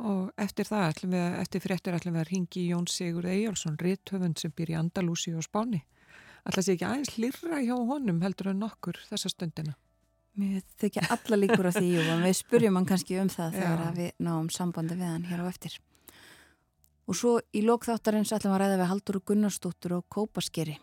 Og 0.03 0.33
eftir 0.41 0.69
það, 0.69 1.05
við, 1.07 1.27
eftir 1.41 1.63
fréttir 1.65 1.97
ætlum 1.97 2.17
við 2.17 2.25
að 2.25 2.31
ringi 2.33 2.65
Jón 2.69 2.89
Sigur 2.91 3.29
Eyjálsson, 3.31 3.79
rittöfund 3.81 4.41
sem 4.41 4.53
býr 4.53 4.75
í 4.75 4.77
Andalúsi 4.81 5.33
og 5.33 5.47
Spáni. 5.47 5.85
Ætla 6.47 6.63
sé 6.63 6.77
ekki 6.77 6.87
aðeins 6.87 7.17
lirra 7.19 7.59
hjá 7.65 7.75
honum 7.75 8.23
heldur 8.23 8.53
en 8.53 8.63
nokkur 8.63 9.01
þessa 9.09 9.33
stundina. 9.33 9.75
Mér 10.37 10.61
þykja 10.79 11.07
alla 11.15 11.39
líkur 11.41 11.69
á 11.69 11.73
því 11.75 11.91
en 12.13 12.25
við 12.27 12.35
spurjum 12.39 12.77
hann 12.77 12.89
kannski 12.89 13.17
um 13.19 13.31
það 13.33 13.57
þegar 13.57 13.85
að 13.87 14.01
við 14.03 14.11
náum 14.27 14.51
sambandi 14.53 14.99
við 14.99 15.09
hann 15.09 15.25
hér 15.31 15.43
á 15.43 15.47
eftir. 15.49 15.79
Og 17.07 17.17
svo 17.17 17.39
í 17.55 17.63
lókþáttarins 17.65 18.35
ætlum 18.35 18.55
að 18.55 18.63
ræða 18.65 18.77
við 18.83 18.91
Haldur 18.91 19.19
og 19.21 19.25
Gunnarsdóttur 19.31 19.97
og 19.97 20.07
Kópaskeri. 20.13 20.77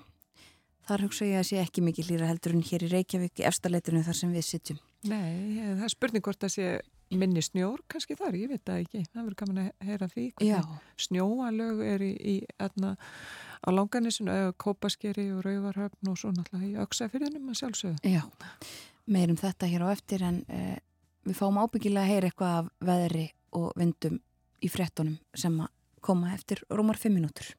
Þar 0.87 1.05
hugsa 1.05 1.27
ég 1.27 1.39
að 1.39 1.47
sé 1.47 1.61
ekki 1.61 1.83
mikið 1.83 2.09
hlýra 2.09 2.27
heldur 2.27 2.57
en 2.57 2.65
hér 2.65 2.83
í 2.83 2.89
Reykjavík 2.91 3.43
efstaleitinu 3.47 4.01
þar 4.03 4.17
sem 4.19 4.33
við 4.35 4.47
sitjum. 4.47 4.81
Nei, 5.07 5.59
eh, 5.59 5.71
það 5.77 5.85
er 5.87 5.93
spurning 5.93 6.25
hvort 6.25 6.43
það 6.43 6.55
sé 6.57 6.67
minni 7.13 7.43
snjór 7.45 7.83
kannski 7.91 8.17
þar, 8.19 8.35
ég 8.35 8.51
veit 8.51 8.63
það 8.65 8.81
ekki. 8.83 9.03
Það 9.13 9.21
verður 9.21 9.39
gaman 9.43 9.61
að 9.61 9.87
heyra 9.87 10.09
því. 10.11 10.25
Snjóalög 11.05 11.83
er 11.87 12.03
í, 12.03 12.11
í 12.33 12.35
á 13.63 13.69
langanisinu, 13.71 14.53
Kópaskeri 14.59 15.29
og 15.33 15.43
Rauvarhöfn 15.45 16.11
og 16.11 16.19
svo 16.19 16.33
náttúrulega 16.35 16.69
í 16.69 16.83
Öksafyrðinum 16.83 17.51
að 17.51 17.59
sjálfsögðu. 17.61 17.97
já. 18.03 18.23
Meirum 19.05 19.39
þetta 19.39 19.67
hér 19.67 19.83
á 19.83 19.87
eftir 19.91 20.23
en 20.23 20.43
uh, 20.47 20.77
við 21.27 21.39
fáum 21.39 21.59
ábyggilega 21.59 22.03
að 22.05 22.11
heyra 22.11 22.29
eitthvað 22.29 22.59
af 22.59 22.69
veðri 22.79 23.25
og 23.53 23.73
vindum 23.79 24.19
í 24.63 24.69
fréttunum 24.71 25.17
sem 25.35 25.59
að 25.59 25.71
koma 26.03 26.33
eftir 26.35 26.63
rúmar 26.69 26.99
fimm 26.99 27.15
minútur. 27.19 27.53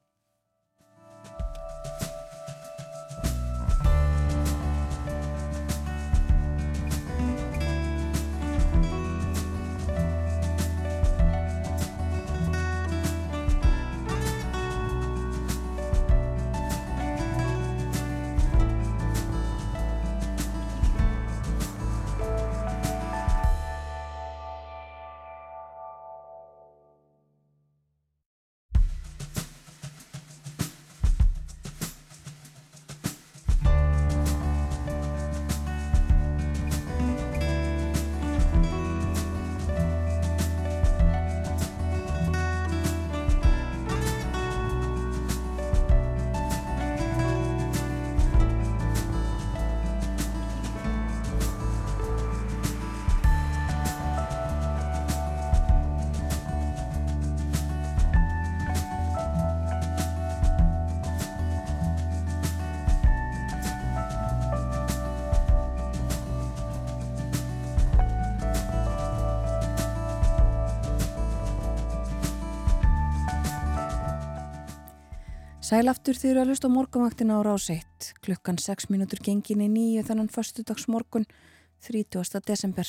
Sælaftur 75.75 76.15
þið 76.15 76.29
eru 76.29 76.39
að 76.39 76.49
lusta 76.53 76.69
á 76.71 76.71
morgunvaktina 76.71 77.35
á 77.35 77.41
rás 77.43 77.65
1 77.73 78.05
klukkan 78.23 78.55
6 78.63 78.85
mínútur 78.93 79.19
gengin 79.19 79.59
í 79.59 79.65
nýju 79.67 80.05
þennan 80.07 80.29
föstudags 80.31 80.85
morgun 80.87 81.25
30. 81.83 82.39
desember. 82.47 82.87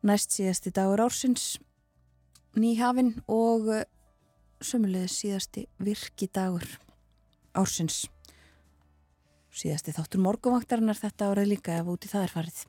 Næst 0.00 0.32
síðasti 0.32 0.72
dagur 0.72 1.02
ársins, 1.04 1.58
nýhafinn 2.56 3.18
og 3.28 3.68
eh, 3.68 3.84
sömulegis 4.64 5.18
síðasti 5.18 5.66
virki 5.76 6.30
dagur 6.32 6.64
ársins. 7.52 8.06
Síðasti 9.52 9.92
þáttur 9.92 10.24
morgunvaktarinnar 10.24 10.96
þetta 10.96 11.28
árið 11.34 11.50
líka 11.52 11.76
ef 11.82 11.90
úti 11.92 12.08
það 12.14 12.30
er 12.30 12.34
farið. 12.38 12.62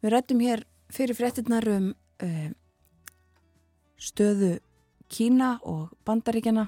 Við 0.00 0.14
rættum 0.16 0.40
hér 0.46 0.64
fyrir 0.88 1.20
fréttinnar 1.20 1.68
um 1.74 1.92
uh, 2.24 2.48
stöðu 4.00 4.54
Kína 5.08 5.56
og 5.64 5.94
Bandaríkjana, 6.04 6.66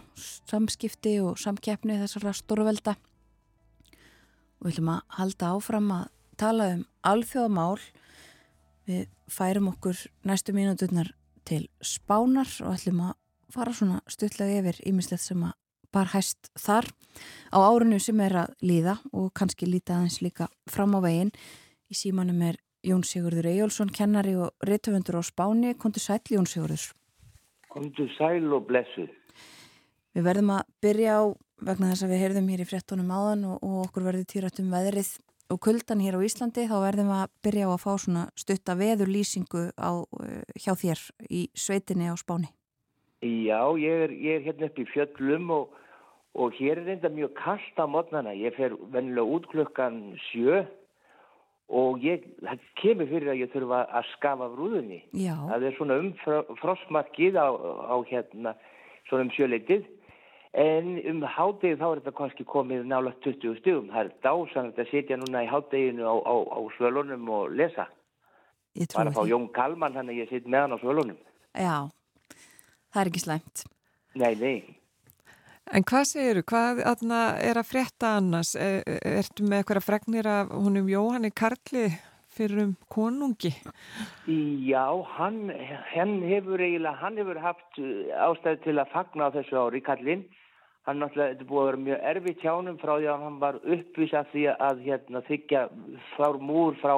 samskipti 0.49 1.18
og 1.20 1.38
samkeppni 1.38 1.99
þessara 2.01 2.32
stórvelda. 2.36 2.97
Við 4.61 4.74
ætlum 4.74 4.93
að 4.95 5.16
halda 5.18 5.51
áfram 5.55 5.91
að 5.93 6.07
tala 6.41 6.68
um 6.74 6.84
alþjóðamál. 7.07 7.80
Við 8.88 9.09
færum 9.30 9.70
okkur 9.72 10.01
næstu 10.26 10.55
mínúturnar 10.57 11.12
til 11.49 11.66
spánar 11.84 12.49
og 12.64 12.76
ætlum 12.78 13.03
að 13.11 13.16
fara 13.53 13.74
svona 13.76 14.01
stuttlega 14.09 14.61
yfir 14.62 14.80
ímislegt 14.88 15.24
sem 15.24 15.43
að 15.45 15.57
bar 15.91 16.12
hæst 16.12 16.51
þar 16.59 16.86
á 17.51 17.59
árinu 17.59 17.99
sem 18.01 18.20
er 18.22 18.36
að 18.45 18.55
líða 18.62 18.97
og 19.12 19.32
kannski 19.34 19.66
líta 19.66 19.97
aðeins 19.99 20.20
líka 20.22 20.49
fram 20.70 20.95
á 20.97 21.01
veginn. 21.03 21.32
Í 21.91 21.99
símanum 21.99 22.41
er 22.47 22.61
Jón 22.86 23.03
Sigurður 23.05 23.51
Eyjólfsson, 23.51 23.91
kennari 23.93 24.36
og 24.41 24.55
reytöfundur 24.64 25.20
á 25.20 25.22
Spáni. 25.26 25.74
Kontur 25.76 26.01
sæl 26.01 26.22
Jón 26.30 26.49
Sigurður. 26.49 26.95
Komdu 27.71 28.07
sæl 28.16 28.51
og 28.53 28.66
blessuð. 28.68 29.11
Við 30.11 30.27
verðum 30.27 30.55
að 30.57 30.71
byrja 30.83 31.16
á 31.16 31.23
vegna 31.62 31.91
þess 31.93 32.05
að 32.07 32.12
við 32.14 32.23
heyrðum 32.25 32.49
hér 32.51 32.62
í 32.64 32.68
fréttunum 32.68 33.11
áðan 33.14 33.45
og, 33.51 33.59
og 33.62 33.75
okkur 33.87 34.07
verður 34.09 34.31
týrætt 34.33 34.62
um 34.62 34.73
veðrið 34.73 35.11
og 35.51 35.61
kuldan 35.62 36.03
hér 36.03 36.16
á 36.18 36.27
Íslandi 36.27 36.66
þá 36.71 36.77
verðum 36.83 37.11
við 37.11 37.21
að 37.21 37.35
byrja 37.47 37.68
á 37.68 37.71
að 37.75 37.83
fá 37.83 37.93
svona 38.05 38.25
stutta 38.39 38.77
veðurlýsingu 38.79 39.62
á, 39.79 39.91
uh, 40.03 40.41
hjá 40.59 40.73
þér 40.79 41.05
í 41.31 41.45
sveitinni 41.55 42.11
á 42.11 42.14
Spáni. 42.18 42.51
Já, 43.21 43.61
ég 43.77 44.07
er, 44.07 44.14
ég 44.16 44.39
er 44.39 44.45
hérna 44.49 44.71
upp 44.71 44.79
í 44.81 44.87
fjöllum 44.89 45.51
og, 45.53 45.75
og 46.41 46.55
hér 46.57 46.81
er 46.81 46.87
reynda 46.89 47.11
mjög 47.12 47.35
kallt 47.37 47.83
á 47.83 47.85
mótnana. 47.85 48.33
Ég 48.33 48.57
fer 48.57 48.75
vennilega 48.95 49.37
út 49.37 49.49
klukkan 49.53 50.01
sjö 50.31 50.62
og 51.71 52.03
ég, 52.03 52.25
það 52.43 52.66
kemur 52.81 53.09
fyrir 53.11 53.31
að 53.33 53.41
ég 53.45 53.53
þurfa 53.53 53.81
að 53.99 54.09
skafa 54.16 54.49
brúðunni. 54.55 55.01
Já, 55.14 55.37
Það 55.51 55.66
er 55.68 55.77
svona 55.79 55.97
um 56.03 56.11
frostmarkið 56.59 57.39
á, 57.39 57.49
á 57.95 57.97
hérna, 58.11 58.55
svona 59.09 59.27
um 59.29 59.33
sjöleitið. 59.37 59.87
En 60.59 60.97
um 61.07 61.21
hádegið 61.23 61.79
þá 61.79 61.87
er 61.87 62.01
þetta 62.01 62.16
kannski 62.18 62.45
komið 62.51 62.89
nála 62.91 63.12
20 63.23 63.61
stugum. 63.61 63.87
Það 63.93 64.01
er 64.03 64.12
dásanlegt 64.27 64.81
að 64.83 64.91
sitja 64.91 65.18
núna 65.21 65.45
í 65.47 65.51
hádeginu 65.51 66.09
á, 66.11 66.14
á, 66.27 66.35
á 66.43 66.59
svölunum 66.75 67.29
og 67.31 67.55
lesa. 67.55 67.87
ég 68.75 68.91
trúi 68.91 68.99
Bara 68.99 69.12
að 69.12 69.14
fá 69.14 69.23
því. 69.23 69.31
Jón 69.31 69.47
Kalman 69.55 69.95
hann 69.95 70.11
að 70.11 70.18
ég 70.25 70.29
sitt 70.33 70.51
með 70.51 70.66
hann 70.66 70.75
á 70.75 70.79
svölunum. 70.83 71.21
Já, 71.55 71.77
það 72.91 73.03
er 73.05 73.11
ekki 73.12 73.23
slæmt. 73.23 73.64
Nei, 74.18 74.35
nei. 74.35 74.80
En 75.71 75.85
hvað 75.87 76.07
segiru, 76.11 76.41
hvað 76.51 76.81
er 76.83 77.59
að 77.61 77.68
frétta 77.68 78.16
annars? 78.18 78.57
Er, 78.59 78.81
ertu 79.07 79.45
með 79.47 79.61
eitthvað 79.61 79.85
fregnir 79.87 80.27
af 80.27 80.51
honum 80.51 80.89
Jóhanni 80.91 81.31
Karli 81.31 81.85
fyrir 82.35 82.64
um 82.64 82.73
konungi? 82.91 83.53
Já, 84.27 84.87
hann, 85.14 85.39
hann 85.93 86.16
hefur 86.27 86.59
eiginlega, 86.59 86.97
hann 86.99 87.23
hefur 87.23 87.39
haft 87.45 87.79
uh, 87.79 88.11
ástæði 88.27 88.61
til 88.64 88.77
að 88.83 88.91
fagna 88.97 89.31
á 89.31 89.35
þessu 89.39 89.62
ári, 89.62 89.85
Kallinn. 89.87 90.27
Hann 90.89 90.99
náttúrulega, 91.05 91.37
þetta 91.37 91.49
búið 91.53 91.62
að 91.62 91.71
vera 91.71 91.83
mjög 91.87 92.05
erfitt 92.14 92.43
hjá 92.43 92.51
honum 92.51 92.83
frá 92.83 92.95
því 92.97 93.11
að 93.14 93.25
hann 93.29 93.41
var 93.47 93.62
uppvísað 93.62 94.31
því 94.35 94.47
að 94.57 94.85
hérna, 94.89 95.27
þykja 95.31 95.64
frá 96.16 96.39
múr 96.51 96.79
frá 96.83 96.95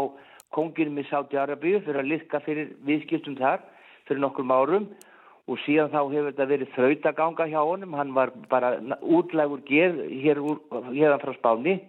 konginum 0.56 1.00
í 1.02 1.08
Sáti 1.12 1.36
Arabíu 1.40 1.84
fyrir 1.84 2.00
að 2.00 2.12
liðka 2.14 2.40
fyrir 2.46 2.72
viðskiptum 2.88 3.36
þar 3.36 3.66
fyrir 4.08 4.24
nokkrum 4.24 4.52
árum 4.54 4.88
og 4.88 5.11
síðan 5.64 5.90
þá 5.90 6.00
hefur 6.12 6.28
þetta 6.30 6.48
verið 6.50 6.74
þrautaganga 6.76 7.46
hjá 7.50 7.60
honum, 7.60 7.96
hann 7.98 8.12
var 8.14 8.30
bara 8.50 8.76
útlægur 9.02 9.64
ger 9.66 9.96
hér 10.08 10.38
hérðan 10.92 11.22
frá 11.22 11.32
Spáni 11.38 11.80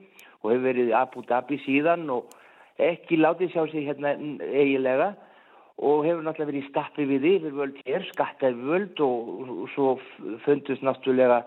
og 0.41 0.51
hefur 0.51 0.65
verið 0.65 0.95
Abu 0.97 1.23
Dhabi 1.29 1.59
síðan 1.65 2.09
og 2.09 2.33
ekki 2.81 3.19
látið 3.21 3.53
sjá 3.53 3.67
sig 3.71 3.85
hérna 3.87 4.15
eigilega 4.41 5.13
og 5.77 6.05
hefur 6.05 6.23
náttúrulega 6.25 6.51
verið 6.51 6.63
í 6.63 6.69
stappi 6.69 7.05
við 7.09 7.27
yfir 7.31 7.57
völd 7.57 7.77
hér, 7.85 8.05
skattaði 8.11 8.67
völd 8.67 9.03
og, 9.05 9.29
og 9.41 9.69
svo 9.73 9.93
fundust 10.45 10.85
náttúrulega 10.85 11.43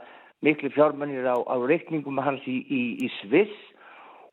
miklu 0.47 0.71
fjármennir 0.75 1.27
á, 1.27 1.37
á 1.43 1.57
reikningum 1.63 2.19
hans 2.23 2.45
í, 2.47 2.61
í, 2.67 2.83
í 3.07 3.11
Sviss. 3.21 3.55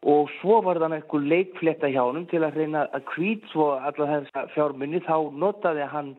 Og 0.04 0.28
svo 0.42 0.58
var 0.66 0.82
þann 0.84 0.98
eitthvað 0.98 1.30
leikfletta 1.32 1.88
hjá 1.88 2.02
honum 2.04 2.26
til 2.28 2.42
að 2.44 2.58
reyna 2.60 2.88
að 2.92 3.06
kvít 3.14 3.46
svo 3.54 3.70
alla 3.78 4.10
þessa 4.10 4.48
fjármunni 4.52 5.00
þá 5.06 5.16
notaði 5.32 5.86
hann 5.88 6.16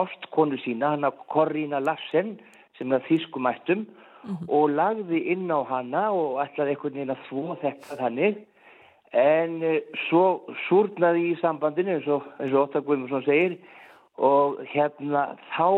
ástkonu 0.00 0.58
sína, 0.62 0.94
hann 0.94 1.08
að 1.08 1.22
Corrina 1.32 1.80
Larsen 1.80 2.36
sem 2.78 2.92
er 2.92 3.04
þýskumættum 3.08 3.86
mm 3.86 4.34
-hmm. 4.34 4.48
og 4.48 4.70
lagði 4.70 5.22
inn 5.32 5.50
á 5.50 5.60
hanna 5.64 6.10
og 6.12 6.42
ætlaði 6.44 6.70
einhvern 6.70 6.94
veginn 6.94 7.14
að 7.16 7.24
þvó 7.28 7.56
þetta 7.62 7.96
þannig 8.02 8.36
en 9.12 9.62
uh, 9.62 9.78
svo 10.08 10.24
súrnaði 10.68 11.30
í 11.32 11.40
sambandinu 11.40 11.96
eins 11.96 12.06
og, 12.06 12.22
og 12.38 12.58
Óttar 12.62 12.84
Guðmundsson 12.84 13.24
segir 13.24 13.58
og 14.16 14.60
hérna 14.72 15.36
þá 15.56 15.68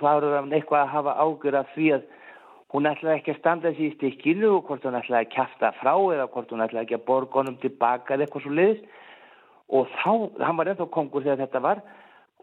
farur 0.00 0.36
hann 0.36 0.52
eitthvað 0.52 0.82
að 0.82 0.94
hafa 0.94 1.16
ágjör 1.22 1.58
af 1.60 1.72
því 1.74 1.88
að 1.96 2.02
hún 2.74 2.88
ætlaði 2.90 3.20
ekki 3.20 3.34
að 3.34 3.38
standa 3.38 3.70
þessi 3.70 3.86
í 3.86 3.94
stikkinu 3.94 4.48
og 4.56 4.64
hvort 4.66 4.86
hún 4.86 4.98
ætlaði 4.98 5.28
að 5.28 5.34
kæfta 5.34 5.72
frá 5.78 5.94
eða 5.94 6.30
hvort 6.34 6.50
hún 6.50 6.64
ætlaði 6.64 6.88
ekki 6.88 6.98
að 6.98 7.04
borga 7.06 7.40
honum 7.40 7.58
tilbaka 7.62 8.14
eða 8.14 8.26
eitthvað 8.26 8.46
svo 8.46 8.54
leiðis 8.58 8.80
og 9.74 9.92
þá, 10.00 10.12
hann 10.44 10.58
var 10.58 10.70
ennþá 10.72 10.88
kongur 10.96 11.22
þegar 11.24 11.44
þetta 11.44 11.62
var 11.64 11.82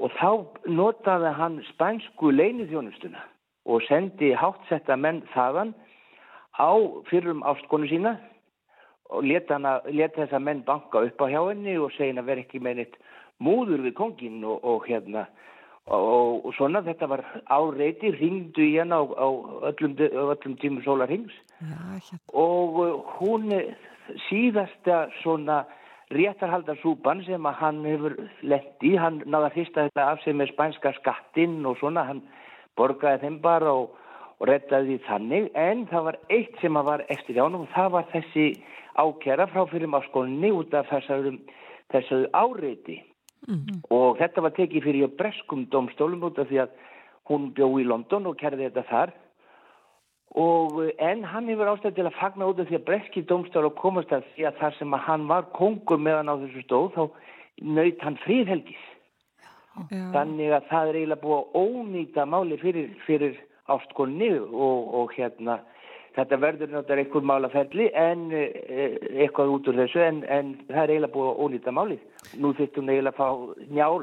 og 0.01 0.11
þá 0.17 0.29
notaði 0.65 1.31
hann 1.37 1.61
spænsku 1.69 2.31
leinithjónustuna 2.33 3.21
og 3.69 3.83
sendi 3.85 4.33
háttsetta 4.33 4.97
menn 4.97 5.21
þaðan 5.35 5.75
á 6.57 6.71
fyrrum 7.09 7.43
ástkonu 7.45 7.89
sína 7.89 8.15
og 9.11 9.27
leta, 9.27 9.59
leta 9.91 10.23
þessa 10.23 10.39
menn 10.39 10.63
banka 10.65 11.03
upp 11.05 11.21
á 11.21 11.25
hjá 11.29 11.41
henni 11.49 11.77
og 11.77 11.93
segja 11.97 12.17
að 12.21 12.31
vera 12.31 12.45
ekki 12.45 12.63
með 12.63 12.81
neitt 12.81 12.97
múður 13.41 13.85
við 13.85 13.95
kongin 13.99 14.43
og, 14.45 14.63
og 14.63 14.87
hérna 14.89 15.27
og, 15.91 16.45
og 16.45 16.53
svona 16.57 16.81
þetta 16.85 17.09
var 17.11 17.23
áreiti 17.51 18.13
ringdu 18.15 18.65
í 18.65 18.77
henn 18.79 18.93
á, 18.93 19.01
á 19.01 19.27
öllum, 19.69 19.97
öllum 19.99 20.57
tímum 20.61 20.83
sólar 20.85 21.11
hings 21.11 21.33
ja, 21.59 21.77
hérna. 21.97 22.19
og 22.33 23.05
hún 23.19 23.53
síðasta 24.29 25.05
svona 25.21 25.63
réttarhaldarsúpan 26.11 27.23
sem 27.25 27.45
að 27.47 27.57
hann 27.61 27.81
hefur 27.87 28.15
lendi, 28.43 28.95
hann 28.99 29.21
náða 29.25 29.51
fyrsta 29.55 29.87
þetta 29.87 30.07
af 30.11 30.21
sig 30.23 30.35
með 30.35 30.53
spænska 30.53 30.93
skattinn 30.99 31.65
og 31.65 31.77
svona, 31.79 32.05
hann 32.07 32.21
borgaði 32.79 33.23
þeim 33.25 33.39
bara 33.43 33.73
og, 33.81 33.95
og 34.39 34.49
rettaði 34.49 34.97
því 34.97 35.05
þannig, 35.07 35.49
en 35.55 35.85
það 35.91 36.07
var 36.09 36.19
eitt 36.37 36.59
sem 36.61 36.77
að 36.77 36.89
var 36.91 37.05
eftir 37.15 37.39
jánum 37.39 37.65
og 37.65 37.73
það 37.75 37.89
var 37.95 38.11
þessi 38.11 38.47
ákjara 38.99 39.47
frá 39.51 39.65
fyrir 39.71 39.91
máskólinni 39.91 40.51
út 40.55 40.73
af 40.75 40.89
þessari, 40.91 41.37
þessari 41.93 42.29
áreiti 42.33 43.01
mm 43.47 43.55
-hmm. 43.55 43.81
og 43.89 44.17
þetta 44.19 44.41
var 44.41 44.55
tekið 44.57 44.83
fyrir 44.83 45.17
breskum 45.17 45.65
domstólum 45.71 46.23
út 46.23 46.39
af 46.39 46.47
því 46.47 46.63
að 46.65 46.69
hún 47.29 47.53
bjó 47.53 47.67
í 47.79 47.87
London 47.87 48.27
og 48.27 48.37
kerði 48.37 48.69
þetta 48.69 48.83
þar 48.89 49.13
Og, 50.39 50.77
en 51.03 51.25
hann 51.27 51.49
hefur 51.51 51.73
ástæði 51.73 51.97
til 51.97 52.07
að 52.07 52.15
fagna 52.15 52.47
út 52.47 52.59
af 52.63 52.69
því 52.69 52.77
að 52.77 52.85
breski 52.87 53.23
domstáru 53.27 53.73
komast 53.75 54.13
að 54.15 54.23
því 54.35 54.45
að 54.47 54.61
þar 54.61 54.77
sem 54.77 54.93
að 54.95 55.03
hann 55.09 55.25
var 55.27 55.49
kongur 55.57 55.99
meðan 55.99 56.31
á 56.31 56.39
þessu 56.39 56.63
stóð 56.63 56.87
þá 56.95 57.03
nöyt 57.75 58.05
hann 58.05 58.19
fríðhelgis. 58.23 58.85
Já. 59.91 60.05
Þannig 60.15 60.55
að 60.55 60.69
það 60.69 60.87
er 60.87 60.99
eiginlega 60.99 61.23
búið 61.25 61.41
að 61.41 61.59
ónýta 61.65 62.25
máli 62.27 62.59
fyrir, 62.61 62.87
fyrir 63.03 63.35
ástkonni 63.71 64.31
og, 64.39 64.95
og 65.01 65.13
hérna 65.17 65.59
þetta 66.15 66.39
verður 66.43 66.73
náttúrulega 66.73 67.05
einhver 67.05 67.27
málaferli 67.27 67.89
en 67.95 68.25
e, 68.35 68.41
eitthvað 69.25 69.53
út 69.57 69.69
úr 69.71 69.79
þessu 69.83 70.03
en, 70.03 70.23
en 70.27 70.55
það 70.71 70.81
er 70.83 70.95
eiginlega 70.95 71.15
búið 71.15 71.29
að 71.31 71.43
ónýta 71.45 71.75
máli. 71.75 71.99
Nú 72.39 72.55
þurftum 72.55 72.91
eiginlega 72.91 73.15
að 73.15 73.19
fá 73.19 73.67
njál 73.67 74.01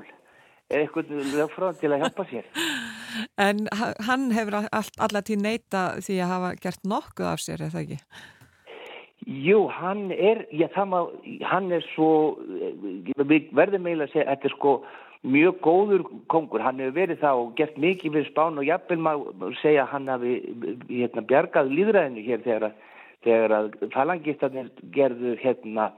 eða 0.68 0.84
eitthvað 0.84 1.12
lögfráðan 1.40 1.82
til 1.82 1.92
að 1.92 2.04
hjálpa 2.04 2.30
sér. 2.32 2.48
En 3.40 3.66
hann 4.06 4.30
hefur 4.36 4.60
alltaf 4.62 5.24
til 5.26 5.38
neyta 5.42 5.84
því 6.00 6.18
að 6.22 6.32
hafa 6.34 6.50
gert 6.62 6.84
nokkuð 6.88 7.30
af 7.32 7.44
sér, 7.44 7.64
eða 7.68 7.84
ekki? 7.84 8.00
Jú, 9.28 9.66
hann 9.74 10.08
er, 10.14 10.46
já 10.54 10.68
það 10.72 10.86
má, 10.92 10.98
hann 11.50 11.72
er 11.74 11.84
svo, 11.92 12.38
við 13.18 13.50
verðum 13.56 13.88
eiginlega 13.88 14.08
að 14.08 14.14
segja, 14.14 14.28
þetta 14.30 14.48
er 14.48 14.54
sko 14.54 14.74
mjög 15.26 15.58
góður 15.64 16.04
kongur, 16.30 16.62
hann 16.62 16.78
hefur 16.80 16.94
verið 16.96 17.20
það 17.24 17.40
og 17.42 17.50
gert 17.58 17.80
mikið 17.82 18.14
fyrir 18.14 18.28
spán 18.30 18.60
og 18.60 18.68
jafnvel 18.68 19.00
maður 19.02 19.58
segja 19.60 19.82
að 19.84 19.92
hann 19.94 20.12
hafi 20.12 20.34
hérna, 20.88 21.24
bjargað 21.32 21.72
líðræðinu 21.74 22.24
hér 22.28 22.44
þegar 22.46 22.68
að, 22.68 22.78
þegar 23.26 23.56
að 23.56 23.68
falangistarnir 23.96 24.70
gerðu 24.94 25.34
hérna 25.42 25.90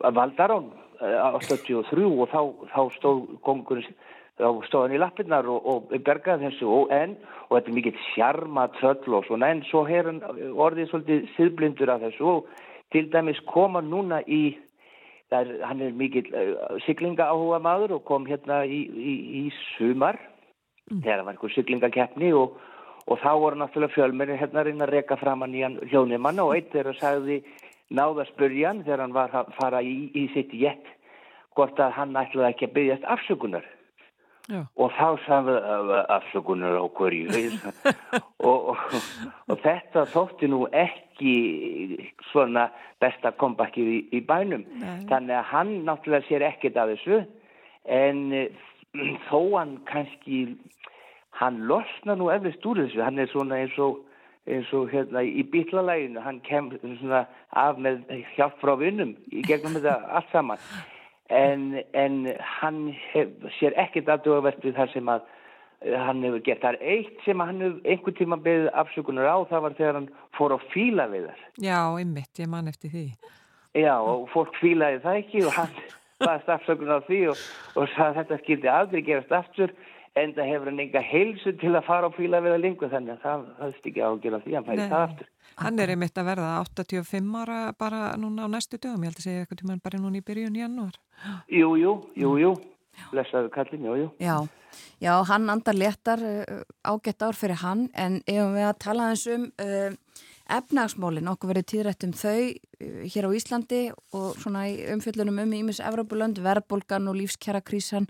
valdarán 0.00 0.72
á 1.04 1.36
73 1.44 2.08
og 2.08 2.32
þá, 2.32 2.40
þá 2.72 2.80
stóð 2.96 3.22
kongurinn 3.44 3.96
þá 4.40 4.66
stóð 4.66 4.86
hann 4.86 4.96
í 4.96 5.00
lappirnar 5.00 5.46
og, 5.50 5.66
og 5.70 5.94
bergaði 6.06 6.48
þessu 6.48 6.68
og 6.74 6.92
enn 6.94 7.14
og 7.46 7.56
þetta 7.56 7.70
er 7.70 7.76
mikill 7.76 7.98
sjarma 8.10 8.66
tröll 8.80 9.18
og 9.18 9.26
svona 9.28 9.52
en 9.54 9.62
svo 9.68 9.84
er 9.86 10.10
hann 10.10 10.22
orðið 10.50 10.90
svolítið 10.90 11.28
siðblindur 11.36 11.92
af 11.94 12.02
þessu 12.02 12.30
og 12.32 12.48
til 12.94 13.06
dæmis 13.12 13.38
koma 13.50 13.82
núna 13.84 14.20
í 14.26 14.56
er, 15.34 15.50
hann 15.66 15.82
er 15.82 15.94
mikill 15.94 16.30
uh, 16.34 16.78
siglinga 16.86 17.28
áhuga 17.30 17.60
maður 17.62 17.98
og 17.98 18.06
kom 18.10 18.26
hérna 18.26 18.64
í, 18.66 18.80
í, 18.90 19.14
í 19.38 19.44
sumar 19.76 20.18
mm. 20.90 21.00
þegar 21.04 21.20
það 21.20 21.26
var 21.28 21.34
einhver 21.36 21.54
siglingakeppni 21.54 22.32
og, 22.38 22.58
og 23.06 23.22
þá 23.22 23.30
voru 23.42 23.60
náttúrulega 23.60 23.94
fjölmennir 23.94 24.42
hérna 24.42 24.66
að 24.66 24.90
reyka 24.90 25.18
fram 25.20 25.46
hann 25.46 25.54
í 25.54 25.62
hann 25.62 25.78
hljónimann 25.92 26.42
og 26.42 26.56
eitt 26.56 26.74
er 26.74 26.90
að 26.90 26.98
sagði 26.98 27.40
náðaspurjan 27.94 28.82
þegar 28.82 29.06
hann 29.06 29.16
var 29.16 29.38
að 29.38 29.54
fara 29.60 29.82
í, 29.82 30.10
í 30.10 30.26
sitt 30.34 30.54
jett 30.58 30.90
hvort 31.54 31.78
að 31.78 31.94
hann 32.00 32.18
ætlaði 32.18 32.50
ekki 32.50 32.70
að 32.70 32.76
byggjast 32.80 33.10
afsökunar 33.14 33.73
Já. 34.44 34.66
og 34.76 34.90
þá 34.92 35.06
sagði 35.24 35.54
afsökunar 36.12 36.76
á 36.76 36.86
hverju. 36.98 37.28
Og, 38.44 38.74
og, 38.74 38.96
og 39.48 39.60
þetta 39.62 40.02
þótti 40.12 40.50
nú 40.52 40.66
ekki 40.68 41.30
svona 42.28 42.66
besta 43.00 43.30
kompakið 43.40 43.88
í, 43.88 44.00
í 44.12 44.20
bænum. 44.20 44.66
Nei. 44.82 45.06
þannig 45.08 45.38
að 45.38 45.48
hann 45.48 45.72
náttúrulega 45.86 46.28
sér 46.28 46.44
ekkert 46.50 46.76
af 46.76 46.92
þessu 46.92 47.22
en 47.88 48.20
þó 49.30 49.38
hann 49.54 49.78
kannski 49.88 50.42
hann 51.40 51.62
losna 51.70 52.18
nú 52.20 52.28
eflust 52.34 52.68
úr 52.68 52.82
þessu. 52.84 53.00
Hann 53.00 53.22
er 53.22 53.32
svona 53.32 53.62
eins 53.64 53.78
og 53.80 54.02
eins 54.44 54.68
og 54.76 54.90
hérna 54.92 55.22
í 55.24 55.42
býtlalæginu 55.48 56.20
hann 56.20 56.42
kemur 56.44 56.76
svona 57.00 57.24
af 57.56 57.78
með 57.80 58.02
hjálp 58.36 58.58
frá 58.60 58.74
vinnum 58.76 59.14
í 59.32 59.44
gegnum 59.46 59.78
þetta 59.78 60.18
allt 60.18 60.34
saman 60.34 60.60
en, 61.32 61.82
en 61.92 62.18
hann 62.60 62.82
hef, 63.12 63.32
sér 63.58 63.76
ekkert 63.80 64.10
aðdugavert 64.12 64.64
við 64.64 64.76
það 64.76 64.92
sem 64.92 65.10
að 65.14 65.24
eh, 65.80 65.96
hann 65.96 66.22
hefur 66.26 66.44
gert. 66.44 66.62
Það 66.64 66.76
er 66.76 66.94
eitt 66.96 67.24
sem 67.24 67.44
hann 67.44 67.62
hefur 67.64 67.90
einhvern 67.94 68.18
tíma 68.20 68.40
beðið 68.44 68.70
afsökunar 68.82 69.30
á, 69.30 69.36
það 69.50 69.64
var 69.66 69.78
þegar 69.80 69.98
hann 70.00 70.10
fór 70.36 70.56
á 70.56 70.58
fíla 70.74 71.08
við 71.12 71.26
þar. 71.30 71.48
Já, 71.64 71.80
einmitt, 72.02 72.32
ég 72.40 72.50
man 72.52 72.70
eftir 72.70 72.92
því. 72.94 73.06
Já, 73.74 73.94
og 73.98 74.28
fólk 74.30 74.54
fílaði 74.60 75.02
það 75.02 75.20
ekki 75.22 75.44
og 75.48 75.58
hann 75.58 75.74
baðist 76.24 76.54
afsökunar 76.58 77.02
á 77.02 77.06
því 77.08 77.20
og, 77.32 77.42
og 77.80 77.96
þetta 77.98 78.40
skildi 78.44 78.70
aldrei 78.70 79.02
gerast 79.06 79.34
aftur 79.34 79.74
en 80.20 80.34
það 80.34 80.50
hefur 80.52 80.70
hann 80.70 80.82
enga 80.84 81.02
heilsu 81.02 81.52
til 81.58 81.72
að 81.74 81.86
fara 81.88 82.10
á 82.10 82.12
fíla 82.14 82.40
við 82.44 82.56
að 82.56 82.64
lingu 82.64 82.90
þannig 82.90 83.16
að 83.16 83.24
það 83.24 83.46
höfst 83.62 83.88
ekki 83.90 84.02
ágjörða 84.04 84.40
því 84.44 84.52
að 84.52 84.58
hann 84.58 84.68
færi 84.68 84.88
það 84.92 85.06
aftur. 85.06 85.30
Hann 85.54 85.80
er 85.82 85.92
einmitt 85.94 86.18
að 86.18 86.28
verða 86.30 86.50
85 86.64 87.40
ára 87.40 87.58
bara 87.78 88.02
núna 88.18 88.46
á 88.46 88.48
næstu 88.50 88.78
dögum, 88.78 89.02
ég 89.02 89.12
held 89.12 89.20
að 89.20 89.26
segja 89.26 89.44
eitthvað 89.44 89.60
tíma 89.62 89.78
bara 89.82 90.02
núna 90.02 90.20
í 90.20 90.26
byrjun 90.26 90.60
janúar. 90.60 91.00
Jú, 91.50 91.74
jú, 91.78 91.94
jú, 92.18 92.30
jú, 92.42 92.52
lesaðu 93.14 93.50
kallin, 93.54 93.88
jú, 93.90 93.96
jú. 94.02 94.08
Já, 94.22 94.36
já, 95.02 95.12
hann 95.30 95.50
andar 95.50 95.78
letar 95.78 96.22
uh, 96.22 96.62
ágætt 96.86 97.26
ár 97.26 97.38
fyrir 97.38 97.62
hann. 97.62 97.88
En 97.94 98.20
ef 98.26 98.54
við 98.54 98.68
að 98.70 98.78
tala 98.86 99.10
þessum 99.12 99.50
uh, 99.62 99.98
efnagsmólin, 100.52 101.28
okkur 101.30 101.52
verið 101.54 101.68
tíðrætt 101.72 102.06
um 102.06 102.12
þau 102.16 102.40
uh, 102.50 103.04
hér 103.08 103.28
á 103.28 103.36
Íslandi 103.36 103.82
og 104.12 104.34
svona 104.40 104.66
í 104.70 104.76
umfjöldunum 104.94 105.40
um 105.44 105.54
Ímis 105.56 105.80
Evropulönd, 105.80 106.40
verðbólgan 106.44 107.08
og 107.08 107.18
lífskjara 107.20 107.62
krísan, 107.64 108.08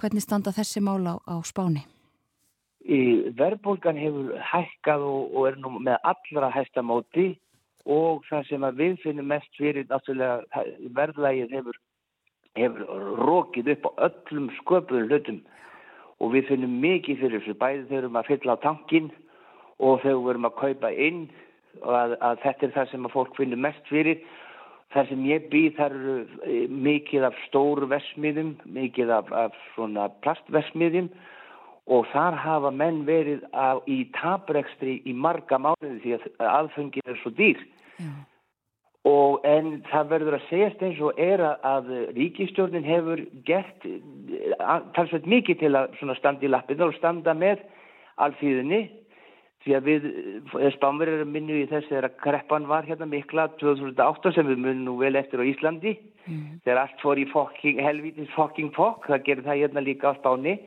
hvernig 0.00 0.24
standa 0.24 0.54
þessi 0.54 0.82
mála 0.82 1.18
á, 1.18 1.34
á 1.34 1.36
spáni? 1.46 1.84
Verðbólgan 3.38 3.98
hefur 4.00 4.32
hækkað 4.40 5.04
og, 5.04 5.34
og 5.36 5.50
er 5.50 5.58
nú 5.60 5.74
með 5.76 5.98
allra 6.08 6.48
hæstamóti 6.54 7.34
og 7.88 8.24
það 8.28 8.48
sem 8.48 8.66
við 8.76 8.96
finnum 9.02 9.28
mest 9.32 9.48
fyrir 9.56 9.86
náttúrulega 9.88 10.64
verðlægið 10.96 11.54
hefur, 11.56 11.78
hefur 12.56 13.04
rókið 13.28 13.72
upp 13.74 13.88
á 13.88 13.90
öllum 14.08 14.50
sköpuðum 14.60 15.08
hlutum 15.08 15.40
og 16.18 16.34
við 16.34 16.48
finnum 16.50 16.78
mikið 16.82 17.22
fyrir 17.22 17.40
þessu 17.40 17.56
bæði 17.58 17.84
þegar 17.84 17.90
við 17.90 17.98
erum 18.02 18.20
að 18.20 18.30
fylla 18.32 18.56
á 18.56 18.64
tankin 18.64 19.10
og 19.78 20.00
þegar 20.02 20.22
við 20.22 20.32
erum 20.34 20.48
að 20.48 20.58
kaupa 20.62 20.92
inn 21.08 21.20
og 21.82 21.94
að, 21.94 22.14
að 22.24 22.44
þetta 22.44 22.66
er 22.66 22.76
það 22.76 22.92
sem 22.92 23.08
að 23.08 23.16
fólk 23.16 23.38
finnum 23.38 23.64
mest 23.66 23.90
fyrir. 23.92 24.22
Þar 24.94 25.08
sem 25.10 25.24
ég 25.28 25.48
býð 25.52 25.74
þar 25.76 25.96
eru 25.98 26.68
mikið 26.86 27.26
af 27.28 27.40
stóru 27.46 27.88
versmiðum 27.90 28.54
mikið 28.72 29.10
af, 29.18 29.32
af 29.36 29.58
svona 29.74 30.06
plastversmiðum 30.24 31.10
og 31.88 32.08
þar 32.12 32.36
hafa 32.36 32.70
menn 32.72 33.02
verið 33.08 33.44
á, 33.52 33.80
í 33.88 34.06
taprekstri 34.16 34.98
í 35.08 35.12
marga 35.16 35.58
mánuði 35.60 36.00
því 36.02 36.16
að 36.16 36.48
aðfengið 36.48 37.12
er 37.12 37.20
svo 37.22 37.32
dýr. 37.36 37.62
Já. 37.98 38.10
og 39.08 39.46
en 39.48 39.80
það 39.88 40.10
verður 40.12 40.36
að 40.36 40.44
segjast 40.46 40.82
eins 40.86 40.98
og 41.02 41.20
er 41.22 41.40
að, 41.42 41.64
að 41.66 41.88
ríkistjórnin 42.14 42.84
hefur 42.86 43.22
gert 43.48 43.86
eh, 43.88 44.52
talsveit 44.94 45.26
mikið 45.26 45.60
til 45.62 45.70
að 45.74 46.14
standa 46.20 46.46
í 46.46 46.50
lappinu 46.52 46.86
og 46.86 46.94
standa 46.98 47.34
með 47.34 47.64
alþýðinni 48.22 48.82
því 49.64 49.74
að 49.74 49.88
við 49.88 50.06
spánverðir 50.76 51.26
minnu 51.26 51.56
í 51.62 51.66
þess 51.70 51.88
þegar 51.90 52.14
kreppan 52.22 52.68
var 52.70 52.86
hérna 52.86 53.08
mikla 53.10 53.48
2008 53.58 54.34
sem 54.36 54.46
við 54.46 54.62
munum 54.62 54.84
nú 54.86 54.96
vel 55.00 55.16
eftir 55.18 55.42
á 55.42 55.50
Íslandi. 55.50 55.96
Mm. 56.28 56.60
þegar 56.64 56.82
allt 56.82 57.00
fór 57.00 57.18
í 57.20 57.24
fucking, 57.32 57.78
helvítis 57.80 58.28
fucking 58.34 58.72
fokk, 58.76 59.06
það 59.08 59.22
gerir 59.24 59.46
það 59.46 59.60
hérna 59.62 59.84
líka 59.84 60.12
á 60.12 60.18
Spáni. 60.18 60.58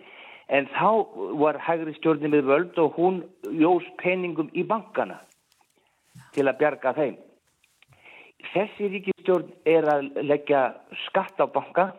En 0.51 0.67
þá 0.73 1.05
var 1.39 1.59
hægri 1.63 1.93
stjórnin 1.95 2.33
með 2.33 2.47
völd 2.49 2.79
og 2.81 2.97
hún 2.97 3.21
jós 3.61 3.85
peningum 4.01 4.49
í 4.57 4.65
bankana 4.67 5.21
til 6.35 6.47
að 6.49 6.57
bjarga 6.59 6.95
þeim. 6.97 7.19
Þessi 8.51 8.89
ríkistjórn 8.89 9.53
er 9.69 9.87
að 9.87 10.09
leggja 10.25 10.63
skatt 11.05 11.39
á 11.39 11.45
banka. 11.45 11.91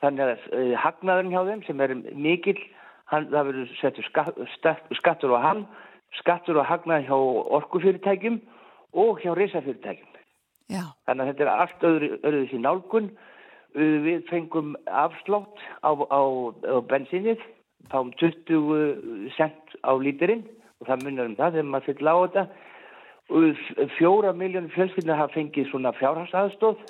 Þannig 0.00 0.24
að 0.24 0.46
uh, 0.54 0.72
hagnaðurinn 0.78 1.34
hjá 1.34 1.42
þeim 1.50 1.66
sem 1.66 1.84
er 1.84 1.94
mikill 2.14 2.60
hann, 3.12 3.28
það 3.32 3.50
verður 3.50 3.74
settur 3.80 4.08
skatt, 4.08 4.38
skatt, 4.56 4.86
skattur 5.00 5.36
á 5.36 5.40
hann 5.44 5.66
skattur 6.20 6.60
á 6.62 6.64
hagnaðin 6.64 7.08
hjá 7.08 7.16
orkufyrirtækjum 7.58 8.40
og 8.94 9.22
hjá 9.22 9.32
reysafyrirtækjum. 9.34 10.10
Þannig 11.06 11.24
að 11.24 11.30
þetta 11.30 11.44
er 11.44 11.52
allt 11.52 11.86
öðru, 11.88 12.10
öðru 12.22 12.44
því 12.50 12.60
nálgun. 12.64 13.08
Uh, 13.74 13.96
Við 14.04 14.26
fengum 14.30 14.74
afslátt 14.86 15.62
á, 15.82 15.90
á, 15.90 16.22
á 16.22 16.78
bensinnið, 16.88 17.42
fáum 17.90 18.12
20 18.20 19.32
cent 19.36 19.74
á 19.82 19.92
lítirinn 19.98 20.44
og 20.80 20.88
það 20.88 21.04
munar 21.04 21.30
um 21.30 21.38
það 21.38 21.58
þegar 21.58 21.70
maður 21.72 21.88
fyrir 21.88 22.10
á 22.10 22.16
þetta. 22.22 22.44
Uh, 23.34 23.88
Fjóra 23.98 24.32
miljónir 24.36 24.74
fjölskyldina 24.76 25.18
hafa 25.18 25.34
fengið 25.34 25.70
svona 25.72 25.94
fjárhagsaðstóð 25.98 26.86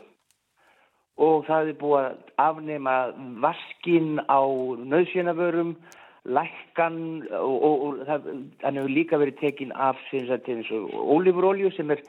og 1.25 1.45
það 1.47 1.69
er 1.71 1.77
búið 1.79 2.01
að 2.05 2.15
afnema 2.43 2.95
vaskin 3.43 4.19
á 4.27 4.43
nöðsynavörum, 4.83 5.77
lækkan 6.25 7.27
og, 7.31 7.57
og, 7.63 7.83
og 7.85 8.05
það, 8.09 8.29
hann 8.63 8.79
hefur 8.81 8.93
líka 8.93 9.19
verið 9.21 9.41
tekin 9.41 9.73
af 9.73 10.01
ólífurolju 10.13 11.73
sem 11.77 11.91
er 11.91 12.05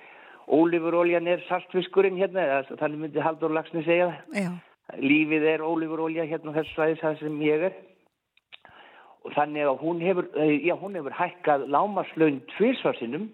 Ólífuróljan 0.46 1.26
er 1.28 1.42
saltfiskurinn 1.48 2.20
hérna, 2.20 2.62
þannig 2.78 3.00
myndi 3.02 3.22
Haldur 3.24 3.54
Lagsni 3.54 3.82
segja. 3.86 4.12
Já. 4.36 4.52
Lífið 5.02 5.48
er 5.56 5.64
ólífurólja 5.66 6.28
hérna 6.30 6.54
á 6.54 6.58
þessu 6.60 6.76
svæði 6.76 7.00
það 7.00 7.16
sem 7.22 7.40
ég 7.42 7.66
er. 7.70 7.80
Og 9.26 9.34
þannig 9.34 9.66
að 9.66 9.80
hún 9.82 10.04
hefur, 10.06 10.28
eh, 10.38 10.62
já, 10.62 10.76
hún 10.78 10.94
hefur 10.94 11.18
hækkað 11.18 11.66
lámaslaun 11.74 12.42
tvísvarsinnum. 12.54 13.30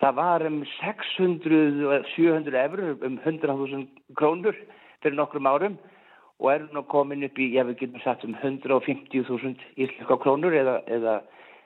Það 0.00 0.14
var 0.14 0.46
um 0.46 0.64
600-700 0.80 2.56
eurur, 2.56 2.96
um 3.04 3.18
100.000 3.18 3.86
krónur 4.16 4.56
fyrir 5.02 5.16
nokkrum 5.16 5.46
árum 5.46 5.76
og 6.40 6.50
er 6.50 6.66
nú 6.74 6.82
komin 6.90 7.24
upp 7.26 7.38
í, 7.38 7.52
já 7.54 7.62
við 7.68 7.84
getum 7.84 8.02
sagt 8.04 8.24
um 8.26 8.34
150.000 8.40 9.54
íslenska 9.76 10.18
krónur 10.22 10.54
eða, 10.56 10.80
eða 10.90 11.20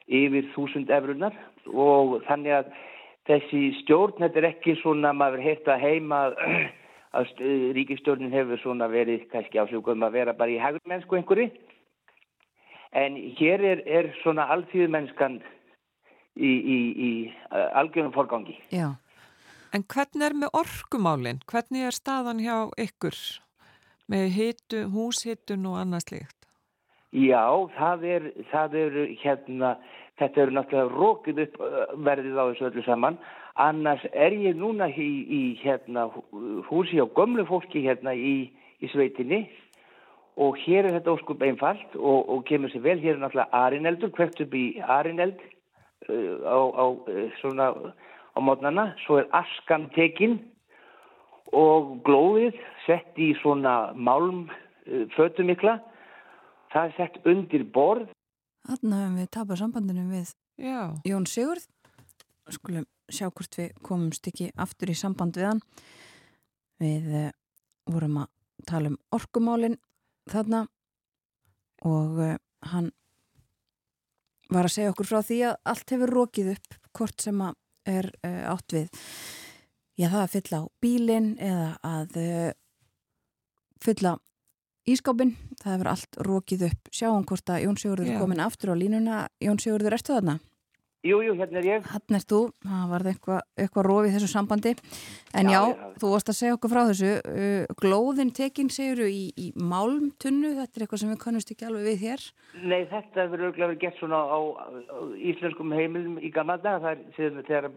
yfir 0.08 0.50
1000 0.52 0.92
eurunar 0.92 1.34
og 1.68 2.18
þannig 2.28 2.60
að 2.60 2.70
þessi 3.28 3.62
stjórn, 3.82 4.16
þetta 4.20 4.40
er 4.40 4.50
ekki 4.52 4.76
svona 4.82 5.12
maður 5.16 5.44
heitt 5.44 5.68
að 5.68 5.84
heima 5.84 6.20
að 6.28 7.32
ríkistjórnin 7.78 8.32
hefur 8.32 8.60
svona 8.62 8.88
verið 8.92 9.26
kannski 9.32 9.60
ásugum 9.60 10.06
að 10.06 10.20
vera 10.20 10.36
bara 10.36 10.54
í 10.54 10.60
hægurmennsku 10.62 11.18
einhverju 11.18 11.50
en 12.96 13.18
hér 13.36 13.64
er, 13.72 13.82
er 13.84 14.12
svona 14.22 14.48
alþýðumennskan 14.54 15.42
í, 16.38 16.48
í, 16.48 16.78
í 17.08 17.10
uh, 17.52 17.68
algjörnum 17.76 18.14
forgangi. 18.14 18.56
Já. 18.72 18.94
En 19.76 19.84
hvernig 19.84 20.24
er 20.24 20.36
með 20.36 20.54
orkumálinn? 20.56 21.42
Hvernig 21.50 21.90
er 21.90 21.96
staðan 21.96 22.40
hjá 22.40 22.70
ykkur 22.80 23.16
með 24.08 24.26
hitu, 24.36 24.82
húshitun 24.92 25.68
og 25.68 25.78
annað 25.82 26.06
slíkt? 26.08 26.36
Já, 27.12 27.44
það 27.78 28.04
er, 28.04 28.24
það 28.50 28.74
er 28.82 28.96
hérna 29.22 29.76
Þetta 30.18 30.42
eru 30.42 30.54
náttúrulega 30.56 30.94
rókið 30.98 31.40
upp 31.44 31.58
verðið 32.06 32.38
á 32.42 32.44
þessu 32.48 32.66
öllu 32.68 32.82
saman. 32.86 33.18
Annars 33.58 34.02
er 34.10 34.34
ég 34.34 34.58
núna 34.58 34.88
í, 34.90 35.06
í 35.30 35.42
hérna, 35.62 36.08
húsi 36.68 36.98
á 36.98 37.06
gömlu 37.06 37.44
fólki 37.46 37.84
hérna 37.86 38.14
í, 38.14 38.50
í 38.82 38.90
sveitinni 38.90 39.44
og 40.38 40.58
hér 40.62 40.86
er 40.86 40.98
þetta 40.98 41.14
óskup 41.16 41.42
einfalt 41.42 41.94
og, 41.98 42.28
og 42.30 42.44
kemur 42.50 42.70
sér 42.74 42.84
vel. 42.86 42.98
Hér 43.02 43.16
er 43.16 43.22
náttúrulega 43.22 43.62
arineldur, 43.62 44.12
hvert 44.18 44.42
upp 44.42 44.54
í 44.58 44.66
arineld 44.82 45.38
á, 46.08 46.58
á, 46.58 46.84
svona, 47.38 47.70
á 48.34 48.38
mótnana. 48.42 48.90
Svo 49.06 49.20
er 49.22 49.30
askan 49.38 49.88
tekinn 49.94 50.40
og 51.56 51.98
glóðið 52.06 52.58
sett 52.84 53.18
í 53.20 53.32
svona 53.42 53.94
málm 53.94 54.46
uh, 54.48 55.04
fötumikla. 55.16 55.78
Það 56.72 56.84
er 56.84 56.96
sett 56.98 57.28
undir 57.28 57.64
borð 57.72 58.08
Þannig 58.68 58.98
hefum 59.00 59.14
við 59.16 59.28
tapað 59.32 59.60
sambandinu 59.62 60.02
við 60.10 60.32
Já. 60.60 60.80
Jón 61.08 61.26
Sigurð. 61.30 61.64
Skulum 62.52 62.84
sjá 63.08 63.28
hvort 63.28 63.56
við 63.56 63.70
komumst 63.84 64.28
ekki 64.28 64.50
aftur 64.60 64.92
í 64.92 64.96
samband 64.98 65.38
við 65.38 65.48
hann. 65.48 65.62
Við 66.82 67.08
uh, 67.22 67.30
vorum 67.88 68.20
að 68.24 68.28
tala 68.68 68.92
um 68.92 68.98
orkumálinn 69.16 69.78
þarna 70.28 70.66
og 71.88 72.20
uh, 72.20 72.36
hann 72.74 72.90
var 74.52 74.68
að 74.68 74.74
segja 74.74 74.92
okkur 74.92 75.08
frá 75.08 75.22
því 75.24 75.40
að 75.48 75.58
allt 75.72 75.94
hefur 75.94 76.14
rókið 76.18 76.52
upp 76.56 76.78
hvort 76.98 77.24
sem 77.24 77.40
að 77.44 77.56
er 77.88 78.10
átt 78.52 78.74
við. 78.74 78.88
Já, 79.98 80.06
það 80.06 80.22
að 80.22 80.32
fylla 80.36 80.62
á 80.62 80.64
bílinn 80.78 81.30
eða 81.42 81.68
að 81.82 82.18
fylla 83.82 84.12
ískápin, 84.88 85.34
það 85.60 85.74
hefur 85.74 85.90
allt 85.92 86.20
rókið 86.28 86.68
upp. 86.68 86.92
Sjáum 86.94 87.26
hvort 87.28 87.50
að 87.52 87.64
Jón 87.66 87.80
Sigurður 87.80 88.12
er 88.12 88.22
komin 88.22 88.44
aftur 88.44 88.72
á 88.72 88.76
línuna. 88.78 89.24
Jón 89.42 89.60
Sigurður, 89.62 89.98
ertu 89.98 90.14
þarna? 90.16 90.38
Jú, 91.06 91.20
jú, 91.22 91.36
hérna 91.38 91.60
er 91.60 91.66
ég. 91.68 91.84
Hann 91.92 92.16
er 92.18 92.24
þú, 92.26 92.40
það 92.64 92.86
var 92.90 93.04
eitthvað, 93.06 93.44
eitthvað 93.62 93.86
rófið 93.86 94.14
þessu 94.16 94.30
sambandi. 94.32 94.72
En 95.38 95.50
já, 95.52 95.60
já 95.70 95.92
þú 96.02 96.10
varst 96.10 96.32
að 96.32 96.38
segja 96.40 96.56
okkur 96.56 96.72
frá 96.72 96.80
þessu. 96.88 97.12
Uh, 97.22 97.76
glóðin 97.78 98.32
tekinn 98.34 98.72
segjuru 98.74 99.06
í, 99.06 99.20
í 99.38 99.46
málmtunnu, 99.54 100.56
þetta 100.58 100.74
er 100.74 100.86
eitthvað 100.86 101.02
sem 101.04 101.12
við 101.12 101.20
kannumst 101.22 101.54
ekki 101.54 101.68
alveg 101.68 101.86
við 101.92 102.02
hér. 102.02 102.26
Nei, 102.64 102.80
þetta 102.90 103.24
hefur 103.24 103.44
auðvitað 103.44 103.64
verið 103.68 103.80
gert 103.84 104.02
svona 104.02 104.24
á, 104.26 104.38
á 104.58 104.98
íslenskum 105.30 105.76
heimilum 105.78 106.18
í 106.18 106.32
gamla 106.34 106.58
dag. 106.64 106.82
Það 106.82 107.54
er 107.60 107.70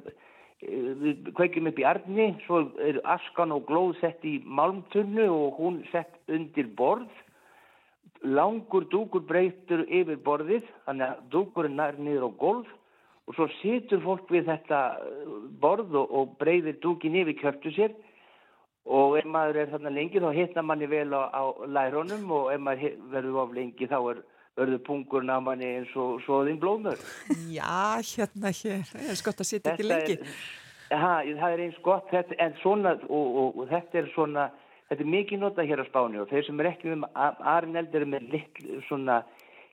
við 0.61 1.31
kveikjum 1.37 1.71
upp 1.71 1.79
í 1.81 1.87
arni, 1.87 2.27
svo 2.45 2.61
er 2.85 3.01
askan 3.09 3.53
og 3.55 3.65
glóð 3.69 3.95
sett 4.01 4.25
í 4.27 4.37
málmtunnu 4.45 5.25
og 5.31 5.57
hún 5.59 5.81
sett 5.91 6.13
undir 6.29 6.69
borð. 6.77 7.09
Langur 8.21 8.85
dúkur 8.91 9.23
breytur 9.25 9.81
yfir 9.89 10.19
borðið, 10.21 10.67
þannig 10.85 11.07
að 11.07 11.23
dúkurinn 11.33 11.79
nær 11.79 11.97
niður 11.97 12.29
á 12.29 12.31
golf 12.37 12.69
og 13.25 13.37
svo 13.37 13.47
situr 13.61 14.01
fólk 14.03 14.29
við 14.33 14.49
þetta 14.49 14.79
borð 15.61 15.95
og, 15.95 16.13
og 16.13 16.37
breyðir 16.41 16.77
dúkin 16.83 17.17
yfir 17.21 17.37
kjöptu 17.39 17.73
sér 17.73 17.95
og 18.85 19.17
ef 19.19 19.25
maður 19.29 19.61
er 19.61 19.71
þarna 19.71 19.93
lengi 19.93 20.21
þá 20.21 20.31
hitnar 20.35 20.65
manni 20.65 20.89
vel 20.89 21.13
á, 21.13 21.29
á 21.29 21.43
læronum 21.69 22.31
og 22.33 22.51
ef 22.53 22.61
maður 22.61 22.97
verður 23.13 23.41
of 23.43 23.53
lengi 23.55 23.87
þá 23.89 23.97
er, 24.13 24.21
verður 24.59 24.81
pungurinn 24.87 25.31
á 25.31 25.39
manni 25.43 25.69
eins 25.77 25.93
og 25.99 26.19
svoðin 26.25 26.59
blómur. 26.61 26.99
Já, 27.51 28.01
hérna 28.01 28.51
hér, 28.55 28.83
það 28.89 29.13
er 29.13 29.21
skott 29.21 29.43
að 29.43 29.49
sitja 29.51 29.75
ekki 29.75 29.87
lengi. 29.87 30.17
Ha, 30.91 31.13
það 31.23 31.53
er 31.53 31.63
eins 31.67 31.79
gott, 31.85 32.09
þetta, 32.11 32.35
en 32.43 32.57
svona, 32.59 32.97
og, 33.07 33.37
og, 33.43 33.61
og 33.61 33.69
þetta 33.71 34.01
er 34.01 34.11
svona, 34.11 34.49
þetta 34.89 35.05
er 35.05 35.13
mikið 35.13 35.41
nota 35.45 35.65
hér 35.69 35.83
á 35.83 35.85
Spáni 35.87 36.19
og 36.19 36.27
þeir 36.33 36.49
sem 36.49 36.59
er 36.59 36.71
ekki 36.73 36.91
um 36.91 37.07
aðrin 37.15 37.79
eldur 37.79 38.05
með 38.11 38.27
lit, 38.33 38.61
svona 38.89 39.21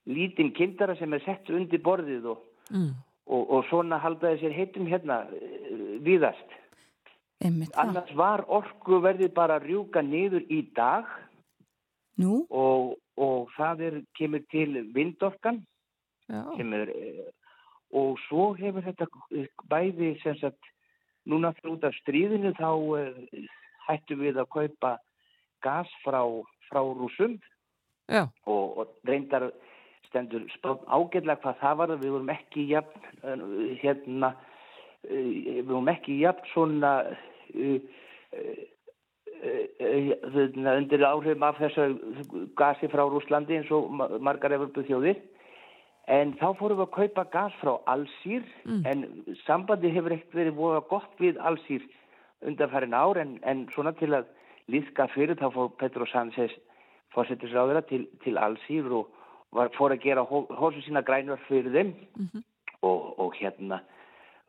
lítinn 0.07 0.55
kindara 0.55 0.95
sem 1.01 1.13
er 1.17 1.25
sett 1.27 1.51
undir 1.51 1.83
borðið 1.85 2.33
og 2.35 2.47
mm. 2.71 2.97
Og, 3.29 3.43
og 3.53 3.67
svona 3.69 3.99
haldaði 4.01 4.39
sér 4.41 4.55
heitum 4.57 4.87
hérna 4.89 5.19
viðast. 6.01 6.55
Annars 7.79 8.11
var 8.17 8.41
orku 8.51 9.03
verðið 9.05 9.35
bara 9.37 9.59
að 9.59 9.69
rjúka 9.69 10.01
niður 10.03 10.47
í 10.49 10.63
dag 10.75 11.11
og, 12.25 12.97
og 13.19 13.51
það 13.57 13.85
er, 13.89 14.01
kemur 14.19 14.45
til 14.53 14.81
vindorkan 14.95 15.63
er, 16.29 16.93
og 17.97 18.19
svo 18.27 18.53
hefur 18.59 18.85
þetta 18.85 19.09
bæði 19.71 20.15
sem 20.23 20.37
sagt 20.43 20.73
núna 21.29 21.53
út 21.69 21.85
af 21.85 21.97
stríðinu 22.03 22.55
þá 22.59 22.71
uh, 22.71 23.47
hættum 23.89 24.25
við 24.25 24.41
að 24.41 24.51
kaupa 24.55 24.97
gas 25.65 25.91
frá, 26.05 26.21
frá 26.69 26.83
rúsum 26.85 27.39
og, 28.47 28.79
og 28.79 28.93
reyndar 29.09 29.51
stendur 30.09 30.47
ágætlega 30.65 31.41
hvað 31.43 31.61
það 31.61 31.81
var 31.81 31.95
við 31.97 32.15
vorum 32.15 32.33
ekki 32.33 32.69
jafn 32.71 33.75
hérna 33.83 34.33
við 35.05 35.65
vorum 35.69 35.91
ekki 35.93 36.21
jafn 36.23 36.51
svona 36.53 36.93
uh, 37.09 37.79
uh, 37.79 38.63
undir 39.39 41.05
áhrifum 41.07 41.45
af 41.47 41.59
þessu 41.61 41.89
gasi 42.59 42.89
frá 42.91 43.05
Rúslandi 43.07 43.59
eins 43.59 43.71
og 43.75 43.91
margar 44.21 44.55
Evropu 44.57 44.83
þjóðir 44.87 45.21
En 46.09 46.33
þá 46.41 46.55
fórum 46.57 46.79
við 46.79 46.87
að 46.87 46.95
kaupa 46.95 47.25
gas 47.35 47.57
frá 47.61 47.75
Allsýr 47.93 48.45
en 48.89 49.03
sambandi 49.45 49.91
hefur 49.93 50.15
ekkert 50.15 50.37
verið 50.39 50.55
voða 50.57 50.81
gott 50.89 51.21
við 51.21 51.37
Allsýr 51.51 51.85
undanfærin 52.49 52.97
ár 52.97 53.21
en, 53.21 53.35
en 53.45 53.67
svona 53.75 53.93
til 53.99 54.15
að 54.17 54.31
líðka 54.73 55.09
fyrir 55.13 55.37
þá 55.37 55.51
fór 55.53 55.69
Petro 55.77 56.07
Sánchez 56.09 56.55
fórsetisráðura 57.13 57.83
til, 57.91 58.07
til 58.25 58.41
Allsýr 58.41 58.89
og 58.89 59.13
var, 59.53 59.69
fór 59.77 59.93
að 59.93 60.07
gera 60.07 60.25
hósu 60.25 60.81
sína 60.87 61.05
grænur 61.05 61.41
fyrir 61.49 61.77
þeim. 61.77 61.93
Og, 62.81 63.13
og 63.21 63.37
hérna 63.37 63.83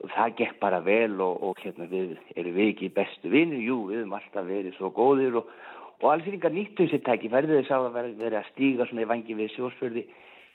það 0.07 0.35
gekk 0.39 0.59
bara 0.61 0.79
vel 0.83 1.19
og, 1.21 1.41
og 1.43 1.59
hérna 1.63 1.87
við 1.91 2.15
erum 2.35 2.55
við 2.55 2.71
ekki 2.73 2.91
bestu 2.95 3.31
vinni, 3.31 3.59
jú 3.65 3.81
við 3.89 4.01
erum 4.03 4.15
alltaf 4.15 4.47
verið 4.47 4.77
svo 4.77 4.91
góðir 4.95 5.41
og, 5.41 5.51
og 5.99 6.07
allsýringar 6.13 6.55
nýttu 6.55 6.85
þessi 6.85 7.01
tæki 7.03 7.31
ferðið 7.33 7.61
þess 7.61 7.75
að 7.75 7.99
vera, 8.21 8.39
að 8.39 8.49
stíga 8.53 8.87
svona 8.87 9.03
í 9.03 9.09
vangi 9.11 9.35
við 9.35 9.53
sjósfjörði. 9.57 10.05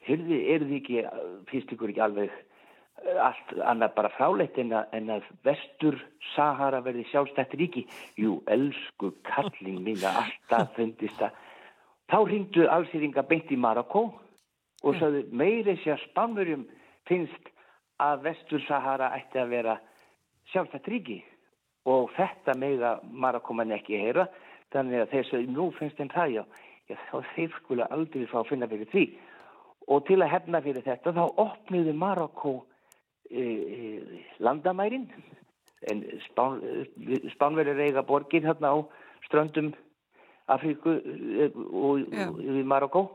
Hyrði, 0.05 0.41
eru 0.55 0.69
þið 0.69 0.81
ekki, 0.81 1.05
finnst 1.51 1.77
ykkur 1.77 1.93
ekki 1.93 2.05
alveg 2.05 2.33
eh, 2.33 3.21
allt 3.25 3.55
annað 3.73 3.95
bara 3.97 4.13
fráleitt 4.17 4.59
en 4.61 4.75
að, 4.81 4.91
en 4.97 5.15
að 5.17 5.31
vestur 5.47 6.01
Sahara 6.35 6.83
verði 6.85 7.07
sjálfstætt 7.13 7.57
ríki? 7.61 7.87
Jú, 8.21 8.39
elsku 8.53 9.15
kalling 9.29 9.81
mín 9.85 10.05
að 10.05 10.25
alltaf 10.25 10.77
fundist 10.77 11.25
að 11.25 11.41
þá 12.13 12.19
ringdu 12.29 12.69
allsýringar 12.69 13.29
beint 13.29 13.53
í 13.53 13.61
Marokko 13.61 14.07
og 14.85 15.01
sagði 15.01 15.25
meiri 15.33 15.79
sér 15.81 16.01
spánverjum 16.11 16.67
finnst 17.09 17.54
að 18.03 18.25
vestur 18.29 18.63
Sahara 18.67 19.13
ætti 19.17 19.41
að 19.41 19.53
vera 19.53 19.77
sjálfstætt 20.53 20.91
ríki. 20.91 21.21
Og 21.85 22.11
þetta 22.17 22.55
mega 22.57 22.97
Marokkoman 23.05 23.75
ekki 23.77 24.01
heyra 24.01 24.27
þannig 24.73 25.05
að 25.05 25.11
þeir 25.13 25.29
sagði 25.29 25.55
nú 25.55 25.69
finnst 25.77 26.01
þeim 26.01 26.11
það 26.15 26.35
já, 26.39 26.43
já 26.91 26.97
þá 27.11 27.17
þeir 27.35 27.57
skula 27.59 27.89
aldrei 27.95 28.27
fá 28.31 28.39
að 28.41 28.51
finna 28.51 28.69
fyrir 28.71 28.91
því. 28.93 29.05
Og 29.93 30.07
til 30.09 30.21
að 30.25 30.33
hefna 30.33 30.63
fyrir 30.65 30.87
þetta 30.87 31.13
þá 31.13 31.25
opniði 31.45 31.93
Marokko 32.01 32.55
e, 33.29 33.45
e, 33.45 34.23
landamærin. 34.41 35.09
En 35.93 36.01
Spán, 36.25 36.63
e, 36.65 37.21
Spánverið 37.35 37.83
reyga 37.83 38.07
borgir 38.09 38.47
hérna 38.49 38.73
á 38.73 38.77
ströndum 39.29 39.75
Afríku 40.49 40.97
e, 40.97 41.51
og 41.53 42.09
við 42.41 42.65
Marokko 42.69 43.07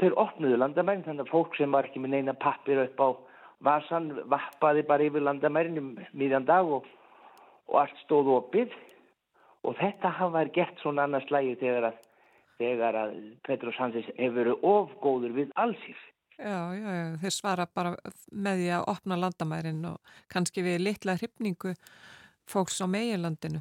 þeir 0.00 0.16
opnuðu 0.20 0.60
landamærin 0.60 1.04
þannig 1.04 1.26
að 1.26 1.32
fólk 1.32 1.56
sem 1.58 1.72
var 1.72 1.88
ekki 1.88 2.00
með 2.00 2.14
neina 2.14 2.36
pappir 2.36 2.80
upp 2.84 3.00
á 3.00 3.08
vasan 3.64 4.12
vappaði 4.30 4.84
bara 4.88 5.06
yfir 5.08 5.24
landamærin 5.24 5.80
um 5.80 5.90
miðjan 6.16 6.46
dag 6.48 6.68
og, 6.68 6.86
og 7.68 7.82
allt 7.82 7.98
stóð 8.04 8.32
opið 8.38 8.76
og 9.66 9.76
þetta 9.80 10.12
hafa 10.16 10.38
verið 10.38 10.56
gert 10.56 10.80
svona 10.82 11.04
annars 11.04 11.28
lægi 11.32 11.58
þegar 11.60 11.90
að, 11.90 11.98
þegar 12.60 13.00
að 13.02 13.18
Petro 13.48 13.74
Sánchez 13.76 14.08
hefur 14.16 14.38
verið 14.40 14.64
ofgóður 14.74 15.36
við 15.36 15.52
allsýr. 15.60 16.06
Já, 16.40 16.72
já, 16.72 16.92
já, 16.96 17.08
þeir 17.20 17.34
svara 17.36 17.66
bara 17.68 17.96
með 18.32 18.62
því 18.62 18.68
að 18.72 18.86
opna 18.94 19.18
landamærin 19.20 19.82
og 19.90 20.14
kannski 20.32 20.64
við 20.64 20.78
litla 20.86 21.18
hrypningu 21.20 21.74
fólks 22.48 22.80
á 22.80 22.88
meginlandinu. 22.88 23.60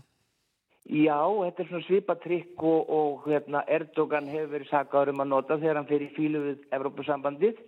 Já, 0.90 1.20
þetta 1.22 1.62
er 1.62 1.68
svona 1.70 1.86
svipatrykk 1.86 2.64
og, 2.66 2.88
og 2.90 3.28
hérna, 3.28 3.66
Erdogan 3.68 4.30
hefur 4.32 4.56
verið 4.56 4.72
sakaður 4.72 5.12
um 5.12 5.26
að 5.26 5.30
nota 5.34 5.58
þegar 5.60 5.82
hann 5.82 5.92
í 5.92 6.08
fílu 6.16 6.46
við 6.46 6.64
Evrópusambandið. 6.78 7.60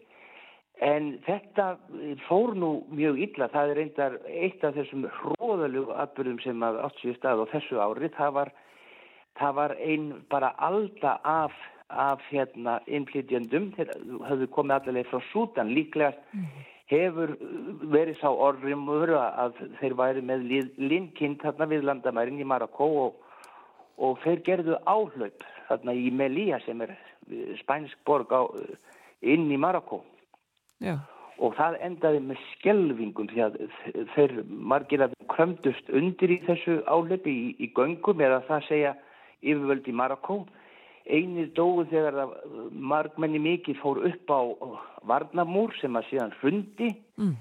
En 0.81 1.11
þetta 1.27 1.75
fór 2.25 2.55
nú 2.57 2.71
mjög 2.89 3.19
illa. 3.27 3.47
Það 3.53 3.71
er 3.71 3.77
reyndar 3.77 4.15
eitt 4.25 4.63
af 4.65 4.73
þessum 4.79 5.05
hróðalögu 5.19 5.93
atbyrðum 6.01 6.39
sem 6.41 6.63
að 6.65 6.79
átt 6.87 7.03
sér 7.03 7.17
stað 7.19 7.43
á 7.45 7.51
þessu 7.51 7.77
ári. 7.77 8.09
Það 8.15 8.31
var, 8.39 8.51
það 9.37 9.53
var 9.59 9.75
ein 9.77 10.07
bara 10.33 10.49
alda 10.57 11.19
af, 11.21 11.53
af 11.93 12.23
hérna, 12.31 12.79
innflytjöndum. 12.89 13.69
Þeir 13.77 13.93
höfðu 14.25 14.47
komið 14.55 14.77
allavega 14.79 15.11
frá 15.11 15.27
Sútan. 15.29 15.69
Líklegast 15.77 16.23
hefur 16.91 17.35
verið 17.93 18.17
sá 18.19 18.31
orðrimur 18.31 19.13
að 19.19 19.61
þeir 19.79 19.95
væri 19.99 20.23
með 20.25 20.47
linkind 20.81 21.43
þarna 21.45 21.67
við 21.71 21.85
landamærin 21.87 22.41
í 22.41 22.47
Marokko 22.47 22.87
og, 23.03 23.19
og 24.01 24.17
þeir 24.25 24.41
gerðu 24.49 24.79
áhlaup 24.89 25.45
þarna 25.69 25.95
í 25.95 26.09
Melilla 26.09 26.59
sem 26.65 26.81
er 26.83 26.97
spænsk 27.61 28.01
borg 28.09 28.33
á, 28.33 28.49
inn 29.21 29.45
í 29.53 29.61
Marokko 29.61 30.01
Já, 30.81 30.95
og 31.41 31.55
það 31.57 31.77
endaði 31.87 32.23
með 32.29 32.41
skelvingum 32.51 33.29
því 33.31 33.43
að 33.45 33.59
þeir 34.15 34.33
margir 34.47 35.05
að 35.05 35.13
krömdust 35.33 35.93
undir 35.93 36.33
í 36.33 36.41
þessu 36.47 36.81
áhlaupi 36.85 37.31
í, 37.33 37.53
í 37.61 37.71
göngum 37.75 38.21
eða 38.21 38.41
það 38.49 38.67
segja 38.69 38.95
yfirvöld 39.41 39.87
í 39.89 39.95
Marokko 39.97 40.43
einir 41.09 41.49
dóu 41.57 41.85
þegar 41.89 42.17
að 42.25 42.33
margmenni 42.71 43.41
mikið 43.41 43.79
fór 43.81 44.01
upp 44.09 44.33
á 44.33 44.41
varnamúr 45.09 45.73
sem 45.81 45.95
að 45.97 46.11
síðan 46.11 46.35
hrundi. 46.41 46.91
Mm. 47.17 47.37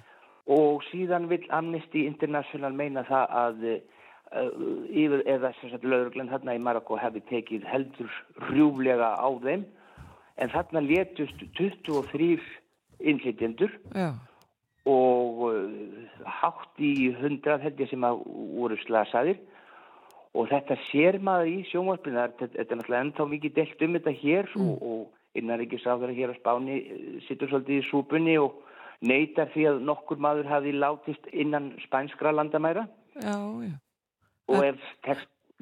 og 0.50 0.80
síðan 0.88 1.28
vil 1.30 1.44
Amnesty 1.54 2.06
International 2.08 2.72
meina 2.74 3.04
það 3.06 3.34
að 3.38 3.66
uh, 3.70 4.54
yfir, 4.90 5.20
eða 5.30 5.52
lögreglan 5.84 6.30
þarna 6.32 6.56
í 6.56 6.62
Marokko 6.64 6.98
hefði 6.98 7.22
tekið 7.28 7.68
heldur 7.70 8.16
hrjúflega 8.48 9.12
á 9.14 9.28
þeim. 9.44 9.62
En 10.40 10.50
þarna 10.50 10.82
létust 10.82 11.44
23 11.58 12.40
innflytjendur 13.00 13.72
og 14.88 15.40
uh, 15.50 15.64
hátt 16.24 16.80
í 16.80 17.10
hundrað 17.20 17.66
held 17.66 17.80
ég 17.82 17.90
sem 17.90 18.04
að 18.06 18.22
voru 18.56 18.78
slasaðir. 18.84 19.40
Og 20.30 20.46
þetta 20.46 20.76
sér 20.88 21.18
maður 21.26 21.50
í 21.50 21.56
sjónvarpinu 21.72 22.20
þetta, 22.20 22.50
þetta 22.54 22.74
er 22.74 22.78
náttúrulega 22.78 23.04
ennþá 23.04 23.26
mikið 23.32 23.56
delt 23.56 23.82
um 23.82 23.96
þetta 23.98 24.12
hér 24.20 24.52
og, 24.62 24.84
og 24.92 25.40
innan 25.40 25.64
ekki 25.64 25.80
sáður 25.82 26.14
hér 26.14 26.32
á 26.32 26.38
Spáni 26.38 26.78
uh, 26.84 27.18
situr 27.26 27.50
svolítið 27.50 27.82
í 27.82 27.88
súpunni 27.90 28.38
og 28.40 28.62
neytar 29.00 29.50
því 29.54 29.66
að 29.72 29.84
nokkur 29.88 30.20
maður 30.22 30.48
hafi 30.50 30.72
látist 30.76 31.28
innan 31.32 31.72
spænskra 31.86 32.32
landamæra. 32.36 32.86
Já, 33.20 33.36
já. 33.66 33.74
og 34.50 34.64
ef 34.64 34.90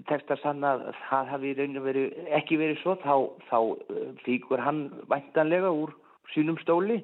tekst 0.06 0.30
að 0.30 0.42
sanna 0.42 0.74
að 0.76 0.82
það 1.08 1.30
hafi 1.32 1.48
í 1.48 1.54
rauninu 1.58 1.80
verið, 1.82 2.18
ekki 2.36 2.58
verið 2.60 2.82
svo 2.82 2.94
þá, 3.02 3.14
þá 3.48 3.58
uh, 3.58 4.10
flýgur 4.22 4.62
hann 4.62 4.84
væntanlega 5.10 5.72
úr 5.74 5.96
sínum 6.34 6.60
stóli 6.60 7.00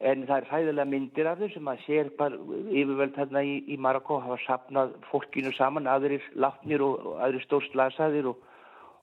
en 0.00 0.22
það 0.28 0.36
er 0.40 0.46
hæðilega 0.50 0.88
myndir 0.88 1.28
af 1.28 1.40
þau 1.42 1.48
sem 1.52 1.66
að 1.72 1.82
sér 1.86 2.10
bara 2.18 2.38
yfirvöld 2.72 3.16
þarna 3.18 3.42
í, 3.44 3.56
í 3.68 3.76
Marokko 3.76 4.20
hafa 4.24 4.38
sapnað 4.46 4.94
fólkinu 5.10 5.52
saman, 5.56 5.88
aðrir 5.90 6.24
látnir 6.40 6.80
og, 6.86 7.10
aðrir 7.20 7.44
stórslasaðir 7.44 8.30
og, 8.32 8.38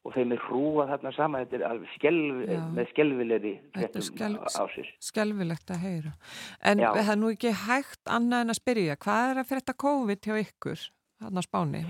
og 0.08 0.16
þeim 0.16 0.34
er 0.34 0.42
hrúað 0.48 0.92
þarna 0.96 1.14
saman 1.14 1.46
þetta 1.46 1.60
er 1.60 1.66
alveg 1.70 1.94
skelv, 1.98 2.42
Já. 2.50 2.60
með 2.80 2.90
skelvilegri 2.96 3.54
Þetta 3.78 4.02
er 4.02 4.08
skelv- 4.10 4.92
Skelvilegt 5.12 5.74
að 5.76 5.84
heyra. 5.86 6.14
En 6.66 6.82
Já. 6.82 6.90
það 6.98 7.14
er 7.14 7.22
nú 7.22 7.32
ekki 7.36 7.54
hægt 7.68 8.04
annað 8.18 8.46
en 8.48 8.56
að 8.56 8.62
spyrja, 8.62 8.98
hvað 9.06 9.32
er 9.36 9.42
að 9.44 9.50
frétta 9.54 9.78
COVID 9.86 10.30
hjá 10.30 10.38
ykkur, 10.48 10.86
á 11.22 11.42
Spáni? 11.46 11.84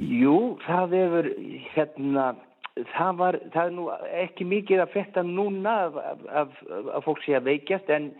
Jú, 0.00 0.56
það 0.64 0.94
hefur 0.96 1.26
hérna, 1.74 2.30
það 2.76 3.16
var 3.18 3.38
það 3.52 3.62
er 3.66 3.76
nú 3.76 3.86
ekki 4.22 4.46
mikið 4.48 4.82
að 4.84 4.92
frétta 4.94 5.22
núna 5.26 5.76
af, 5.86 5.96
af, 5.96 6.26
af, 6.42 6.58
af 6.96 7.06
fólk 7.06 7.22
sé 7.24 7.36
að 7.36 7.48
veikjast 7.50 7.90
en 7.90 8.10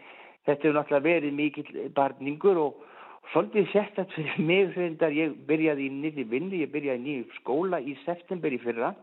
þetta 0.47 0.67
hefur 0.67 0.79
náttúrulega 0.79 1.07
verið 1.07 1.37
mikill 1.37 1.91
barningur 1.97 2.59
og 2.59 2.87
svolítið 3.33 3.69
sérstætt 3.73 4.15
fyrir 4.17 4.41
mig 4.51 4.73
þegar 4.75 5.17
ég 5.17 5.37
byrjaði 5.49 5.87
í 5.87 5.93
nýri 5.99 6.25
vinnu, 6.31 6.63
ég 6.63 6.73
byrjaði 6.73 7.01
í 7.01 7.05
nýri 7.07 7.41
skóla 7.41 7.81
í 7.81 7.97
september 8.05 8.53
í 8.53 8.61
fyrra 8.63 8.95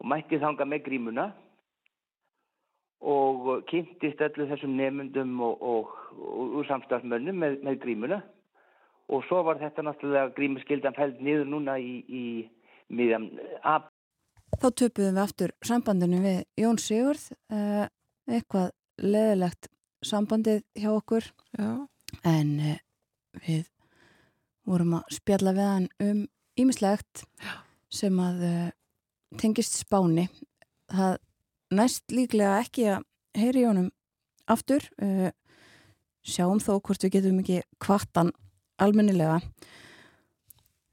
og 0.00 0.10
mætti 0.12 0.40
þanga 0.40 0.66
með 0.68 0.84
grímuna 0.88 1.30
og 3.00 3.64
kynntist 3.70 4.20
öllu 4.20 4.46
þessum 4.50 4.76
nefndum 4.76 5.38
og, 5.40 5.62
og, 5.64 5.94
og, 6.20 6.58
og 6.60 6.66
samstafsmönnum 6.68 7.40
með, 7.40 7.56
með 7.64 7.80
grímuna 7.84 8.20
og 9.10 9.24
svo 9.26 9.40
var 9.46 9.58
þetta 9.58 9.84
náttúrulega 9.86 10.34
grímuskyldan 10.36 10.96
fæld 10.98 11.22
niður 11.24 11.48
núna 11.48 11.78
í, 11.80 12.04
í 12.06 12.24
miðjan 12.92 13.30
ab. 13.66 13.88
Þá 14.58 14.66
töpuðum 14.76 15.16
við 15.16 15.22
aftur 15.22 15.52
sambandinu 15.64 16.20
við 16.24 16.38
Jón 16.58 16.78
Sigurð, 16.82 17.28
uh, 17.54 17.86
eitthvað 18.28 18.72
leðilegt 19.00 19.70
sambandið 20.04 20.64
hjá 20.76 20.90
okkur. 20.92 21.28
Já, 21.56 21.70
en 22.26 22.50
uh, 22.58 22.76
við 23.46 23.70
vorum 24.68 24.98
að 24.98 25.16
spjalla 25.16 25.54
við 25.56 25.70
hann 25.70 25.88
um 26.04 26.20
ímislegt 26.60 27.24
sem 27.92 28.18
að 28.20 28.44
uh, 28.48 28.68
tengist 29.40 29.78
spáni. 29.78 30.26
Það 30.90 31.16
næst 31.78 32.10
líklega 32.10 32.58
ekki 32.64 32.88
að 32.96 33.06
heyri 33.38 33.62
Jónum 33.62 33.90
aftur, 34.50 34.82
sjáum 36.26 36.58
þó 36.58 36.80
hvort 36.82 37.04
við 37.06 37.12
getum 37.14 37.38
ekki 37.38 37.60
kvartan 37.78 38.32
almennilega. 38.82 39.38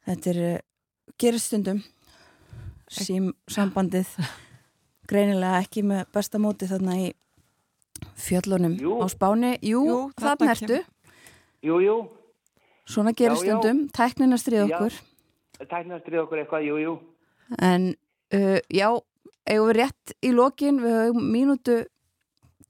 Þetta 0.07 0.31
er 0.31 0.41
uh, 0.45 0.59
gerist 1.19 1.49
stundum 1.49 1.81
sím 2.89 3.31
sambandið 3.51 4.07
greinilega 5.07 5.61
ekki 5.63 5.83
með 5.87 6.05
besta 6.13 6.39
móti 6.41 6.67
þarna 6.69 6.97
í 6.99 7.07
fjöllunum 8.19 8.77
Jú. 8.79 8.97
á 9.01 9.05
Spáni. 9.09 9.57
Jú, 9.63 9.81
Jú, 9.87 9.97
þarna 10.19 10.53
ertu. 10.53 10.79
Jú, 11.65 11.79
jú, 11.81 11.97
Svona 12.87 13.11
já. 13.35 13.41
stundum, 13.41 13.89
tæknina 13.91 14.37
stríð 14.39 14.67
okkur. 14.69 14.93
tæknastrið 15.59 16.21
okkur 16.23 16.39
eitthvað, 16.43 16.63
jú, 16.67 16.75
jú. 16.79 16.93
En 17.59 17.95
uh, 18.33 18.59
já, 18.71 18.87
eigum 19.47 19.67
við 19.71 19.75
rétt 19.81 20.13
í 20.23 20.31
lokin, 20.31 20.79
við 20.83 20.95
höfum 21.01 21.25
mínútu 21.33 21.77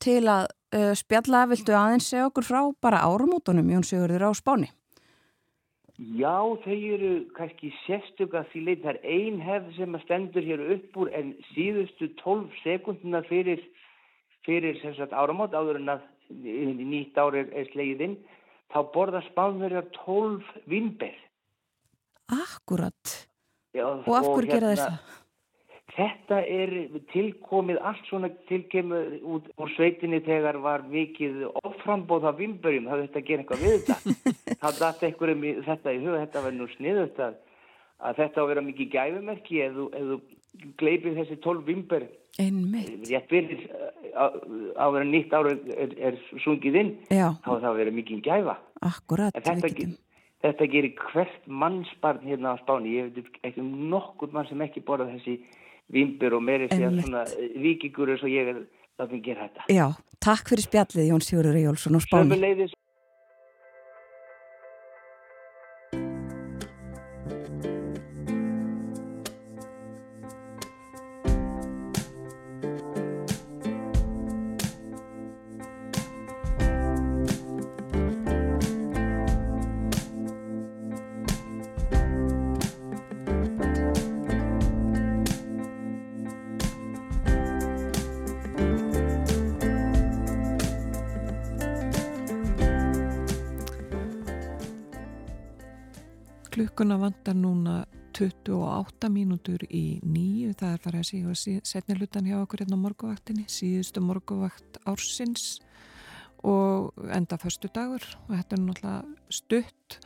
til 0.02 0.24
að 0.26 0.48
uh, 0.74 0.94
spjalla, 0.98 1.46
viltu 1.52 1.76
aðeins 1.76 2.08
segja 2.10 2.30
okkur 2.32 2.48
frá 2.48 2.62
bara 2.82 3.04
árumótunum, 3.06 3.70
Jón 3.70 3.86
Sigurður 3.86 4.30
á 4.30 4.32
Spáni? 4.34 4.72
Já, 5.98 6.38
þau 6.62 6.78
eru 6.94 7.12
kannski 7.34 7.72
sérstöka 7.88 8.44
því 8.52 8.60
leit 8.68 8.84
það 8.84 8.92
er 8.92 9.00
ein 9.18 9.40
hefð 9.42 9.72
sem 9.80 9.98
að 9.98 10.04
stendur 10.06 10.46
hér 10.46 10.62
upp 10.76 11.00
úr 11.02 11.10
en 11.18 11.32
síðustu 11.56 12.12
12 12.22 12.60
sekundina 12.62 13.24
fyrir, 13.26 13.64
fyrir 14.46 14.78
sagt 14.84 15.16
áramót 15.18 15.58
áður 15.58 15.80
en 15.82 15.96
að 15.96 16.04
nýtt 16.30 17.18
ár 17.18 17.40
er, 17.40 17.50
er 17.50 17.66
slegið 17.72 18.04
inn 18.06 18.18
þá 18.70 18.80
borða 18.94 19.24
spánverjar 19.32 19.90
12 20.04 20.46
vinnber. 20.70 21.18
Akkurat. 22.30 23.18
Já, 23.74 23.88
Og 23.88 24.14
af 24.14 24.30
hverju 24.30 24.52
gera 24.52 24.74
þess 24.76 24.86
það? 24.86 25.17
Þetta 25.98 26.38
er 26.46 26.72
tilkomið, 27.10 27.80
allt 27.82 28.04
svona 28.06 28.30
tilkemur 28.50 29.16
út 29.34 29.48
úr 29.58 29.72
sveitinni 29.74 30.20
þegar 30.22 30.60
var 30.62 30.84
mikið 30.92 31.40
offrambóð 31.66 32.28
af 32.30 32.38
vimberjum, 32.38 32.86
það 32.92 33.02
þetta 33.08 33.22
að 33.24 33.28
gera 33.32 33.46
eitthvað 33.46 33.64
við 33.66 33.78
þetta. 33.88 34.26
það 34.62 34.80
datt 34.84 35.04
einhverjum 35.08 35.44
í, 35.50 35.54
þetta 35.66 35.96
í 35.96 36.02
huga, 36.04 36.20
þetta 36.26 36.44
var 36.46 36.56
nú 36.60 36.68
sniðut 36.76 37.22
að, 37.26 37.40
að 38.06 38.22
þetta 38.22 38.38
á 38.38 38.44
að 38.46 38.52
vera 38.54 38.66
mikið 38.70 38.92
gæfumerki 38.94 39.62
ef 39.66 39.80
þú, 39.80 40.20
gleipir 40.78 41.18
þessi 41.18 41.40
12 41.44 41.66
vimber 41.72 42.06
Einmitt. 42.38 43.08
rétt 43.10 43.30
fyrir 43.34 43.66
að 44.18 44.36
að 44.78 44.94
vera 44.96 45.06
nýtt 45.10 45.34
ára 45.34 45.52
er, 45.78 45.92
er 46.12 46.16
sungið 46.46 46.78
inn, 46.84 46.92
Já, 47.14 47.32
þá 47.42 47.50
það 47.58 47.70
að 47.72 47.80
vera 47.82 47.94
mikið 47.98 48.22
gæfa. 48.26 48.56
akkurat. 48.86 49.34
En 49.38 49.46
þetta, 49.46 49.68
við 49.68 49.76
getum- 49.82 49.98
þetta 50.46 50.68
gerir 50.74 50.94
hvert 51.12 51.48
mannsbarn 51.50 52.22
hérna 52.26 52.54
á 52.54 52.62
Spáni. 52.62 52.94
Ég 52.98 53.10
veit 53.18 53.40
ekki 53.50 53.62
um 53.66 53.90
nokkur 53.90 54.30
mann 54.34 54.46
sem 54.50 54.62
ekki 54.66 54.82
borða 54.86 55.10
þessi 55.16 55.40
vimbur 55.94 56.38
og 56.38 56.44
meiri 56.44 56.68
sér 56.72 56.92
svona 57.02 57.24
eh, 57.32 57.54
vikingur 57.64 58.12
eins 58.14 58.26
og 58.26 58.34
ég 58.34 58.52
er 58.54 58.60
látið 59.00 59.24
gera 59.28 59.48
þetta. 59.48 59.68
Já, 59.72 59.88
takk 60.24 60.52
fyrir 60.52 60.68
spjallið 60.68 61.10
Jón 61.12 61.24
Sigurður 61.24 61.60
Ejjólfsson 61.62 61.98
á 61.98 62.02
Spáni. 62.04 62.68
Klukkuna 96.58 96.96
vantar 96.98 97.36
núna 97.38 97.84
28 98.18 99.12
mínútur 99.14 99.62
í 99.70 100.00
nýju, 100.02 100.56
það 100.58 100.72
er 100.72 100.80
farið 100.82 101.04
að 101.04 101.36
síða 101.38 101.60
setni 101.70 101.98
hlutan 102.00 102.26
hjá 102.26 102.40
okkur 102.40 102.64
hérna 102.64 102.80
á 102.82 102.86
morguvaktinni, 102.88 103.44
síðustu 103.46 104.02
morguvakt 104.02 104.80
ársins 104.90 105.60
og 106.42 106.98
enda 107.14 107.38
förstu 107.38 107.70
dagur 107.70 108.02
og 108.24 108.34
þetta 108.34 108.58
er 108.58 108.64
náttúrulega 108.64 109.38
stutt 109.38 110.00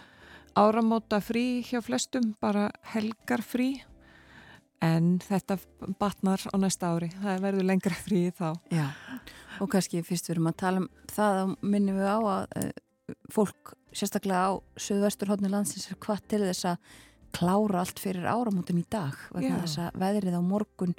áramóta 0.59 1.21
frí 1.23 1.63
hjá 1.63 1.79
flestum, 1.87 2.33
bara 2.43 2.67
helgar 2.97 3.47
frí. 3.47 3.71
En 4.83 5.21
þetta 5.23 5.55
batnar 6.03 6.43
á 6.51 6.55
næsta 6.59 6.91
ári, 6.91 7.13
það 7.15 7.47
verður 7.47 7.69
lengra 7.71 7.95
frí 7.95 8.25
þá. 8.35 8.57
Já, 8.75 8.89
og 9.63 9.71
kannski 9.71 10.03
fyrst 10.03 10.27
við 10.27 10.35
erum 10.35 10.51
að 10.51 10.61
tala 10.65 10.83
um 10.83 10.91
það 11.15 11.39
þá 11.39 11.59
minnum 11.63 12.03
við 12.03 12.11
á 12.11 12.19
að 12.19 12.55
uh, 12.59 12.71
fólk 13.33 13.73
sérstaklega 13.91 14.43
á 14.47 14.51
söðvesturhóttni 14.79 15.51
landsins 15.51 15.89
er 15.91 15.99
hvað 16.01 16.27
til 16.31 16.43
þess 16.45 16.69
að 16.73 16.99
klára 17.35 17.81
allt 17.81 17.99
fyrir 18.01 18.27
áramótin 18.27 18.81
í 18.81 18.85
dag 18.91 19.15
vegna 19.31 19.61
þess 19.63 19.81
að 19.85 19.99
veðrið 20.03 20.37
á 20.37 20.43
morgun 20.43 20.95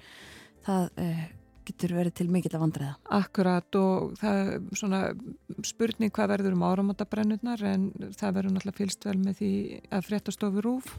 það 0.65 0.89
uh, 1.03 1.23
getur 1.67 1.95
verið 1.97 2.17
til 2.19 2.29
mikill 2.33 2.55
að 2.57 2.65
vandræða. 2.65 2.95
Akkurat 3.19 3.79
og 3.79 4.17
það 4.21 4.41
er 4.41 4.65
svona 4.79 5.03
spurning 5.67 6.15
hvað 6.15 6.33
verður 6.35 6.57
um 6.57 6.65
áramótabrennurnar 6.67 7.63
en 7.69 7.87
það 8.19 8.35
verður 8.39 8.57
náttúrulega 8.57 8.81
fylst 8.81 9.07
vel 9.07 9.19
með 9.21 9.39
því 9.39 9.53
að 9.93 10.09
fréttastofu 10.09 10.65
rúf 10.65 10.91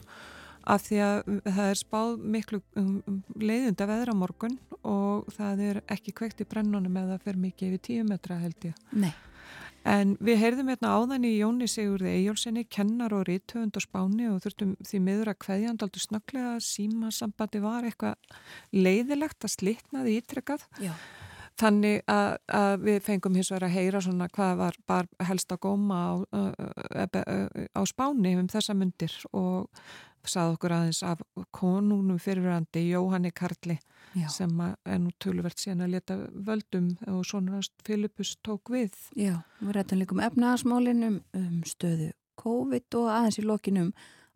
af 0.64 0.86
því 0.86 1.00
að 1.04 1.18
það 1.44 1.66
er 1.66 1.78
spáð 1.80 2.14
miklu 2.36 2.60
um, 2.80 2.94
um, 3.04 3.20
leiðunda 3.36 3.88
veðra 3.90 4.16
morgun 4.16 4.56
og 4.80 5.28
það 5.36 5.62
er 5.68 5.80
ekki 5.92 6.14
kveikt 6.16 6.40
í 6.40 6.48
brennunum 6.48 6.96
eða 7.02 7.20
fer 7.20 7.36
mikið 7.40 7.74
yfir 7.74 7.84
tíu 7.84 8.08
metra 8.08 8.40
held 8.40 8.70
ég. 8.70 8.78
Nei, 8.96 9.12
En 9.84 10.14
við 10.24 10.38
heyrðum 10.40 10.70
hérna 10.72 10.94
áðan 10.96 11.26
í 11.28 11.34
Jóni 11.36 11.66
Sigurði 11.68 12.14
Eyjólfsinni, 12.14 12.64
kennar 12.72 13.12
og 13.12 13.26
rítöfund 13.28 13.76
og 13.76 13.84
spáni 13.84 14.30
og 14.30 14.40
þurftum 14.44 14.70
því 14.80 15.00
miður 15.04 15.32
að 15.34 15.40
kveðjandaldu 15.44 16.00
snögglega 16.00 16.54
símasambandi 16.64 17.60
var 17.64 17.84
eitthvað 17.84 18.40
leiðilegt 18.72 19.44
að 19.44 19.54
slitnaði 19.58 20.16
ítrekkað. 20.22 20.64
já, 20.80 20.94
Þannig 21.60 22.00
að, 22.10 22.32
að 22.50 22.72
við 22.82 22.96
fengum 23.06 23.36
hins 23.38 23.52
vegar 23.52 23.68
að 23.68 23.76
heyra 23.76 24.00
svona 24.02 24.26
hvað 24.32 24.56
var 24.58 24.78
bara 24.90 25.28
helst 25.28 25.52
að 25.54 25.60
góma 25.68 26.00
á, 26.02 26.12
á, 26.34 26.42
á 27.78 27.82
spáni 27.86 28.34
um 28.40 28.48
þessa 28.50 28.74
myndir 28.74 29.14
og 29.30 29.68
sað 30.30 30.54
okkur 30.54 30.74
aðeins 30.76 31.02
af 31.06 31.22
konunum 31.54 32.18
fyrirverandi 32.22 32.86
Jóhanni 32.90 33.32
Karli 33.34 33.78
já, 34.14 34.26
sem 34.32 34.52
er 34.60 35.00
nú 35.02 35.12
töluvert 35.22 35.60
síðan 35.60 35.86
að 35.86 35.94
leta 35.96 36.18
völdum 36.32 36.90
og 37.12 37.24
svona 37.28 37.62
Filipus 37.86 38.36
tók 38.42 38.72
við. 38.74 38.92
já. 39.16 39.40
Við 39.60 39.72
rættum 39.76 40.02
líka 40.02 40.16
um 40.16 40.24
efnaðasmálin 40.24 41.08
um, 41.08 41.62
stöðu 41.66 42.12
COVID 42.40 43.00
og 43.00 43.10
aðeins 43.14 43.40
í 43.40 43.46
lokinum 43.46 43.94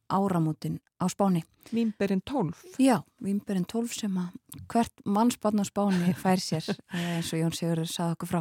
áramótin 0.09 0.79
á 0.99 1.05
Spáni. 1.09 1.45
Vínberinn 1.73 2.23
12. 2.25 2.57
Já, 2.81 3.03
Vimberinn 3.21 3.67
12 3.69 3.93
sem 3.93 4.15
að 4.17 4.63
hvert 4.73 5.03
mannsbarn 5.05 5.61
á 5.61 5.65
Spáni 5.69 6.15
fær 6.23 6.41
sér 6.41 6.65
eh, 6.65 7.19
eins 7.19 7.33
og 7.35 7.43
Jón 7.43 7.57
Sigurður 7.57 7.91
saði 7.93 8.17
okkur 8.17 8.31
frá. 8.31 8.41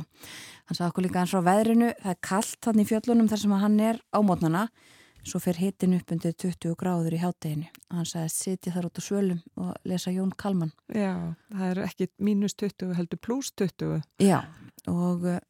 Hann 0.70 0.80
saði 0.80 0.92
okkur 0.94 1.08
líka 1.08 1.22
eins 1.22 1.34
frá 1.36 1.44
veðrinu, 1.44 1.92
það 2.00 2.14
er 2.14 2.22
kallt 2.30 2.60
þannig 2.64 2.88
í 2.88 2.92
fjöllunum 2.94 3.32
þar 3.32 3.44
sem 3.44 3.58
hann 3.66 3.80
er 3.84 4.00
á 4.16 4.20
mótnana, 4.24 4.64
svo 5.28 5.42
fer 5.44 5.60
hitin 5.60 5.96
upp 5.98 6.12
undir 6.14 6.34
20 6.34 6.76
gráður 6.80 7.16
í 7.18 7.20
hátteginu. 7.22 7.68
Hann 7.92 8.08
sagði 8.08 8.32
sitja 8.34 8.74
þar 8.76 8.88
út 8.90 9.00
á 9.00 9.04
svölum 9.04 9.42
og 9.60 9.88
lesa 9.88 10.14
Jón 10.14 10.32
Kalman. 10.40 10.72
Já, 10.88 11.36
það 11.52 11.68
er 11.70 11.84
ekki 11.86 12.10
mínus 12.24 12.56
20 12.56 12.96
heldur 12.98 13.22
pluss 13.22 13.52
20. 13.60 14.02
Já, 14.24 14.40
og 14.88 15.28
uh, 15.28 15.42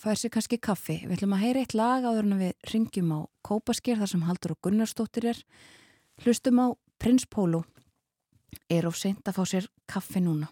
fær 0.00 0.18
sér 0.18 0.32
kannski 0.34 0.60
kaffi. 0.62 1.00
Við 1.04 1.18
ætlum 1.18 1.36
að 1.36 1.44
heyra 1.44 1.64
eitt 1.64 1.76
lag 1.78 2.06
áður 2.06 2.24
en 2.30 2.40
við 2.40 2.72
ringjum 2.72 3.12
á 3.12 3.20
Kópasker 3.46 4.00
þar 4.00 4.12
sem 4.14 4.24
Haldur 4.28 4.56
og 4.56 4.62
Gunnarsdóttir 4.64 5.28
er. 5.34 5.44
Hlustum 6.24 6.62
á 6.62 6.66
Prins 7.02 7.28
Pólu. 7.28 7.62
Er 8.72 8.88
of 8.88 8.98
seint 9.00 9.26
að 9.28 9.38
fá 9.38 9.44
sér 9.48 9.68
kaffi 9.88 10.20
núna. 10.24 10.50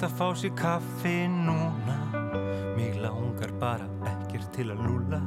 Seint 0.00 0.14
að 0.14 0.16
fá 0.16 0.28
sér 0.40 0.52
kaffi 0.56 1.10
núna. 1.28 1.94
Mig 2.72 2.94
langar 3.02 3.50
bara 3.60 3.84
ekkert 4.08 4.46
til 4.54 4.70
að 4.72 4.78
lúla 4.86 5.18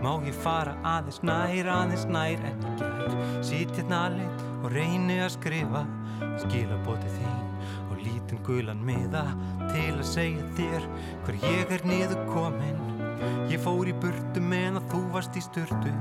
Má 0.00 0.14
ég 0.24 0.38
fara 0.40 0.72
aðeins 0.88 1.18
nær, 1.20 1.68
aðeins 1.68 2.06
nær 2.08 2.40
en 2.48 2.62
gær 2.80 3.12
Sýtt 3.44 3.76
hérna 3.76 3.98
alveg 4.06 4.40
og 4.62 4.72
reyni 4.72 5.18
að 5.20 5.34
skrifa. 5.34 5.84
Skilabóti 6.40 7.12
þín 7.18 7.44
og 7.90 8.00
lítinn 8.00 8.40
gulan 8.48 8.80
miða 8.88 9.26
Til 9.66 9.92
að 9.98 10.08
segja 10.14 10.48
þér 10.56 10.88
hver 11.26 11.40
ég 11.50 11.76
er 11.76 11.86
niður 11.92 12.24
komin 12.32 12.80
Ég 13.52 13.60
fór 13.60 13.84
í 13.84 13.96
burtu 14.00 14.40
meðan 14.40 14.80
þú 14.88 15.04
varst 15.12 15.36
í 15.36 15.44
sturtu. 15.44 15.92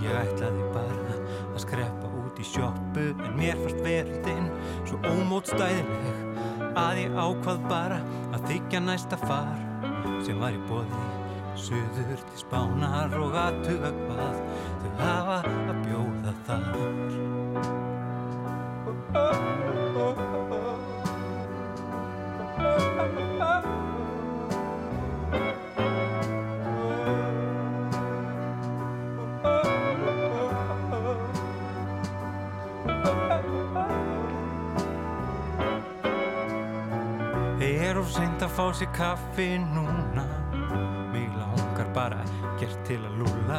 Ég 0.00 0.20
ætlaði 0.24 0.72
bara 0.72 1.20
að 1.52 1.62
skreppa 1.68 2.16
út 2.24 2.40
í 2.40 2.48
sjoppu 2.54 3.10
En 3.12 3.32
mér 3.36 3.60
fannst 3.60 3.84
verðin 3.84 4.52
svo 4.88 5.04
ómótstæðileg 5.04 6.31
Að 6.78 7.02
ég 7.02 7.16
ákvað 7.20 7.66
bara 7.68 7.98
að 8.32 8.46
þykja 8.48 8.80
næsta 8.86 9.18
far 9.26 9.58
Sem 10.24 10.40
var 10.40 10.56
í 10.56 10.60
bóði 10.70 11.02
Suður 11.60 12.22
til 12.30 12.40
spánar 12.40 13.12
og 13.20 13.36
aðtuga 13.36 13.92
hvað 13.98 14.36
Þau 14.82 14.92
hafa 15.02 15.38
að 15.68 15.82
bjóða 15.84 16.32
þar 16.48 16.72
fá 38.62 38.72
sér 38.72 38.90
kaffi 38.92 39.58
núna. 39.58 40.24
Mig 41.12 41.30
langar 41.34 41.88
bara 41.94 42.18
ekkert 42.22 42.78
til 42.86 43.00
að 43.02 43.16
lúla 43.18 43.58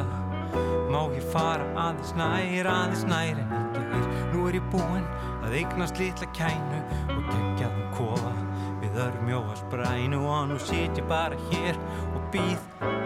Má 0.88 1.00
ég 1.12 1.24
fara 1.32 1.66
aðeins 1.76 2.14
nær, 2.16 2.68
aðeins 2.70 3.04
nær 3.10 3.40
en 3.42 3.52
ekki 3.58 3.82
hér? 3.90 4.06
Nú 4.32 4.46
er 4.48 4.56
ég 4.60 4.68
búinn 4.72 5.04
að 5.44 5.56
eignast 5.60 6.00
litla 6.00 6.28
kænu 6.38 6.80
og 7.16 7.22
geggjaðum 7.32 7.88
kofa. 7.98 8.32
Við 8.80 9.00
örmjóa 9.08 9.56
sprænu 9.60 10.22
og 10.24 10.52
nú 10.52 10.60
sit 10.62 11.00
ég 11.00 11.08
bara 11.10 11.40
hér 11.50 11.80
og 12.14 12.30
býð 12.32 13.03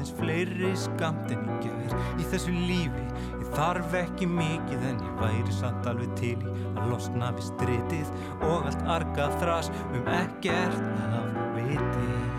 aðeins 0.00 0.14
fleiri 0.16 0.70
skamt 0.78 1.32
en 1.34 1.44
ég 1.44 1.66
ger 1.66 2.20
Í 2.20 2.26
þessu 2.30 2.54
lífi, 2.54 3.04
ég 3.42 3.52
þarf 3.56 3.96
ekki 4.00 4.28
mikið 4.30 4.88
En 4.88 5.04
ég 5.04 5.20
væri 5.20 5.56
samt 5.58 5.88
alveg 5.90 6.16
til 6.20 6.36
í 6.38 6.54
að 6.72 6.90
losna 6.94 7.30
við 7.36 7.48
stritið 7.50 8.12
Og 8.48 8.70
allt 8.70 8.88
argað 8.96 9.38
þras 9.42 9.72
um 9.90 10.12
ekkert 10.16 10.80
af 11.10 11.40
viti 11.58 12.29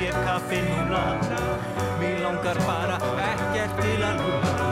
sér 0.00 0.12
kaffi 0.24 0.60
núna. 0.60 1.02
Mig 1.98 2.20
langar 2.24 2.56
bara 2.66 2.96
ekkert 3.30 3.74
til 3.82 4.00
að 4.08 4.14
lúla 4.20 4.68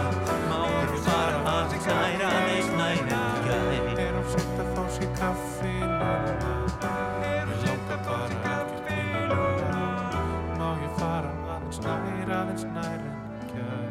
Má 0.49 0.61
ég 0.73 1.01
fara 1.05 1.39
aðeins 1.53 1.87
nær, 1.89 2.23
aðeins 2.29 2.71
nær 2.79 2.99
en 3.03 3.09
ekki 3.17 3.51
að 3.57 3.99
Er 4.05 4.15
of 4.21 4.29
seint 4.33 4.57
að 4.63 4.69
fá 4.77 4.85
sér 4.95 5.11
kaffi 5.19 5.75
núna. 5.83 6.53
Mig 7.21 7.61
langar 7.67 8.01
bara 8.07 8.37
ekkert 8.55 8.73
til 8.89 9.09
að 9.19 9.27
lúla 9.35 9.83
Má 10.57 10.69
ég 10.87 10.93
fara 11.03 11.31
aðeins 11.57 11.79
nær, 11.85 12.33
aðeins 12.39 12.65
nær 12.73 12.97
en 12.97 13.21
ekki 13.43 13.61
að 13.67 13.85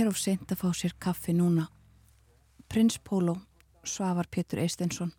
er 0.00 0.06
of 0.10 0.18
seint 0.18 0.50
að 0.50 0.62
fá 0.64 0.68
sér 0.82 0.98
kaffi 0.98 1.38
núna. 1.38 1.70
Prins 2.72 2.98
Pólo, 2.98 3.36
Svavar 3.84 4.28
Pétur 4.30 4.62
Eistensson, 4.62 5.12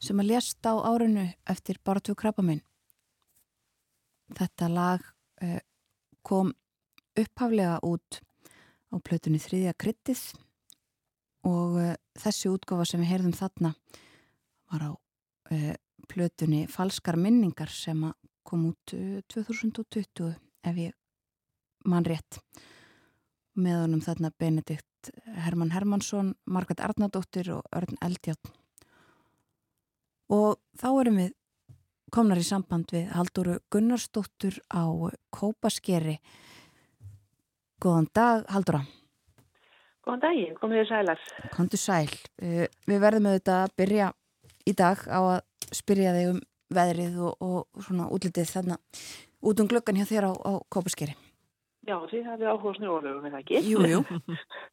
sem 0.00 0.20
að 0.20 0.30
lést 0.32 0.64
á 0.64 0.72
árinu 0.78 1.26
eftir 1.48 1.80
Bartu 1.84 2.14
Krabbaminn. 2.16 2.62
Þetta 4.38 4.68
lag 4.72 5.04
uh, 5.42 5.60
kom 6.22 6.52
upphaflega 7.18 7.78
út 7.86 8.20
á 8.92 8.96
plötunni 9.04 9.40
þriðja 9.42 9.74
kryttið 9.80 10.22
og 11.48 11.78
uh, 11.80 11.94
þessi 12.18 12.52
útgáfa 12.52 12.86
sem 12.88 13.02
við 13.02 13.12
heyrðum 13.12 13.36
þarna 13.36 13.74
var 14.72 14.86
á 14.88 14.90
uh, 14.92 15.74
plötunni 16.08 16.66
Falskar 16.70 17.18
minningar 17.20 17.72
sem 17.72 18.04
kom 18.48 18.68
út 18.70 18.96
uh, 18.96 19.20
2020 19.28 20.34
ef 20.68 20.80
ég 20.80 20.96
mann 21.88 22.06
rétt 22.06 22.40
með 23.58 23.82
honum 23.84 24.04
þarna 24.04 24.32
Benedikt 24.38 24.87
Hermann 25.44 25.72
Hermansson, 25.74 26.34
Margaret 26.46 26.80
Arnardóttir 26.84 27.50
og 27.54 27.66
Örn 27.74 27.98
Eldjátt. 28.04 28.50
Og 30.28 30.58
þá 30.76 30.88
erum 31.00 31.20
við 31.22 31.34
komnar 32.12 32.40
í 32.40 32.44
samband 32.46 32.92
við 32.92 33.10
Halldóru 33.14 33.58
Gunnarsdóttur 33.72 34.60
á 34.72 34.84
Kópaskeri. 35.34 36.18
Góðan 37.82 38.08
dag, 38.14 38.46
Halldóra. 38.52 38.82
Góðan 40.04 40.24
daginn, 40.24 40.56
komið 40.58 40.82
þér 40.82 40.90
sælar. 40.90 41.24
Kontu 41.54 41.80
sæl. 41.80 42.08
Eh, 42.40 42.66
Við 42.88 43.00
verðum 43.04 43.28
auðvitað 43.28 43.62
að 43.64 43.74
byrja 43.76 44.12
í 44.66 44.74
dag 44.76 45.04
á 45.08 45.20
að 45.20 45.40
spyrja 45.76 46.14
þig 46.16 46.30
um 46.32 46.42
veðrið 46.74 47.18
og, 47.24 47.36
og 47.40 47.84
svona 47.84 48.08
útlitið 48.12 48.52
þarna 48.52 48.78
út 49.40 49.60
um 49.60 49.68
glöggan 49.68 50.00
hjá 50.00 50.08
þér 50.08 50.28
á, 50.28 50.32
á 50.32 50.52
Kópaskeri. 50.68 51.16
Já, 51.88 51.96
þið 52.10 52.26
hafið 52.28 52.50
áhuga 52.52 52.74
á 52.74 52.78
snjóalögum, 52.78 53.24
er 53.24 53.34
það 53.34 53.42
ekki? 53.42 53.60
Jú, 53.64 53.84
jú. 53.88 54.00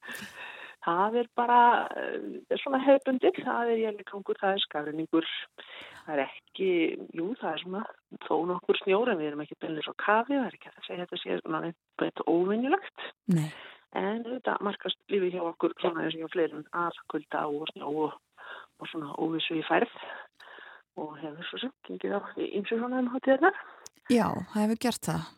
það 0.85 1.19
er 1.21 1.29
bara, 1.39 1.59
eh, 1.95 2.17
það 2.45 2.55
er 2.55 2.61
svona 2.61 2.81
hefbundið, 2.85 3.37
það 3.45 3.71
er 3.71 3.81
jælikangur, 3.81 4.39
það 4.41 4.55
er 4.55 4.63
skafrinningur, 4.65 5.29
það 6.05 6.15
er 6.15 6.23
ekki, 6.25 6.71
jú, 7.17 7.29
það 7.39 7.51
er 7.51 7.63
svona 7.63 7.83
þó 8.25 8.35
nokkur 8.51 8.81
snjór 8.81 9.13
en 9.13 9.21
við 9.21 9.29
erum 9.31 9.45
ekki 9.45 9.57
byrðið 9.63 9.87
svo 9.87 9.95
kafi, 10.03 10.35
það 10.35 10.49
er 10.49 10.59
ekki 10.59 10.73
að 10.73 10.89
segja 10.89 11.05
þetta 11.05 11.21
sé 11.21 11.39
svona 11.39 11.61
eitthvað 11.69 12.27
óvinnilegt. 12.35 13.07
Nei. 13.37 13.47
En 13.95 14.21
þetta 14.27 14.57
markast 14.67 14.99
lífið 15.13 15.37
hjá 15.37 15.45
okkur 15.53 15.75
svona 15.79 16.03
eins 16.03 16.17
og 16.17 16.25
hjá 16.25 16.33
fleirum 16.33 16.67
að 16.75 16.99
kulda 17.13 17.45
og 17.47 17.69
snjó 17.71 17.93
og, 18.09 18.19
og 18.83 18.91
svona 18.91 19.15
óvissu 19.15 19.55
í 19.55 19.63
færð 19.69 19.95
og 20.99 21.15
hefur 21.21 21.47
svo 21.47 21.63
sem 21.63 21.73
gengið 21.87 22.19
á 22.19 22.21
ymsu 22.43 22.75
svona 22.75 22.99
um 22.99 23.09
hátíðarnar. 23.15 23.57
Já, 24.11 24.27
það 24.51 24.61
hefur 24.65 24.81
gert 24.83 25.07
það. 25.07 25.33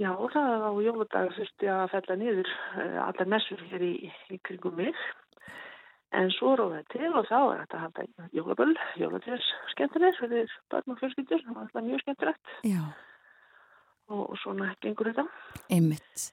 Já, 0.00 0.12
það 0.32 0.62
á 0.64 0.72
jóladag 0.80 1.34
þurfti 1.36 1.68
að 1.68 1.90
fella 1.92 2.16
niður 2.16 2.48
uh, 2.48 3.00
allar 3.04 3.28
messur 3.28 3.60
hér 3.68 3.84
í, 3.84 3.92
í 4.32 4.38
kringum 4.46 4.78
mig. 4.78 4.96
En 6.16 6.28
svo 6.32 6.54
róðið 6.56 6.88
til 6.92 7.10
og 7.10 7.28
þá 7.28 7.38
er 7.40 7.60
þetta 7.62 7.76
að 7.78 7.84
halda 7.86 8.26
jólaböll, 8.36 8.74
jólatrés 9.00 9.46
skemmtileg 9.72 10.18
fyrir 10.18 10.50
börn 10.72 10.92
og 10.92 10.98
fjölskyldur, 11.00 11.44
það 11.44 11.54
var 11.54 11.62
alltaf 11.62 11.86
mjög 11.86 12.02
skemmtilegt 12.02 12.50
og, 14.12 14.26
og 14.26 14.34
svona 14.42 14.74
gengur 14.84 15.08
þetta. 15.08 15.24
einmitt. 15.72 16.26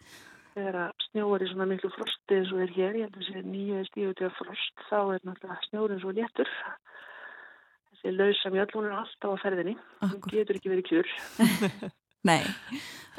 Þegar 0.55 0.79
að 0.81 1.05
snjóar 1.05 1.45
í 1.45 1.47
svona 1.53 1.69
miklu 1.69 1.91
frosti 1.95 2.39
eins 2.41 2.51
og 2.51 2.65
er 2.65 2.75
hér, 2.75 2.99
ég 2.99 3.07
held 3.07 3.21
að 3.21 3.29
sé 3.29 3.45
nýju 3.45 4.11
til 4.19 4.31
frost, 4.35 4.85
þá 4.89 4.99
er 4.99 5.23
náttúrulega 5.23 5.69
snjórin 5.69 6.03
svo 6.03 6.11
léttur. 6.17 6.51
Þessi 7.93 8.15
lausa 8.17 8.51
mjöll, 8.51 8.69
hún 8.75 8.89
er 8.89 8.99
alltaf 8.99 9.39
á 9.39 9.43
ferðinni, 9.45 9.77
hún 10.03 10.19
getur 10.27 10.59
ekki 10.59 10.75
verið 10.75 10.91
kjur. 10.91 11.15
Nei, 12.27 12.41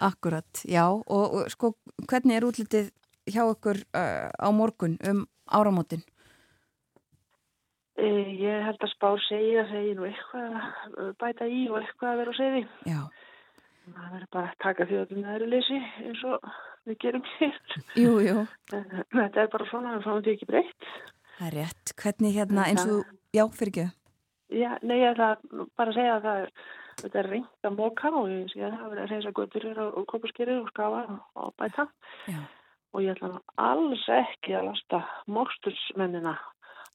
akkurat, 0.04 0.62
já 0.68 0.84
og, 0.92 1.04
og 1.34 1.50
sko 1.52 1.72
hvernig 2.10 2.36
er 2.36 2.44
útlitið 2.48 2.90
hjá 3.30 3.44
okkur 3.48 3.80
uh, 3.96 4.28
á 4.28 4.48
morgun 4.52 4.98
um 5.08 5.22
áramótin? 5.48 6.02
E, 8.00 8.06
ég 8.40 8.62
held 8.64 8.80
að 8.80 8.92
spár 8.94 9.20
segja 9.26 9.64
að 9.64 9.72
segja 9.74 9.96
nú 9.98 10.06
eitthvað 10.08 10.54
að 11.04 11.10
bæta 11.20 11.48
í 11.50 11.62
og 11.68 11.78
eitthvað 11.82 12.12
að 12.12 12.20
vera 12.22 12.32
á 12.32 12.40
segði. 12.40 12.62
Já, 12.88 13.00
Það 13.90 14.10
verður 14.14 14.28
bara 14.36 14.50
að 14.52 14.58
taka 14.62 14.86
því 14.86 14.98
öllum 15.00 15.22
næðurleysi 15.24 15.78
eins 16.06 16.20
og 16.28 16.50
við 16.86 16.98
gerum 17.02 17.24
hér. 17.38 17.56
jú, 17.98 18.12
jú, 18.22 18.36
En 18.76 18.84
Þetta 19.16 19.42
er 19.42 19.48
bara 19.56 19.68
svona, 19.70 19.94
við 19.96 20.04
fáum 20.06 20.20
því 20.26 20.34
ekki 20.36 20.48
breytt. 20.50 20.90
það 21.38 21.46
er 21.48 21.56
rétt. 21.58 21.94
Hvernig 22.02 22.36
hérna 22.36 22.66
eins 22.70 22.84
og, 22.84 23.08
já, 23.34 23.44
fyrir 23.56 23.72
ekki. 23.72 23.86
Já, 24.60 24.70
nei, 24.82 24.96
ég 25.00 25.12
ætla 25.14 25.32
að 25.34 25.66
bara 25.78 25.92
að 25.92 25.98
segja 25.98 26.14
að 26.18 26.24
það 26.28 26.44
er, 26.44 26.54
þetta 27.00 27.18
er 27.22 27.28
reynd 27.32 27.66
að 27.68 27.76
móka 27.78 28.10
og 28.14 28.28
ég 28.30 28.48
sé 28.52 28.62
að 28.66 28.76
það 28.78 28.88
verður 28.92 29.02
að 29.04 29.12
reysa 29.14 29.32
göttur 29.40 29.66
hér 29.68 29.80
og 29.86 30.06
kopaskeri 30.10 30.56
og 30.60 30.68
skafa 30.72 31.02
og 31.44 31.54
bæta. 31.60 31.86
Já, 32.30 32.40
Og 32.90 33.04
ég 33.04 33.12
ætla 33.14 33.28
nú 33.30 33.38
alls 33.62 34.04
ekki 34.10 34.54
að 34.58 34.64
lasta 34.66 34.98
mókstursmennina 35.30 36.32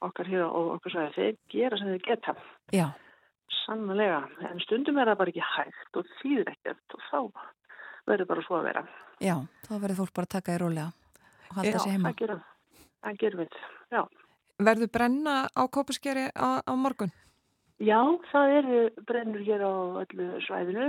okkar 0.03 0.27
hér 0.27 0.43
og 0.49 0.73
okkar 0.75 0.91
svæði. 0.91 1.13
Þeir 1.15 1.37
gera 1.53 1.77
sem 1.79 1.87
þeir 1.93 2.03
geta. 2.09 2.33
já, 2.75 2.87
Sannlega, 3.65 4.19
en 4.49 4.59
stundum 4.65 4.97
er 4.99 5.07
það 5.11 5.17
bara 5.21 5.31
ekki 5.31 5.45
hægt 5.45 5.97
og 6.01 6.09
þýðir 6.19 6.51
ekkert 6.51 6.95
og 6.97 7.05
þá 7.09 7.19
verður 8.09 8.27
bara 8.33 8.43
svo 8.45 8.57
að 8.59 8.67
vera. 8.67 8.83
Já, 9.23 9.35
þá 9.65 9.71
verður 9.81 9.99
fólk 10.01 10.13
bara 10.19 10.27
að 10.27 10.33
taka 10.35 10.55
í 10.55 10.59
rólega 10.61 10.87
og 11.49 11.55
halda 11.59 11.71
Já, 11.71 11.79
sig 11.79 11.91
heima. 11.95 12.09
það 12.11 12.19
gerum, 12.21 12.41
það 13.05 13.17
gerum 13.23 13.41
við, 13.45 13.57
já. 13.95 14.01
Verður 14.69 14.91
brenna 14.97 15.35
á 15.55 15.61
kópaskeri 15.67 16.25
á, 16.35 16.47
á 16.61 16.73
morgun? 16.75 17.11
Já, 17.83 17.99
það 18.31 18.53
eru 18.59 18.77
brennur 19.07 19.41
hér 19.43 19.61
á 19.67 19.73
öllu 20.05 20.27
svæðinu 20.45 20.85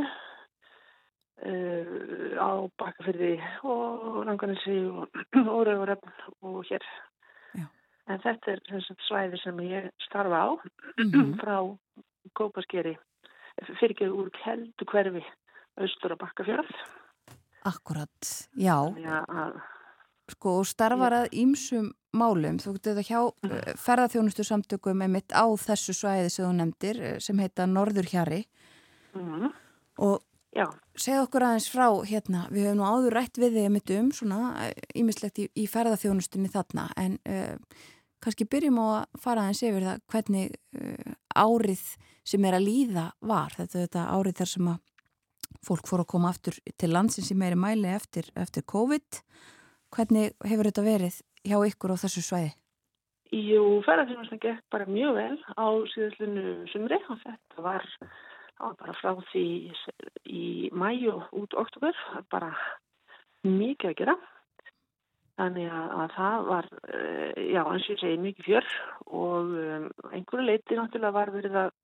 uh, 1.42 2.38
á 2.38 2.50
Bakkafyrði 2.78 3.32
og 3.66 4.22
Ranganissi 4.28 4.76
og 4.86 5.10
Órauðuröfn 5.34 6.12
og 6.46 6.60
hér. 6.70 6.84
Já. 7.58 7.66
En 8.06 8.22
þetta 8.22 8.54
er 8.54 8.62
sagt 8.86 9.02
svæði 9.08 9.40
sem 9.42 9.58
ég 9.66 9.90
starfa 10.06 10.38
á 10.46 10.48
Mhm. 11.02 11.34
frá 11.42 11.58
Kópaskeri 12.36 12.96
fyrir 13.80 13.94
ekki 13.96 14.06
úr 14.12 14.30
keldu 14.44 14.84
hverfi 14.86 15.24
austur 15.80 16.14
á 16.14 16.16
Bakkafjörð. 16.22 16.70
Akkurat, 17.66 18.46
já, 18.54 18.78
Já, 18.94 19.24
að, 19.26 19.60
sko, 20.30 20.62
starfar 20.64 21.12
að 21.12 21.30
ímsum 21.34 21.90
málum, 22.18 22.60
þú 22.62 22.76
getur 22.76 22.96
þetta 22.96 23.08
hjá 23.08 23.20
uh, 23.22 23.74
ferðarþjónustu 23.82 24.46
samtökum 24.46 25.04
einmitt 25.04 25.34
á 25.36 25.46
þessu 25.60 25.94
svæði 25.96 26.30
sem 26.32 26.46
þú 26.46 26.54
nefndir, 26.60 27.02
eh, 27.02 27.18
sem 27.22 27.42
heita 27.42 27.68
Norðurhjari 27.70 28.42
mm, 29.16 29.52
og 30.06 30.24
já, 30.56 30.66
segð 30.96 31.26
okkur 31.26 31.46
aðeins 31.48 31.68
frá 31.72 31.86
hérna, 32.08 32.46
við 32.52 32.70
höfum 32.70 32.80
nú 32.80 32.88
áður 32.88 33.18
rætt 33.18 33.40
við 33.40 33.58
þig 33.58 33.68
einmitt 33.68 33.94
um 33.98 34.10
svona 34.16 34.40
ímislegt 34.96 35.42
í, 35.44 35.48
í 35.56 35.68
ferðarþjónustunni 35.70 36.52
þarna, 36.52 36.88
en 37.00 37.20
uh, 37.28 37.84
kannski 38.24 38.48
byrjum 38.50 38.80
á 38.82 38.86
að 38.86 39.22
fara 39.22 39.46
aðeins 39.46 39.64
yfir 39.68 39.88
það 39.90 40.04
hvernig 40.12 40.58
uh, 40.80 41.16
árið 41.36 41.86
sem 42.26 42.44
er 42.48 42.58
að 42.58 42.66
líða 42.66 43.10
var, 43.22 43.54
þetta, 43.54 43.84
þetta 43.84 44.06
árið 44.16 44.40
þar 44.40 44.52
sem 44.56 44.70
að 44.72 44.84
fólk 45.66 45.88
fór 45.88 46.02
að 46.02 46.10
koma 46.10 46.30
aftur 46.32 46.56
til 46.78 46.90
landsins 46.92 47.30
í 47.32 47.36
meiri 47.38 47.58
mæli 47.58 47.90
eftir, 47.90 48.28
eftir 48.38 48.64
COVID 48.68 49.20
hvernig 49.94 50.32
hefur 50.44 50.68
þetta 50.70 50.86
verið 50.86 51.18
hjá 51.46 51.58
ykkur 51.70 51.94
á 51.94 52.02
þessu 52.02 52.22
svæði? 52.24 52.54
Jú, 53.34 53.82
ferðarþjónustan 53.82 54.40
gekk 54.42 54.62
bara 54.70 54.86
mjög 54.86 55.16
vel 55.16 55.36
á 55.58 55.66
síðastlunu 55.90 56.66
sumri 56.70 56.98
og 57.10 57.18
þetta 57.24 57.64
var, 57.64 57.86
bara 58.62 58.94
frá 59.00 59.16
því 59.32 59.46
í 60.30 60.46
mæju 60.70 61.16
út 61.34 61.56
oktober, 61.58 61.96
bara 62.30 62.52
mikið 63.42 63.90
að 63.90 63.98
gera. 63.98 64.16
Þannig 65.36 65.66
að, 65.68 65.88
að 66.00 66.14
það 66.14 66.46
var, 66.48 66.68
eh, 66.96 67.40
já, 67.52 67.60
eins 67.60 67.88
og 67.88 67.90
ég 67.92 67.98
segi, 68.00 68.20
mikið 68.22 68.46
fjör 68.46 68.68
og 69.20 69.50
um, 69.60 69.90
einhverju 70.08 70.46
leiti 70.46 70.78
náttúrulega 70.78 71.16
var 71.18 71.32
verið 71.34 71.58
að 71.60 71.74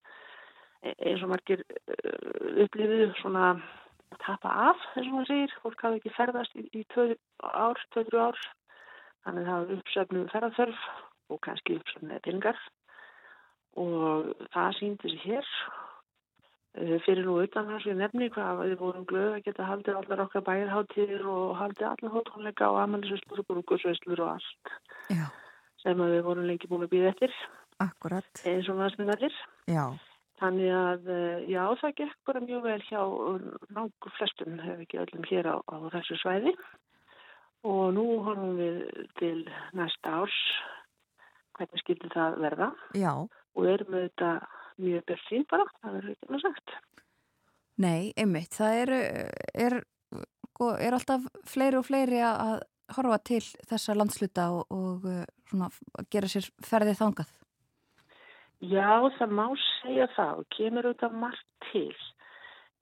e- 0.88 0.94
eins 1.10 1.26
og 1.26 1.34
margir 1.34 1.60
uh, 1.60 2.62
upplifuðu 2.64 3.10
svona 3.18 3.50
tapa 4.24 4.52
af, 4.70 4.82
eins 4.96 5.08
og 5.08 5.14
maður 5.16 5.30
segir. 5.30 5.54
Fólk 5.62 5.86
hafi 5.86 6.00
ekki 6.00 6.14
ferðast 6.16 6.58
í, 6.58 6.66
í 6.72 6.84
tvö 6.92 7.08
ár, 7.42 7.80
tvö-þrjú 7.94 8.24
ár. 8.28 8.42
Þannig 9.22 9.42
að 9.42 9.50
það 9.50 9.62
var 9.62 9.76
uppsöfnu 9.78 10.24
ferðarþörf 10.32 10.86
og 11.32 11.42
kannski 11.46 11.78
uppsöfnu 11.78 12.20
peningar 12.26 12.58
og 13.78 14.32
það 14.52 14.74
síndi 14.78 15.14
sig 15.14 15.24
hér 15.24 15.48
Eh, 16.72 16.96
fyrir 17.04 17.26
nú 17.28 17.34
utan 17.42 17.66
þess 17.68 17.84
við 17.84 17.98
nefni 18.00 18.26
hvað 18.32 18.60
við 18.62 18.78
vorum 18.80 19.02
glöð 19.04 19.34
að 19.36 19.42
geta 19.44 19.64
haldið 19.68 19.96
allar 19.98 20.22
okkar 20.24 20.44
bæjarháttir 20.46 21.26
og 21.28 21.50
haldið 21.58 21.84
allar 21.90 22.14
hóttónleika 22.14 22.70
og 22.72 22.78
amalisveslur 22.80 23.42
og 23.42 23.48
brúkursveslur 23.50 24.22
og 24.24 24.30
allt 24.38 24.72
Já, 25.12 25.26
sem 25.82 26.00
að 26.00 26.14
við 26.14 26.22
vorum 26.30 26.48
lengi 26.48 26.70
búin 26.70 26.86
að 26.86 26.94
býða 26.94 27.10
eftir 27.10 27.34
akkurat, 27.84 28.40
eins 28.48 28.70
og 28.72 28.80
næstmyndarlir. 28.80 29.36
já, 29.68 29.84
Þannig 30.42 30.72
að 30.74 31.10
eh, 31.14 31.42
já, 31.52 31.62
það 31.78 31.96
gekk 32.00 32.16
bara 32.26 32.42
mjög 32.42 32.62
vel 32.66 32.78
hjá 32.88 33.02
náttúr 33.76 34.14
flestum, 34.16 34.56
hefur 34.58 34.82
ekki 34.82 35.02
öllum 35.04 35.28
hér 35.30 35.48
á, 35.54 35.56
á 35.62 35.76
þessu 35.94 36.18
svæði 36.18 36.54
og 37.62 37.92
nú 37.94 38.06
horfum 38.26 38.56
við 38.58 38.80
til 39.20 39.36
næsta 39.78 40.16
árs 40.22 40.38
hvernig 41.54 41.82
skildi 41.84 42.10
það 42.10 42.40
verða 42.42 42.68
já. 42.98 43.12
og 43.22 43.68
erum 43.70 43.94
með 43.94 44.08
þetta 44.08 44.32
mjög 44.82 45.04
björnsýn 45.10 45.46
bara, 45.50 45.68
það 45.78 45.96
verður 45.98 46.14
ekki 46.14 46.28
alveg 46.28 46.44
sagt. 46.46 46.74
Nei, 47.82 48.12
einmitt, 48.18 48.56
það 48.56 48.78
er, 48.80 48.92
er, 49.66 49.78
sko, 50.50 50.72
er 50.74 50.96
alltaf 50.96 51.28
fleiri 51.48 51.78
og 51.78 51.86
fleiri 51.86 52.20
að 52.26 52.58
horfa 52.96 53.18
til 53.24 53.42
þessa 53.70 53.96
landsluta 53.96 54.48
og, 54.56 54.74
og 54.74 55.06
uh, 55.08 55.22
svona, 55.48 55.70
gera 56.12 56.30
sér 56.30 56.48
ferðið 56.66 56.98
þangað. 57.00 57.32
Já, 58.62 59.10
það 59.18 59.32
má 59.34 59.46
segja 59.82 60.06
það 60.14 60.40
og 60.42 60.50
kemur 60.54 60.86
auðvitað 60.86 61.14
margt 61.18 61.46
til. 61.72 61.94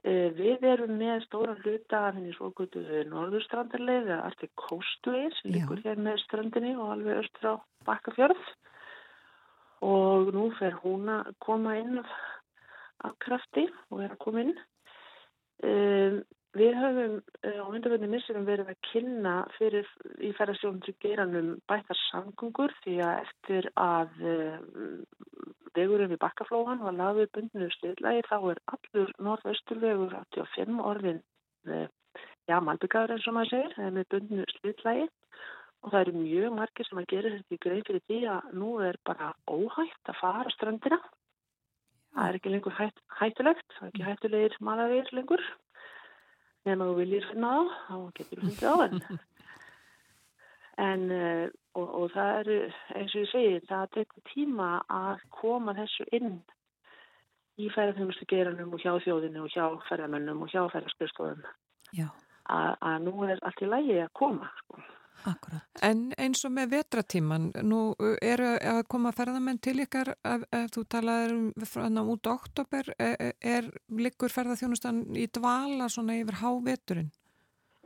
Eh, 0.05 0.29
Við 0.37 0.65
erum 0.69 0.99
með 1.01 1.23
stóran 1.27 1.61
hluta 1.65 2.03
af 2.09 2.17
henni 2.17 2.33
svo 2.37 2.51
gutu 2.57 2.83
norðurstrandarleið 3.09 4.11
eða 4.11 4.27
Arctic 4.29 4.53
Coastway 4.61 5.31
sem 5.39 5.55
liggur 5.55 5.81
hér 5.85 6.01
með 6.01 6.21
strandinni 6.25 6.75
og 6.77 6.93
alveg 6.95 7.23
östur 7.23 7.53
á 7.53 7.55
Bakkafjörð 7.89 8.51
og 9.89 10.33
nú 10.37 10.51
fer 10.59 10.77
hún 10.83 11.09
að 11.09 11.33
koma 11.41 11.79
inn 11.81 12.01
af, 12.03 12.13
af 13.09 13.17
krafti 13.25 13.65
og 13.89 14.05
er 14.05 14.13
að 14.13 14.21
koma 14.25 14.45
inn. 14.45 14.55
Um, 15.65 16.21
við 16.59 16.75
höfum 16.75 17.17
uh, 17.21 17.61
á 17.63 17.67
undarverðinu 17.71 18.11
missurum 18.15 18.47
verið 18.49 18.73
að 18.73 18.81
kynna 18.91 19.35
fyrir 19.57 19.87
í 20.19 20.33
ferðarstjónum 20.39 20.83
til 20.87 20.97
geiranum 21.05 21.53
bættar 21.71 21.99
samgöngur 22.09 22.75
því 22.83 22.97
að 23.07 23.23
eftir 23.27 23.71
að 23.79 24.25
uh, 24.25 24.59
vegurinn 25.77 26.11
við 26.11 26.23
bakkaflóhan 26.25 26.83
var 26.83 26.97
laður 26.99 27.31
bundinu 27.37 27.71
sliðlægi 27.77 28.27
þá 28.27 28.37
er 28.41 28.63
allur 28.75 29.15
norðausturvegur 29.29 30.19
85 30.35 30.83
orðin 30.91 31.23
uh, 31.71 31.87
já, 32.51 32.59
malbyggaður 32.59 33.17
eins 33.17 33.31
og 33.31 33.39
maður 33.39 33.55
segir 33.55 33.79
eða 33.79 33.95
með 33.99 34.11
bundinu 34.17 34.51
sliðlægi 34.57 35.09
og 35.81 35.95
það 35.95 36.03
eru 36.03 36.19
mjög 36.19 36.59
margir 36.59 36.89
sem 36.89 37.01
að 37.01 37.11
gera 37.15 37.33
þetta 37.37 37.57
í 37.57 37.63
grein 37.65 37.87
fyrir 37.87 38.07
því 38.11 38.21
að 38.35 38.53
nú 38.61 38.75
er 38.85 38.99
bara 39.07 39.33
óhætt 39.49 40.13
að 40.13 40.21
fara 40.21 40.53
strandina 40.57 40.99
það 42.11 42.27
er 42.27 42.39
ekki 42.41 42.53
lengur 42.53 42.77
hætt, 42.77 43.03
hættulegt 43.21 43.77
það 43.77 43.87
er 43.87 43.93
ekki 43.93 44.07
hættulegir 44.09 44.57
malarir 44.67 45.13
lengur 45.17 45.45
nema 46.69 46.89
þú 46.89 46.97
viljir 47.01 47.27
finna 47.31 47.51
á 47.57 47.61
þá 47.89 47.97
getur 48.19 48.41
þú 48.41 48.49
fundið 48.49 48.71
á 48.71 48.77
enn 48.87 49.03
en 50.91 51.05
uh, 51.13 51.47
og, 51.77 51.89
og 51.89 52.07
það 52.15 52.33
eru 52.41 52.57
eins 52.97 53.15
og 53.15 53.21
ég 53.21 53.31
segi 53.33 53.61
það 53.69 53.93
tekur 53.97 54.27
tíma 54.33 54.71
að 54.87 55.27
koma 55.41 55.77
þessu 55.79 56.07
inn 56.17 56.41
í 57.61 57.69
ferðarþjónustu 57.75 58.29
geranum 58.31 58.75
og 58.75 58.83
hjá 58.83 58.95
þjóðinu 59.05 59.45
og 59.45 59.53
hjá 59.53 59.67
ferðarmönnum 59.89 60.47
og 60.47 60.53
hjá 60.53 60.63
ferðarskriðstofum 60.73 61.45
Já, 61.97 62.07
að, 62.49 62.73
að 62.87 62.97
nú 63.07 63.27
er 63.27 63.43
allt 63.43 63.63
í 63.65 63.69
lægi 63.69 64.01
að 64.05 64.13
koma 64.21 64.51
sko. 64.63 64.81
Akkurat. 65.29 65.65
En 65.87 66.09
eins 66.21 66.45
og 66.47 66.55
með 66.57 66.75
vetratíman, 66.77 67.51
nú 67.67 67.81
eru 68.23 68.55
að 68.57 68.83
koma 68.91 69.13
ferðamenn 69.17 69.61
til 69.63 69.79
ykkar 69.85 70.15
ef, 70.17 70.45
ef 70.55 70.69
þú 70.75 70.85
talaður 70.95 71.37
um 71.37 72.13
út 72.15 72.29
á 72.29 72.33
oktober, 72.33 72.93
er, 72.99 73.33
er 73.41 73.71
liggur 73.91 74.33
ferðarþjónustan 74.33 75.03
í 75.19 75.27
dvala 75.33 75.91
svona 75.93 76.19
yfir 76.21 76.41
háveturinn? 76.43 77.11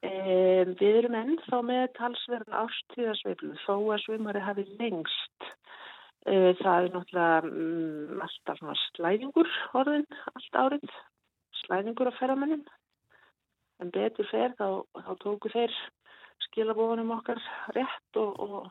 Um, 0.05 0.74
við 0.77 0.98
erum 1.01 1.15
enn 1.16 1.36
þá 1.47 1.56
með 1.65 1.85
talsverðan 1.97 2.66
ástíðasveiflu 2.66 3.55
þó 3.62 3.77
að 3.94 4.02
svimari 4.02 4.43
hafi 4.44 4.66
lengst. 4.77 5.47
Uh, 6.28 6.52
það 6.61 6.89
er 6.89 6.90
náttúrulega 6.93 7.48
um, 7.48 8.20
alltaf 8.24 8.61
svona 8.61 8.77
slæðingur 8.82 9.51
orðin 9.81 10.06
allt 10.32 10.59
árið, 10.61 10.94
slæðingur 11.62 12.12
á 12.12 12.19
ferðamennin. 12.19 12.65
En 13.81 13.93
betur 13.97 14.28
fer 14.28 14.52
þá, 14.61 14.85
þá 15.06 15.12
tóku 15.24 15.52
þeir 15.52 15.73
skilabóðunum 16.55 17.12
okkar 17.18 17.43
rétt 17.76 18.18
og, 18.22 18.40
og 18.40 18.64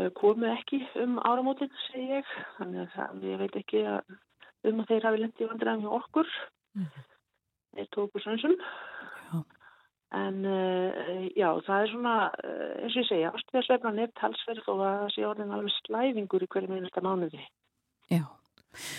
uh, 0.00 0.08
komu 0.18 0.48
ekki 0.50 0.80
um 1.04 1.18
áramótin, 1.22 1.70
segi 1.86 2.18
ég. 2.18 2.34
Þannig 2.58 2.98
að 3.06 3.24
ég 3.28 3.40
veit 3.44 3.56
ekki 3.60 3.84
að, 3.92 4.14
um 4.72 4.80
að 4.82 4.92
þeir 4.94 5.06
hafi 5.10 5.20
lendið 5.22 5.50
vandræðum 5.52 5.84
hjá 5.86 5.96
okkur. 6.00 6.30
Þeir 7.76 7.90
tóku 7.94 8.20
sönsum. 8.24 8.56
Já. 9.28 9.42
En 10.12 10.42
uh, 10.44 11.22
já, 11.32 11.46
það 11.64 11.78
er 11.86 11.90
svona, 11.94 12.14
uh, 12.44 12.72
eins 12.84 12.96
og 12.96 13.00
ég 13.00 13.08
segja, 13.08 13.30
ástæðasvefnan 13.32 14.00
er 14.02 14.10
talsverð 14.20 14.66
og 14.68 14.82
það 14.82 15.06
sé 15.14 15.22
orðin 15.24 15.54
alveg 15.56 15.72
slæfingur 15.78 16.44
í 16.44 16.48
hverju 16.52 16.68
minnasta 16.68 17.00
mánuði 17.04 17.40
Já, 18.12 18.26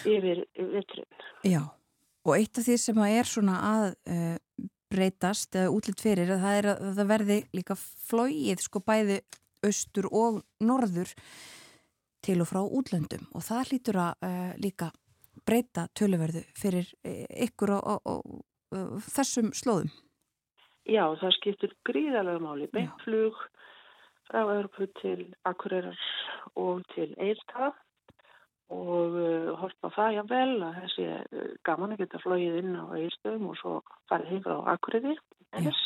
yfir 0.09 0.41
veturinn. 0.57 1.27
já. 1.45 1.61
Og 2.23 2.37
eitt 2.39 2.57
af 2.57 2.65
því 2.65 2.77
sem 2.81 3.01
að 3.03 3.13
er 3.19 3.29
svona 3.29 3.59
að 3.67 3.85
uh, 4.09 4.37
breytast 4.93 5.57
eða 5.57 5.73
útlitt 5.73 6.03
fyrir 6.03 6.31
að 6.35 6.45
það 6.45 6.59
er 6.59 6.69
að 6.73 6.89
það 6.99 7.11
verði 7.11 7.37
líka 7.57 7.77
flóið 7.81 8.63
sko 8.63 8.81
bæði 8.85 9.19
austur 9.63 10.09
og 10.11 10.41
norður 10.63 11.11
til 12.23 12.39
og 12.43 12.49
frá 12.49 12.61
útlöndum. 12.63 13.27
Og 13.35 13.43
það 13.43 13.71
hlýtur 13.71 13.99
að 14.03 14.27
uh, 14.27 14.53
líka 14.61 14.91
breyta 15.43 15.87
töluverðu 15.97 16.43
fyrir 16.57 16.87
uh, 17.03 17.25
ykkur 17.47 17.75
og, 17.77 18.07
og, 18.07 18.41
og 18.77 19.07
þessum 19.09 19.51
slóðum. 19.55 19.91
Já, 20.83 21.05
það 21.19 21.35
skiptir 21.37 21.75
gríðarlega 21.87 22.43
máli, 22.43 22.67
beintflug 22.71 23.37
frá 24.27 24.41
Örpu 24.51 24.89
til 24.99 25.29
Akureyrar 25.47 25.99
og 26.59 26.83
til 26.95 27.13
Eilstað 27.21 27.77
og 28.73 29.15
uh, 29.15 29.49
horfa 29.61 29.89
á 29.89 29.95
það 29.95 30.15
jável 30.17 30.53
að 30.67 30.77
þessi 30.81 31.07
uh, 31.13 31.49
gaman 31.67 31.93
að 31.95 32.03
geta 32.03 32.21
flogið 32.23 32.59
inn 32.61 32.75
á 32.75 32.85
Eilstöðum 32.97 33.49
og 33.51 33.57
svo 33.61 33.73
farið 34.09 34.31
heim 34.33 34.43
frá 34.45 34.55
Akureyri 34.73 35.15
NS. 35.61 35.81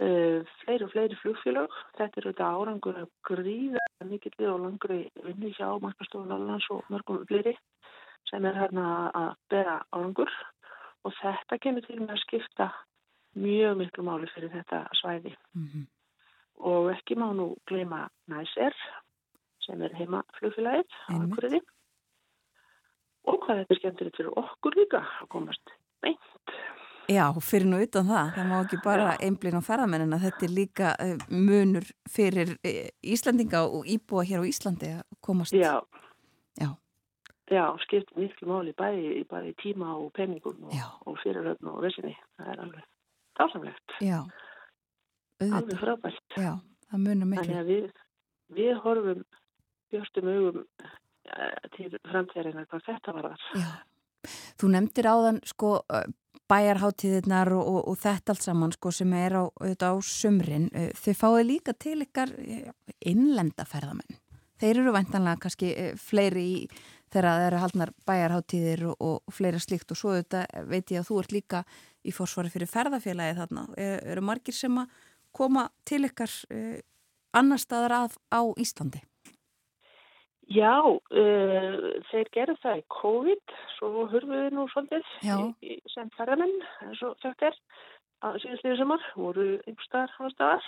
Uh, 0.00 0.40
fleiri 0.62 0.86
og 0.86 0.92
fleiri 0.94 1.16
flugfélög. 1.20 1.74
Þetta 1.98 2.20
er 2.22 2.28
þetta 2.30 2.50
árangur 2.56 3.00
að 3.02 3.10
gríða 3.28 3.82
mikill 4.08 4.46
og 4.48 4.62
langri 4.64 5.00
vinni 5.26 5.50
hjá 5.58 5.68
markastofun 5.82 6.32
Allands 6.32 6.70
og 6.72 6.86
mörgum 6.88 7.20
fleiri 7.28 7.52
sem 8.30 8.44
er 8.48 8.56
hérna 8.56 8.86
að 9.16 9.34
bera 9.52 9.74
árangur 9.92 10.32
og 11.04 11.12
þetta 11.20 11.58
kemur 11.60 11.84
til 11.84 11.98
með 12.00 12.14
að 12.14 12.22
skipta 12.24 12.70
mjög 13.40 13.76
miklu 13.80 14.04
máli 14.08 14.28
fyrir 14.32 14.50
þetta 14.56 14.86
svæði 15.00 15.34
Mhm. 15.54 15.84
og 16.60 16.90
ekki 16.94 17.14
má 17.16 17.28
nú 17.36 17.54
gleyma 17.68 18.08
næser 18.28 18.72
sem 19.70 19.86
er 19.86 19.94
heima 20.00 20.24
flugfélagið 20.40 20.98
á. 21.06 21.14
Akureyri 21.20 21.62
og 23.30 23.38
hvað 23.44 23.62
þetta 23.62 23.74
er 23.76 23.80
skemmtilegt 23.80 24.18
fyrir 24.18 24.38
okkur 24.40 24.76
líka 24.80 25.00
að 25.20 25.26
komast 25.30 25.72
beint. 26.02 26.28
Já, 27.10 27.24
fyrir 27.42 27.66
nú 27.66 27.80
utan 27.82 28.06
það, 28.06 28.28
það 28.36 28.46
má 28.50 28.56
ekki 28.62 28.78
bara 28.84 29.06
einblinn 29.18 29.58
á 29.58 29.62
ferðamennina, 29.66 30.18
þetta 30.22 30.44
er 30.46 30.52
líka 30.54 30.92
uh, 31.02 31.24
munur 31.34 31.86
fyrir 32.10 32.52
uh, 32.54 32.84
Íslandinga 33.02 33.64
og 33.66 33.88
íbúa 33.90 34.22
hér 34.28 34.44
á 34.44 34.50
Íslandi 34.50 34.92
að 34.94 35.02
komast. 35.26 35.56
Já. 35.58 35.80
Já. 36.60 36.70
Já, 37.50 37.64
skipt 37.82 38.14
miklu 38.14 38.46
máli 38.52 38.74
bæði, 38.78 39.24
bæði 39.30 39.56
tíma 39.58 39.90
og 39.98 40.12
penningum 40.14 40.68
og, 40.70 40.76
og 41.10 41.18
fyrirhöfn 41.24 41.72
og 41.72 41.80
vissinni. 41.82 42.14
Það 42.38 42.52
er 42.54 42.62
alveg 42.66 42.86
dásamlegt, 43.40 43.96
Já, 44.06 44.18
alveg 45.40 45.56
auðvitað, 45.56 45.80
frábært. 45.82 46.38
já, 46.38 46.52
það 46.92 47.04
munar 47.08 47.30
miklu. 47.32 47.42
Þannig 47.48 47.60
að 47.64 47.72
við, 47.74 48.04
við 48.60 48.72
horfum 48.84 49.24
björstum 49.90 50.30
augum 50.30 50.62
eh, 50.62 51.68
til 51.76 51.90
framtíðarinnar 52.06 52.68
hvað 52.70 52.86
þetta 52.86 53.14
var 53.16 53.28
þar. 53.30 53.44
Já, 53.60 53.70
þú 54.60 54.72
nefndir 54.74 55.08
áðan 55.10 55.40
sko 55.48 55.72
uh, 55.80 56.06
bæjarháttíðirnar 56.50 57.52
og, 57.56 57.66
og, 57.72 57.80
og 57.92 57.98
þetta 58.00 58.34
allt 58.34 58.46
saman 58.46 58.74
sko 58.74 58.92
sem 58.94 59.12
er 59.18 59.36
á, 59.38 59.44
á 59.50 59.92
sumrin. 60.04 60.68
Uh, 60.74 60.90
Þau 60.98 61.12
fáið 61.24 61.44
líka 61.48 61.74
til 61.74 61.98
ykkar 62.06 62.32
uh, 62.36 62.72
innlenda 63.06 63.66
ferðamenn. 63.68 64.18
Þeir 64.60 64.82
eru 64.82 64.92
væntanlega 64.92 65.40
kannski 65.40 65.70
fleiri 65.96 66.40
í 66.44 66.56
þegar 67.10 67.26
það 67.30 67.44
eru 67.46 67.60
haldnar 67.62 67.92
bæjarháttíðir 68.06 68.82
og, 68.90 68.98
og 69.00 69.32
fleira 69.32 69.58
slíkt 69.62 69.94
og 69.94 69.96
svo 69.96 70.12
auðvitað 70.12 70.68
veit 70.68 70.92
ég 70.92 71.00
að 71.00 71.08
þú 71.08 71.20
ert 71.22 71.32
líka 71.32 71.62
í 72.04 72.12
fórsvari 72.12 72.52
fyrir 72.52 72.68
ferðafélagi 72.68 73.38
þarna. 73.40 73.64
Er, 73.80 74.04
eru 74.12 74.26
margir 74.28 74.54
sem 74.54 74.76
að 74.82 74.92
koma 75.32 75.64
til 75.88 76.04
ykkar 76.10 76.34
annar 77.40 77.62
staðar 77.62 77.96
að 78.02 78.20
á 78.28 78.40
Íslandi? 78.60 79.00
Já, 80.50 80.82
uh, 80.82 81.74
þeir 82.10 82.28
gerðu 82.34 82.56
það 82.58 82.80
í 82.80 82.86
COVID, 82.90 83.52
svo 83.76 84.04
hurfuðu 84.10 84.48
nú 84.50 84.64
svolítið 84.72 85.10
Já. 85.22 85.36
sem 85.92 86.08
ferðamenn, 86.16 86.56
eins 86.88 87.02
og 87.06 87.12
þetta 87.22 87.52
er, 87.52 87.58
að 88.26 88.38
síðast 88.42 88.66
yfir 88.66 88.80
samar, 88.80 89.04
voru 89.14 89.44
einhverstaðar, 89.60 90.16
hann 90.16 90.32
staðar. 90.34 90.66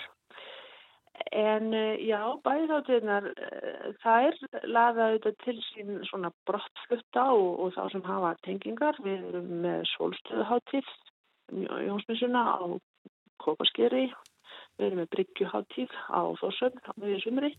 En 1.35 1.75
uh, 1.75 1.97
já, 1.99 2.21
bæðáttuðnar, 2.47 3.27
uh, 3.33 3.89
þær 4.05 4.39
laða 4.71 5.09
auðvitað 5.09 5.41
til 5.43 5.57
sín 5.73 5.99
svona 6.07 6.31
brottflutta 6.47 7.27
og, 7.35 7.51
og 7.67 7.75
þá 7.75 7.83
sem 7.97 8.07
hafa 8.07 8.33
tengingar. 8.47 9.03
Við 9.03 9.27
erum 9.33 9.51
með 9.67 9.83
sólstöðuháttíð, 9.97 10.95
Jónsmissuna 11.89 12.47
á 12.55 12.63
Kópaskeri, 13.43 14.07
við 14.79 14.89
erum 14.93 15.03
með 15.03 15.13
Bryggjuháttíð 15.19 16.01
á 16.07 16.23
Þorsson 16.39 16.79
á 16.87 16.91
miður 16.95 17.27
sumri 17.27 17.55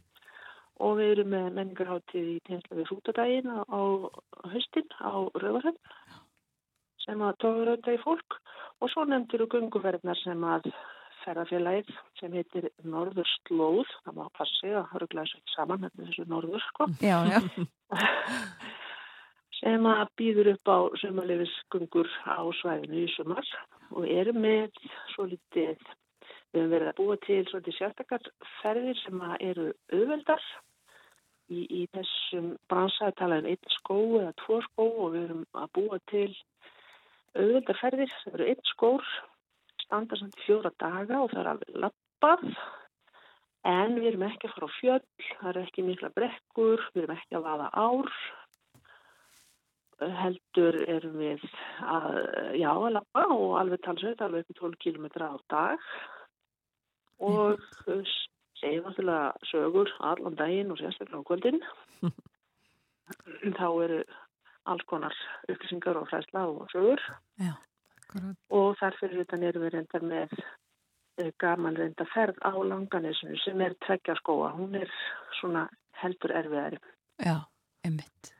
og 0.81 0.97
við 0.99 1.11
erum 1.13 1.31
með 1.33 1.47
menningarháttíð 1.57 2.31
í 2.33 2.39
tegnsla 2.47 2.79
við 2.79 2.89
hrútadaginn 2.89 3.51
á, 3.53 3.61
á 3.69 3.81
höstin 4.53 4.89
á 4.97 5.13
Rauvarhöfn 5.37 5.79
sem 7.03 7.21
að 7.21 7.39
tóður 7.43 7.73
auðvitað 7.73 7.97
í 7.97 8.03
fólk. 8.03 8.37
Og 8.81 8.91
svo 8.91 9.05
nefndir 9.07 9.43
og 9.45 9.51
gunguferðnar 9.53 10.19
sem 10.23 10.43
að 10.47 10.69
ferðarfélagið 11.23 11.91
sem 12.19 12.35
heitir 12.35 12.69
Norður 12.87 13.27
Slóð, 13.37 13.91
það 14.03 14.17
má 14.17 14.25
passa 14.35 14.59
sig 14.59 14.75
að 14.75 14.89
hörgla 14.91 15.23
þessu 15.23 15.39
ekki 15.39 15.55
saman 15.55 15.83
með 15.85 16.07
þessu 16.07 16.25
Norður 16.31 16.65
sko, 16.67 16.87
Já, 17.03 17.17
já. 17.31 17.39
sem 19.63 19.87
að 19.87 20.03
býður 20.19 20.51
upp 20.53 20.71
á 20.71 20.79
sömalifisgungur 20.99 22.09
á 22.27 22.43
svæðinu 22.59 23.03
í 23.05 23.11
sumar. 23.15 23.51
Og 23.93 24.07
erum 24.09 24.41
með 24.43 24.73
svo 25.13 25.27
litið, 25.29 25.79
við 26.53 26.61
höfum 26.61 26.73
verið 26.75 26.91
að 26.91 26.99
búa 26.99 27.17
til 27.25 27.41
svolítið 27.49 27.77
sértakar 27.79 28.27
ferðir 28.59 28.99
sem 29.01 29.21
eru 29.39 29.67
auðveldar 29.89 30.43
í, 31.49 31.63
í 31.65 31.81
þessum 31.95 32.51
bransaði 32.69 33.17
talaðum 33.17 33.49
einn 33.53 33.73
skó 33.73 33.99
eða 34.19 34.35
tvo 34.43 34.59
skó 34.67 34.85
og 34.91 35.15
við 35.15 35.23
erum 35.23 35.43
að 35.57 35.71
búa 35.79 35.99
til 36.11 36.29
auðveldar 37.33 37.81
ferðir. 37.81 38.13
Sem 38.21 38.37
eru 38.37 38.49
einn 38.51 38.63
skór 38.69 39.09
standa 39.81 40.19
samt 40.19 40.39
fjóra 40.45 40.73
daga 40.77 41.23
og 41.23 41.33
það 41.33 41.41
er 41.41 41.51
alveg 41.55 41.81
lappað. 41.87 42.47
En 43.73 43.97
við 43.97 44.09
erum 44.11 44.25
ekki 44.27 44.49
að 44.49 44.55
fara 44.57 44.67
á 44.67 44.77
fjöll, 44.77 45.27
það 45.39 45.49
er 45.49 45.59
ekki 45.63 45.83
mikla 45.87 46.09
brekkur, 46.13 46.81
við 46.93 47.05
erum 47.05 47.13
ekki 47.15 47.37
að 47.37 47.45
vaða 47.47 47.69
ár. 47.73 48.09
Heldur 50.19 50.77
erum 50.83 51.13
við 51.15 51.45
að, 51.79 52.17
já, 52.59 52.71
að 52.73 52.89
lappa 52.97 53.23
og 53.31 53.53
alveg 53.61 53.85
talsveit, 53.85 54.19
alveg 54.21 54.43
upp 54.43 54.51
í 54.51 54.57
12 54.59 54.81
km 54.83 55.07
á 55.23 55.33
dag 55.53 55.93
og 57.19 57.59
segjum 58.59 58.87
náttúrulega 58.87 59.33
sögur 59.49 59.91
allan 59.99 60.37
daginn 60.39 60.71
og 60.71 60.79
sérstaklega 60.79 61.21
á 61.21 61.27
kvöldin. 61.29 61.59
Þá 63.59 63.67
eru 63.83 63.99
alls 64.71 64.85
konar 64.87 65.15
upplýsingar 65.51 65.99
og 65.99 66.07
fræsla 66.09 66.47
og 66.47 66.67
sögur 66.71 67.01
Já. 67.41 67.53
Og 68.53 68.75
þar 68.77 68.95
fyrir 68.99 69.23
utan 69.25 69.43
erum 69.43 69.63
við 69.65 69.73
reyndar 69.73 70.03
með 70.05 70.33
eh, 71.17 71.31
gaman 71.41 71.75
reynda 71.75 72.05
ferð 72.13 72.37
á 72.45 72.53
langanesinu 72.53 73.37
sem 73.41 73.61
er 73.65 73.73
tveggja 73.85 74.15
skóa. 74.19 74.51
Hún 74.53 74.75
er 74.77 74.91
svona 75.39 75.65
heldur 76.03 76.33
erfiðari 76.35 76.79
Já, 77.23 77.39
einmitt. 77.85 78.33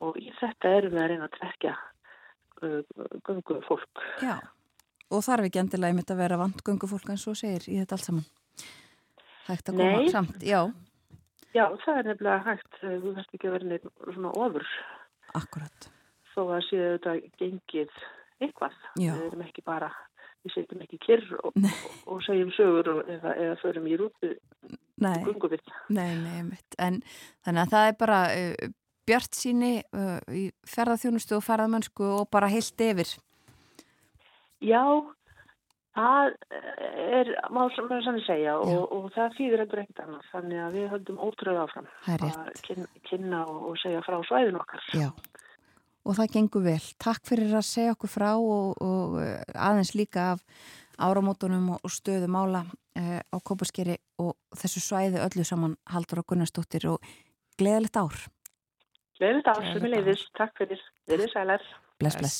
og 0.00 0.16
í 0.20 0.32
þetta 0.40 0.72
erum 0.78 0.96
við 0.96 1.02
að 1.02 1.10
reyna 1.12 1.28
að 1.28 1.36
tveggja 1.38 1.74
uh, 2.62 2.80
gungu 3.28 3.60
fólk. 3.68 4.02
Já, 4.22 4.36
og 5.14 5.22
þarf 5.26 5.48
ekki 5.48 5.62
endilega 5.62 5.94
einmitt 5.94 6.10
að 6.10 6.22
vera 6.24 6.40
vantgöngu 6.40 6.90
fólk 6.90 7.12
eins 7.14 7.26
og 7.26 7.34
þú 7.34 7.40
segir 7.44 7.68
í 7.70 7.78
þetta 7.80 7.98
allt 7.98 8.08
saman. 8.10 8.26
Hægt 9.44 9.70
að 9.70 9.78
koma 9.78 10.02
Nei. 10.02 10.10
samt, 10.12 10.42
já, 10.42 10.60
Já, 11.54 11.68
það 11.84 11.98
er 11.98 12.08
nefnilega 12.08 12.42
hægt, 12.48 12.80
eh, 12.82 12.94
þú 12.98 13.10
veist 13.14 13.34
ekki 13.36 13.46
að 13.46 13.52
vera 13.54 13.68
neitt 13.70 13.84
svona 14.08 14.32
ofur 14.42 14.64
akkurat. 15.38 15.86
þó 16.34 16.40
að 16.50 16.64
séu 16.66 16.86
þetta 16.96 17.12
gengið 17.38 17.92
eitthvað. 18.42 18.78
Já. 18.98 19.12
Við 19.14 19.26
erum 19.28 19.44
ekki 19.44 19.62
bara, 19.62 19.90
við 20.42 20.54
setjum 20.56 20.82
ekki 20.82 20.98
kyrr 21.04 21.36
og, 21.38 21.52
og, 21.54 21.84
og 22.10 22.24
segjum 22.26 22.50
sögur 22.56 22.90
og, 22.96 23.12
eða, 23.14 23.36
eða 23.44 23.60
förum 23.62 23.86
í 23.86 23.98
rútu 24.00 24.32
Nei, 24.94 25.22
nei, 25.90 26.10
nei, 26.22 26.34
einmitt. 26.38 26.76
En 26.78 27.00
þannig 27.44 27.62
að 27.64 27.72
það 27.72 27.86
er 27.88 27.96
bara 27.98 28.18
uh, 28.34 28.74
bjart 29.06 29.38
síni 29.38 29.72
uh, 29.94 30.20
í 30.30 30.44
ferðarþjónustu 30.70 31.38
og 31.38 31.46
ferðarmönsku 31.46 32.10
og 32.18 32.28
bara 32.34 32.50
heilt 32.50 32.82
yfir. 32.82 33.10
Já, 34.64 34.84
það 35.94 36.32
er, 37.20 37.30
má 37.52 37.62
sem 37.74 37.86
maður 37.86 38.06
sannig 38.08 38.26
segja 38.26 38.56
og, 38.58 38.84
og 38.94 39.08
það 39.14 39.38
þýðir 39.38 39.64
endur 39.64 39.82
ekkert 39.84 40.04
annað. 40.06 40.28
Þannig 40.32 40.62
að 40.64 40.78
við 40.78 40.86
höldum 40.94 41.22
ótröðu 41.26 41.64
áfram 41.64 41.90
að 42.14 42.62
kynna, 42.66 42.86
kynna 43.10 43.42
og, 43.50 43.60
og 43.70 43.80
segja 43.82 44.04
frá 44.06 44.16
svæðin 44.28 44.60
okkar. 44.60 44.86
Já, 44.96 45.10
og 46.04 46.18
það 46.18 46.32
gengur 46.38 46.64
vel. 46.64 46.80
Takk 47.02 47.28
fyrir 47.28 47.52
að 47.58 47.68
segja 47.68 47.94
okkur 47.96 48.12
frá 48.12 48.30
og, 48.38 48.80
og 48.84 49.18
uh, 49.20 49.36
aðeins 49.68 49.94
líka 49.98 50.32
af 50.34 50.42
áramótunum 51.04 51.72
og, 51.76 51.88
stöðu 51.90 52.28
mála 52.30 52.64
uh, 52.64 53.20
á 53.20 53.36
Kópaskeri 53.42 53.98
og 54.22 54.36
þessu 54.56 54.82
svæði 54.84 55.22
öllu 55.24 55.46
saman 55.46 55.78
Haldur 55.90 56.22
og 56.22 56.30
Gunnarsdóttir 56.30 56.86
og 56.92 57.14
gleðilegt 57.58 57.98
ár. 57.98 58.20
Leðilegt 59.22 59.50
ár, 59.50 59.62
Gleðilegt 59.62 59.80
sem 59.80 59.88
er 59.88 59.96
leiðis. 59.96 60.28
Takk 60.38 60.54
fyrir. 60.58 60.86
Verið 61.10 61.34
sælar. 61.34 61.66
Bless, 62.02 62.18
bless. 62.18 62.38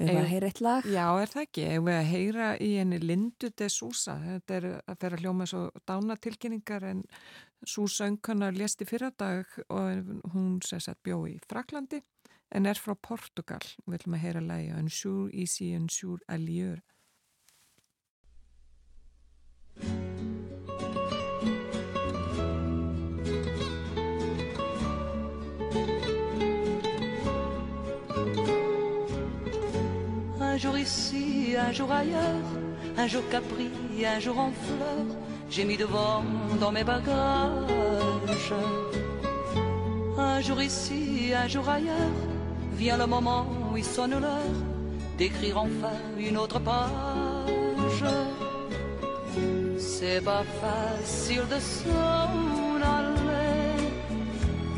Við 0.00 0.08
erum 0.08 0.22
að 0.22 0.30
heyra 0.32 0.48
eitt 0.48 0.60
lag. 0.64 0.86
Já, 0.88 1.04
er 1.20 1.28
það 1.28 1.42
ekki? 1.42 1.64
Við 1.84 1.96
að 1.98 2.06
heyra 2.08 2.46
í 2.56 2.68
henni 2.78 3.00
Lindu 3.02 3.50
de 3.52 3.66
Sousa, 3.68 4.14
þetta 4.24 4.56
er 4.56 4.68
að 4.88 5.04
að 5.10 5.16
hljóma 5.20 5.48
svo 5.50 5.66
dánatilkynningar 5.90 6.86
en 6.88 7.02
svo 7.68 7.84
söngkana 7.92 8.48
lést 8.56 8.80
í 8.80 8.88
fyrradag 8.88 9.58
og 9.68 10.14
hún 10.32 10.56
sér 10.64 10.80
sett 10.86 11.02
bjó 11.04 11.20
í 11.28 11.36
Fraklandi 11.44 12.00
en 12.50 12.66
er 12.66 12.80
frá 12.80 12.96
Portugal. 12.96 13.60
Við 13.84 13.98
viljum 13.98 14.16
að 14.16 14.24
heyra 14.24 14.44
lægi 14.46 14.72
Unsure 14.80 15.28
Easy, 15.36 15.74
Unsure 15.76 16.24
Allure. 16.32 16.80
Jour 30.60 30.76
ici, 30.76 31.54
un 31.58 31.72
jour 31.72 31.90
ailleurs, 31.90 32.48
un 32.98 33.06
jour 33.06 33.22
capri, 33.30 33.70
un 34.04 34.20
jour 34.20 34.38
en 34.38 34.52
fleurs, 34.52 35.16
j'ai 35.48 35.64
mis 35.64 35.78
devant 35.78 36.22
dans 36.60 36.70
mes 36.70 36.84
bagages. 36.84 38.54
Un 40.18 40.40
jour 40.42 40.60
ici, 40.60 41.32
un 41.34 41.48
jour 41.48 41.66
ailleurs, 41.66 42.18
vient 42.74 42.98
le 42.98 43.06
moment 43.06 43.46
où 43.72 43.78
il 43.78 43.84
sonne 43.84 44.20
l'heure 44.20 44.58
d'écrire 45.16 45.56
enfin 45.58 45.96
une 46.18 46.36
autre 46.36 46.58
page. 46.58 48.04
C'est 49.78 50.22
pas 50.22 50.44
facile 50.60 51.44
de 51.54 51.58
s'en 51.58 52.76
aller 52.98 53.88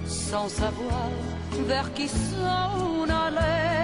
sans 0.07 0.49
savoir 0.49 1.09
vers 1.67 1.93
qui 1.95 2.07
s'en 2.07 3.09
aller. 3.09 3.82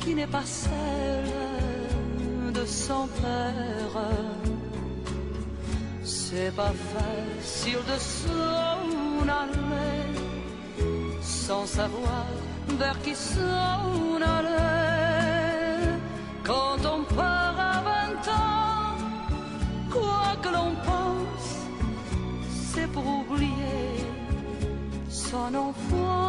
Qui 0.00 0.14
n'est 0.14 0.26
pas 0.26 0.44
celle 0.44 1.24
de 2.52 2.64
son 2.64 3.06
père. 3.22 4.02
C'est 6.02 6.54
pas 6.54 6.72
facile 6.94 7.82
de 7.92 7.98
s'en 7.98 9.28
aller 9.42 10.14
sans 11.22 11.66
savoir 11.66 12.26
vers 12.78 13.00
qui 13.02 13.14
s'en 13.14 14.20
aller. 14.20 15.96
Quand 16.44 16.80
on 16.94 17.02
part 17.14 17.58
à 17.58 17.80
vingt 17.88 18.28
ans, 18.32 18.96
quoi 19.90 20.36
que 20.42 20.48
l'on 20.48 20.74
pense, 20.90 21.48
c'est 22.72 22.90
pour 22.92 23.06
oublier 23.06 24.04
son 25.08 25.54
enfance. 25.54 26.27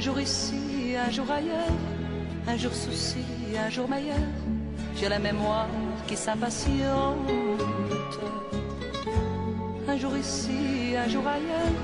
Un 0.00 0.02
jour 0.02 0.18
ici, 0.18 0.96
un 0.96 1.10
jour 1.10 1.30
ailleurs, 1.30 1.76
un 2.48 2.56
jour 2.56 2.72
souci, 2.72 3.22
un 3.54 3.68
jour 3.68 3.86
meilleur. 3.86 4.16
J'ai 4.96 5.10
la 5.10 5.18
mémoire 5.18 5.68
qui 6.06 6.16
s'impatiente. 6.16 7.18
Un 9.86 9.98
jour 9.98 10.16
ici, 10.16 10.96
un 10.96 11.06
jour 11.06 11.26
ailleurs, 11.26 11.76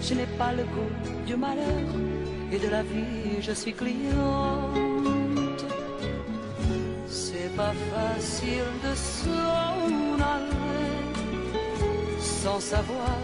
je 0.00 0.14
n'ai 0.14 0.26
pas 0.36 0.50
le 0.52 0.64
goût 0.64 0.94
du 1.28 1.36
malheur 1.36 1.86
et 2.50 2.58
de 2.58 2.68
la 2.68 2.82
vie, 2.82 3.40
je 3.40 3.52
suis 3.52 3.72
cliente. 3.72 4.74
C'est 7.06 7.54
pas 7.54 7.74
facile 7.92 8.70
de 8.82 8.94
s'en 8.96 10.18
aller 10.34 10.98
sans 12.18 12.58
savoir 12.58 13.16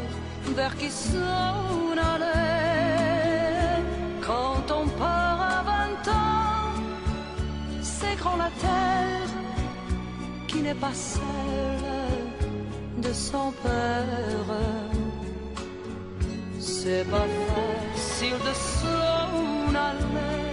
vers 0.54 0.76
qui 0.76 0.88
s'en 0.88 1.98
aller. 2.14 2.59
Quand 4.30 4.66
on 4.80 4.86
part 5.02 5.40
à 5.56 5.62
vingt 5.70 6.06
ans, 6.22 6.74
c'est 7.82 8.16
grand 8.20 8.36
la 8.36 8.50
terre 8.64 9.32
qui 10.46 10.58
n'est 10.62 10.80
pas 10.86 10.94
celle 10.94 12.28
de 13.06 13.12
son 13.12 13.50
père. 13.64 14.52
C'est 16.60 17.04
pas 17.14 17.28
facile 17.48 18.38
de 18.48 18.54
s'en 18.78 19.74
aller 19.88 20.52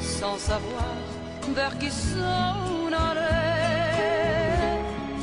sans 0.00 0.36
savoir 0.50 0.96
vers 1.58 1.78
qui 1.78 1.90
s'en 1.90 2.92
aller. 3.08 3.38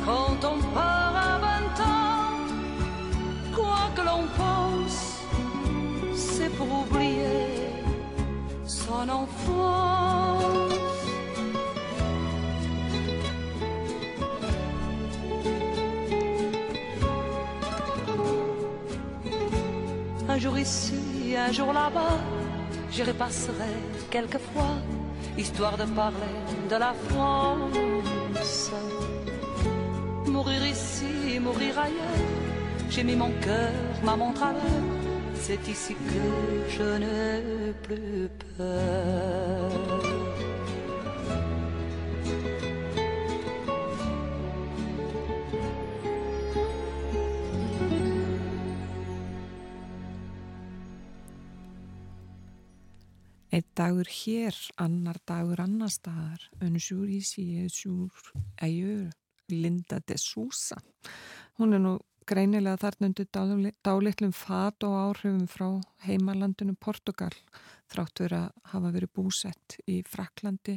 Quand 0.06 0.38
on 0.52 0.58
part 0.74 0.85
oublier 6.90 7.70
son. 8.66 8.96
Un 20.28 20.38
jour 20.38 20.58
ici, 20.58 21.34
un 21.36 21.50
jour 21.50 21.72
là-bas, 21.72 22.18
j'y 22.90 23.02
repasserai 23.02 23.74
quelquefois, 24.10 24.76
histoire 25.38 25.76
de 25.78 25.84
parler 25.84 26.36
de 26.68 26.76
la 26.76 26.92
France. 27.08 28.70
Mourir 30.26 30.66
ici, 30.66 31.40
mourir 31.40 31.78
ailleurs, 31.78 32.26
j'ai 32.90 33.02
mis 33.02 33.16
mon 33.16 33.30
cœur, 33.40 33.72
ma 34.04 34.14
montre 34.16 34.42
à 34.42 34.52
l'heure, 34.52 34.95
c'est 35.46 35.68
ici 35.68 35.94
que 35.94 36.24
je 36.74 36.88
n'ai 37.02 37.72
plus 37.84 38.28
peur. 38.56 40.02
Eitt 53.52 53.66
dagur 53.76 54.04
hér, 54.10 54.52
annar 54.76 55.14
dagur 55.24 55.60
annar 55.60 55.90
staðar, 55.94 56.40
jour 56.74 57.06
ici, 57.08 57.54
un 57.62 57.68
jour 57.68 58.10
ailleurs, 58.58 59.14
Linda 59.48 60.00
de 60.00 60.18
Sousa. 60.18 60.76
Hún 61.56 61.72
er 61.72 61.78
nú 61.78 61.98
greinilega 62.26 62.80
þarna 62.82 63.10
undir 63.10 63.28
dálitlum 63.86 64.32
fat 64.34 64.84
og 64.86 64.96
áhrifum 64.98 65.46
frá 65.50 65.68
heimalandinu 66.06 66.74
Portugal, 66.80 67.32
þrátt 67.92 68.22
verið 68.24 68.38
að 68.40 68.72
hafa 68.72 68.92
verið 68.96 69.12
búsett 69.14 69.76
í 69.86 70.00
Fraklandi 70.06 70.76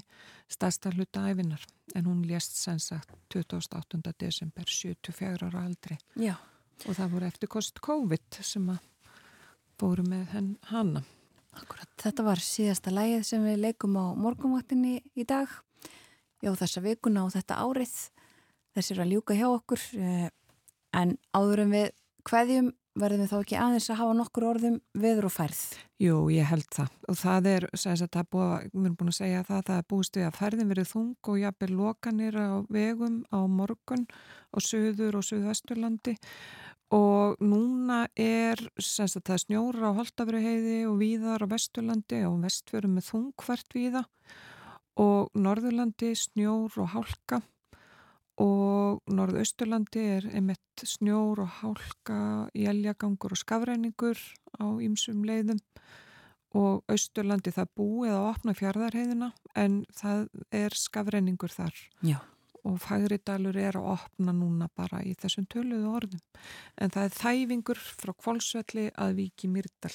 stærsta 0.52 0.94
hluta 0.94 1.26
æfinar, 1.30 1.66
en 1.96 2.10
hún 2.10 2.22
lést 2.28 2.58
sem 2.60 2.80
sagt 2.80 3.16
28. 3.34 4.14
desember 4.20 4.70
74 4.70 5.50
ára 5.50 5.66
aldri. 5.66 5.98
Já. 6.16 6.36
Og 6.88 6.96
það 6.96 7.16
voru 7.16 7.28
eftir 7.28 7.52
kost 7.52 7.82
COVID 7.84 8.40
sem 8.46 8.70
að 8.72 8.86
fóru 9.80 10.06
með 10.08 10.28
henn 10.36 10.52
hana. 10.70 11.04
Akkurat, 11.58 11.90
þetta 12.00 12.24
var 12.24 12.40
síðasta 12.44 12.94
lægið 12.94 13.26
sem 13.28 13.44
við 13.44 13.64
leikum 13.66 13.98
á 13.98 14.14
morgunvaktinni 14.16 15.00
í 15.18 15.26
dag. 15.28 15.50
Já, 16.40 16.54
þessa 16.56 16.84
vikuna 16.86 17.26
og 17.26 17.34
þetta 17.34 17.58
árið. 17.66 17.96
Þessir 18.78 19.02
að 19.04 19.16
ljúka 19.16 19.36
hjá 19.36 19.48
okkur. 19.50 19.82
En 20.96 21.18
áður 21.38 21.66
en 21.66 21.74
við 21.74 21.90
hverjum 22.30 22.70
verðum 23.00 23.24
við 23.24 23.32
þá 23.32 23.38
ekki 23.40 23.58
aðeins 23.60 23.90
að 23.90 24.00
hafa 24.02 24.16
nokkur 24.18 24.46
orðum 24.50 24.78
viður 24.98 25.28
og 25.30 25.34
færð. 25.34 25.60
Jú, 26.02 26.16
ég 26.34 26.48
held 26.50 26.68
það. 26.74 26.96
Og 27.12 27.20
það 27.20 27.50
er, 27.54 27.68
sæs 27.74 28.04
að 28.04 28.12
það 28.16 28.22
er 28.22 28.30
búið, 28.34 28.56
við 28.74 28.82
erum 28.86 28.98
búin 29.00 29.12
að 29.12 29.20
segja 29.20 29.44
það, 29.48 29.62
það 29.70 29.82
er 29.82 29.88
búist 29.94 30.20
við 30.20 30.28
að 30.28 30.40
ferðin 30.40 30.72
verið 30.74 30.90
þung 30.94 31.30
og 31.32 31.40
jafnvel 31.44 31.70
lokanir 31.80 32.40
á 32.40 32.50
vegum 32.72 33.22
á 33.32 33.40
morgun 33.60 34.08
á 34.52 34.58
söður 34.64 35.20
og 35.20 35.28
söðvesturlandi 35.30 36.16
og 36.96 37.38
núna 37.44 38.00
er, 38.18 38.62
sæs 38.82 39.14
að 39.20 39.28
það 39.28 39.36
er 39.36 39.44
snjóra 39.44 39.92
á 39.94 39.98
Holtafriheiði 40.00 40.80
og 40.90 40.98
víðar 41.04 41.46
á 41.46 41.52
vesturlandi 41.52 42.24
og 42.26 42.40
vestfjörum 42.42 42.98
með 42.98 43.12
þungvert 43.12 43.78
víða 43.78 44.04
og 45.00 45.30
norðurlandi 45.38 46.16
snjór 46.18 46.80
og 46.82 46.92
hálka 46.96 47.44
og 48.40 49.02
norðausturlandi 49.12 50.04
er 50.16 50.28
einmitt 50.32 50.84
snjór 50.88 51.44
og 51.44 51.50
hálka, 51.60 52.20
jæljagangur 52.56 53.36
og 53.36 53.42
skafræningur 53.42 54.20
á 54.60 54.66
ýmsum 54.80 55.26
leiðum. 55.28 55.60
Og 56.58 56.82
austurlandi 56.90 57.52
það 57.54 57.74
búið 57.78 58.16
að 58.16 58.28
opna 58.32 58.56
fjardarheiðina 58.58 59.30
en 59.60 59.84
það 59.94 60.24
er 60.56 60.76
skafræningur 60.76 61.54
þar. 61.54 61.76
Já. 62.02 62.20
og 62.68 62.76
Fagridalur 62.84 63.56
er 63.56 63.78
að 63.80 63.86
opna 63.94 64.34
núna 64.36 64.66
bara 64.76 65.00
í 65.08 65.14
þessum 65.16 65.46
töluðu 65.48 65.94
orðum. 65.96 66.24
En 66.76 66.92
það 66.92 67.06
er 67.06 67.14
þæfingur 67.16 67.80
frá 67.80 68.12
Kvolsvelli 68.12 68.90
að 69.00 69.14
viki 69.22 69.48
Myrdal 69.48 69.94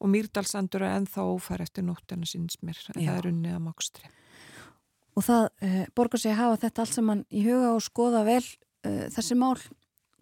og 0.00 0.08
Myrdalsandur 0.08 0.86
er 0.86 0.96
ennþá 0.96 1.26
ófær 1.28 1.60
eftir 1.60 1.84
nóttina 1.84 2.24
síns 2.24 2.56
mér, 2.64 2.80
en 2.94 3.02
Já. 3.02 3.10
það 3.10 3.18
er 3.18 3.28
unnið 3.34 3.58
að 3.58 3.64
makstri 3.66 4.12
Og 5.18 5.26
það 5.26 5.46
uh, 5.50 5.84
borgar 5.96 6.22
sig 6.22 6.34
að 6.34 6.40
hafa 6.40 6.58
þetta 6.64 6.84
allt 6.84 6.96
saman 6.96 7.22
í 7.30 7.44
huga 7.46 7.72
og 7.74 7.84
skoða 7.84 8.24
vel 8.26 8.42
uh, 8.42 9.06
þessi 9.12 9.36
mál, 9.38 9.56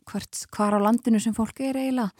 hvert, 0.09 0.45
hvar 0.55 0.77
á 0.77 0.81
landinu 0.81 1.21
sem 1.23 1.37
fólk 1.37 1.61
er 1.65 1.79
eiginlega. 1.81 2.13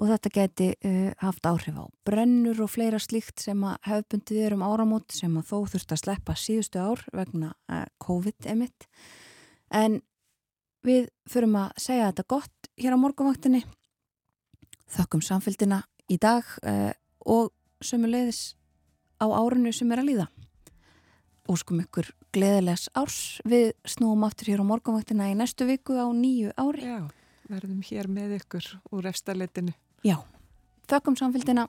Og 0.00 0.08
þetta 0.08 0.32
geti 0.32 0.68
uh, 0.88 1.10
haft 1.22 1.46
áhrif 1.48 1.76
á 1.76 1.84
brennur 2.08 2.62
og 2.64 2.72
fleira 2.72 3.00
slíkt 3.02 3.44
sem 3.44 3.60
að 3.68 3.76
hefðbundið 3.88 4.46
er 4.46 4.56
um 4.56 4.64
áramót 4.66 5.14
sem 5.14 5.36
að 5.40 5.52
þó 5.52 5.56
þurft 5.74 5.94
að 5.94 6.02
sleppa 6.02 6.36
síðustu 6.38 6.80
ár 6.80 7.04
vegna 7.12 7.52
COVID-emitt. 8.02 8.88
En 9.72 10.00
við 10.84 11.08
förum 11.30 11.56
að 11.60 11.76
segja 11.80 12.10
þetta 12.10 12.28
gott 12.34 12.70
hér 12.80 12.96
á 12.96 13.02
morgunvaktinni, 13.04 13.62
þökkum 14.92 15.22
samfélgina 15.24 15.82
í 16.10 16.18
dag 16.20 16.48
og 17.22 17.52
sömuleiðis 17.84 18.56
á 19.22 19.30
árinu 19.30 19.70
sem 19.76 19.92
er 19.94 20.02
að 20.02 20.08
líða 20.10 20.26
óskum 21.50 21.80
ykkur 21.82 22.10
gleðilegs 22.34 22.88
árs. 22.98 23.40
Við 23.48 23.72
snúum 23.88 24.24
aftur 24.26 24.52
hér 24.52 24.62
á 24.62 24.66
morgunvaktina 24.66 25.30
í 25.32 25.36
næstu 25.38 25.66
viku 25.68 25.96
á 25.98 26.06
nýju 26.14 26.54
ári. 26.56 26.86
Já, 26.86 27.00
verðum 27.50 27.82
hér 27.86 28.08
með 28.10 28.36
ykkur 28.40 28.68
úr 28.94 29.10
efstaleitinu. 29.10 29.74
Já, 30.06 30.18
þökkum 30.90 31.18
samfélgina. 31.18 31.68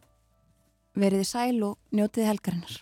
Veriði 0.93 1.25
sæl 1.25 1.63
og 1.65 1.77
njótiði 1.95 2.29
helgarinnar. 2.29 2.81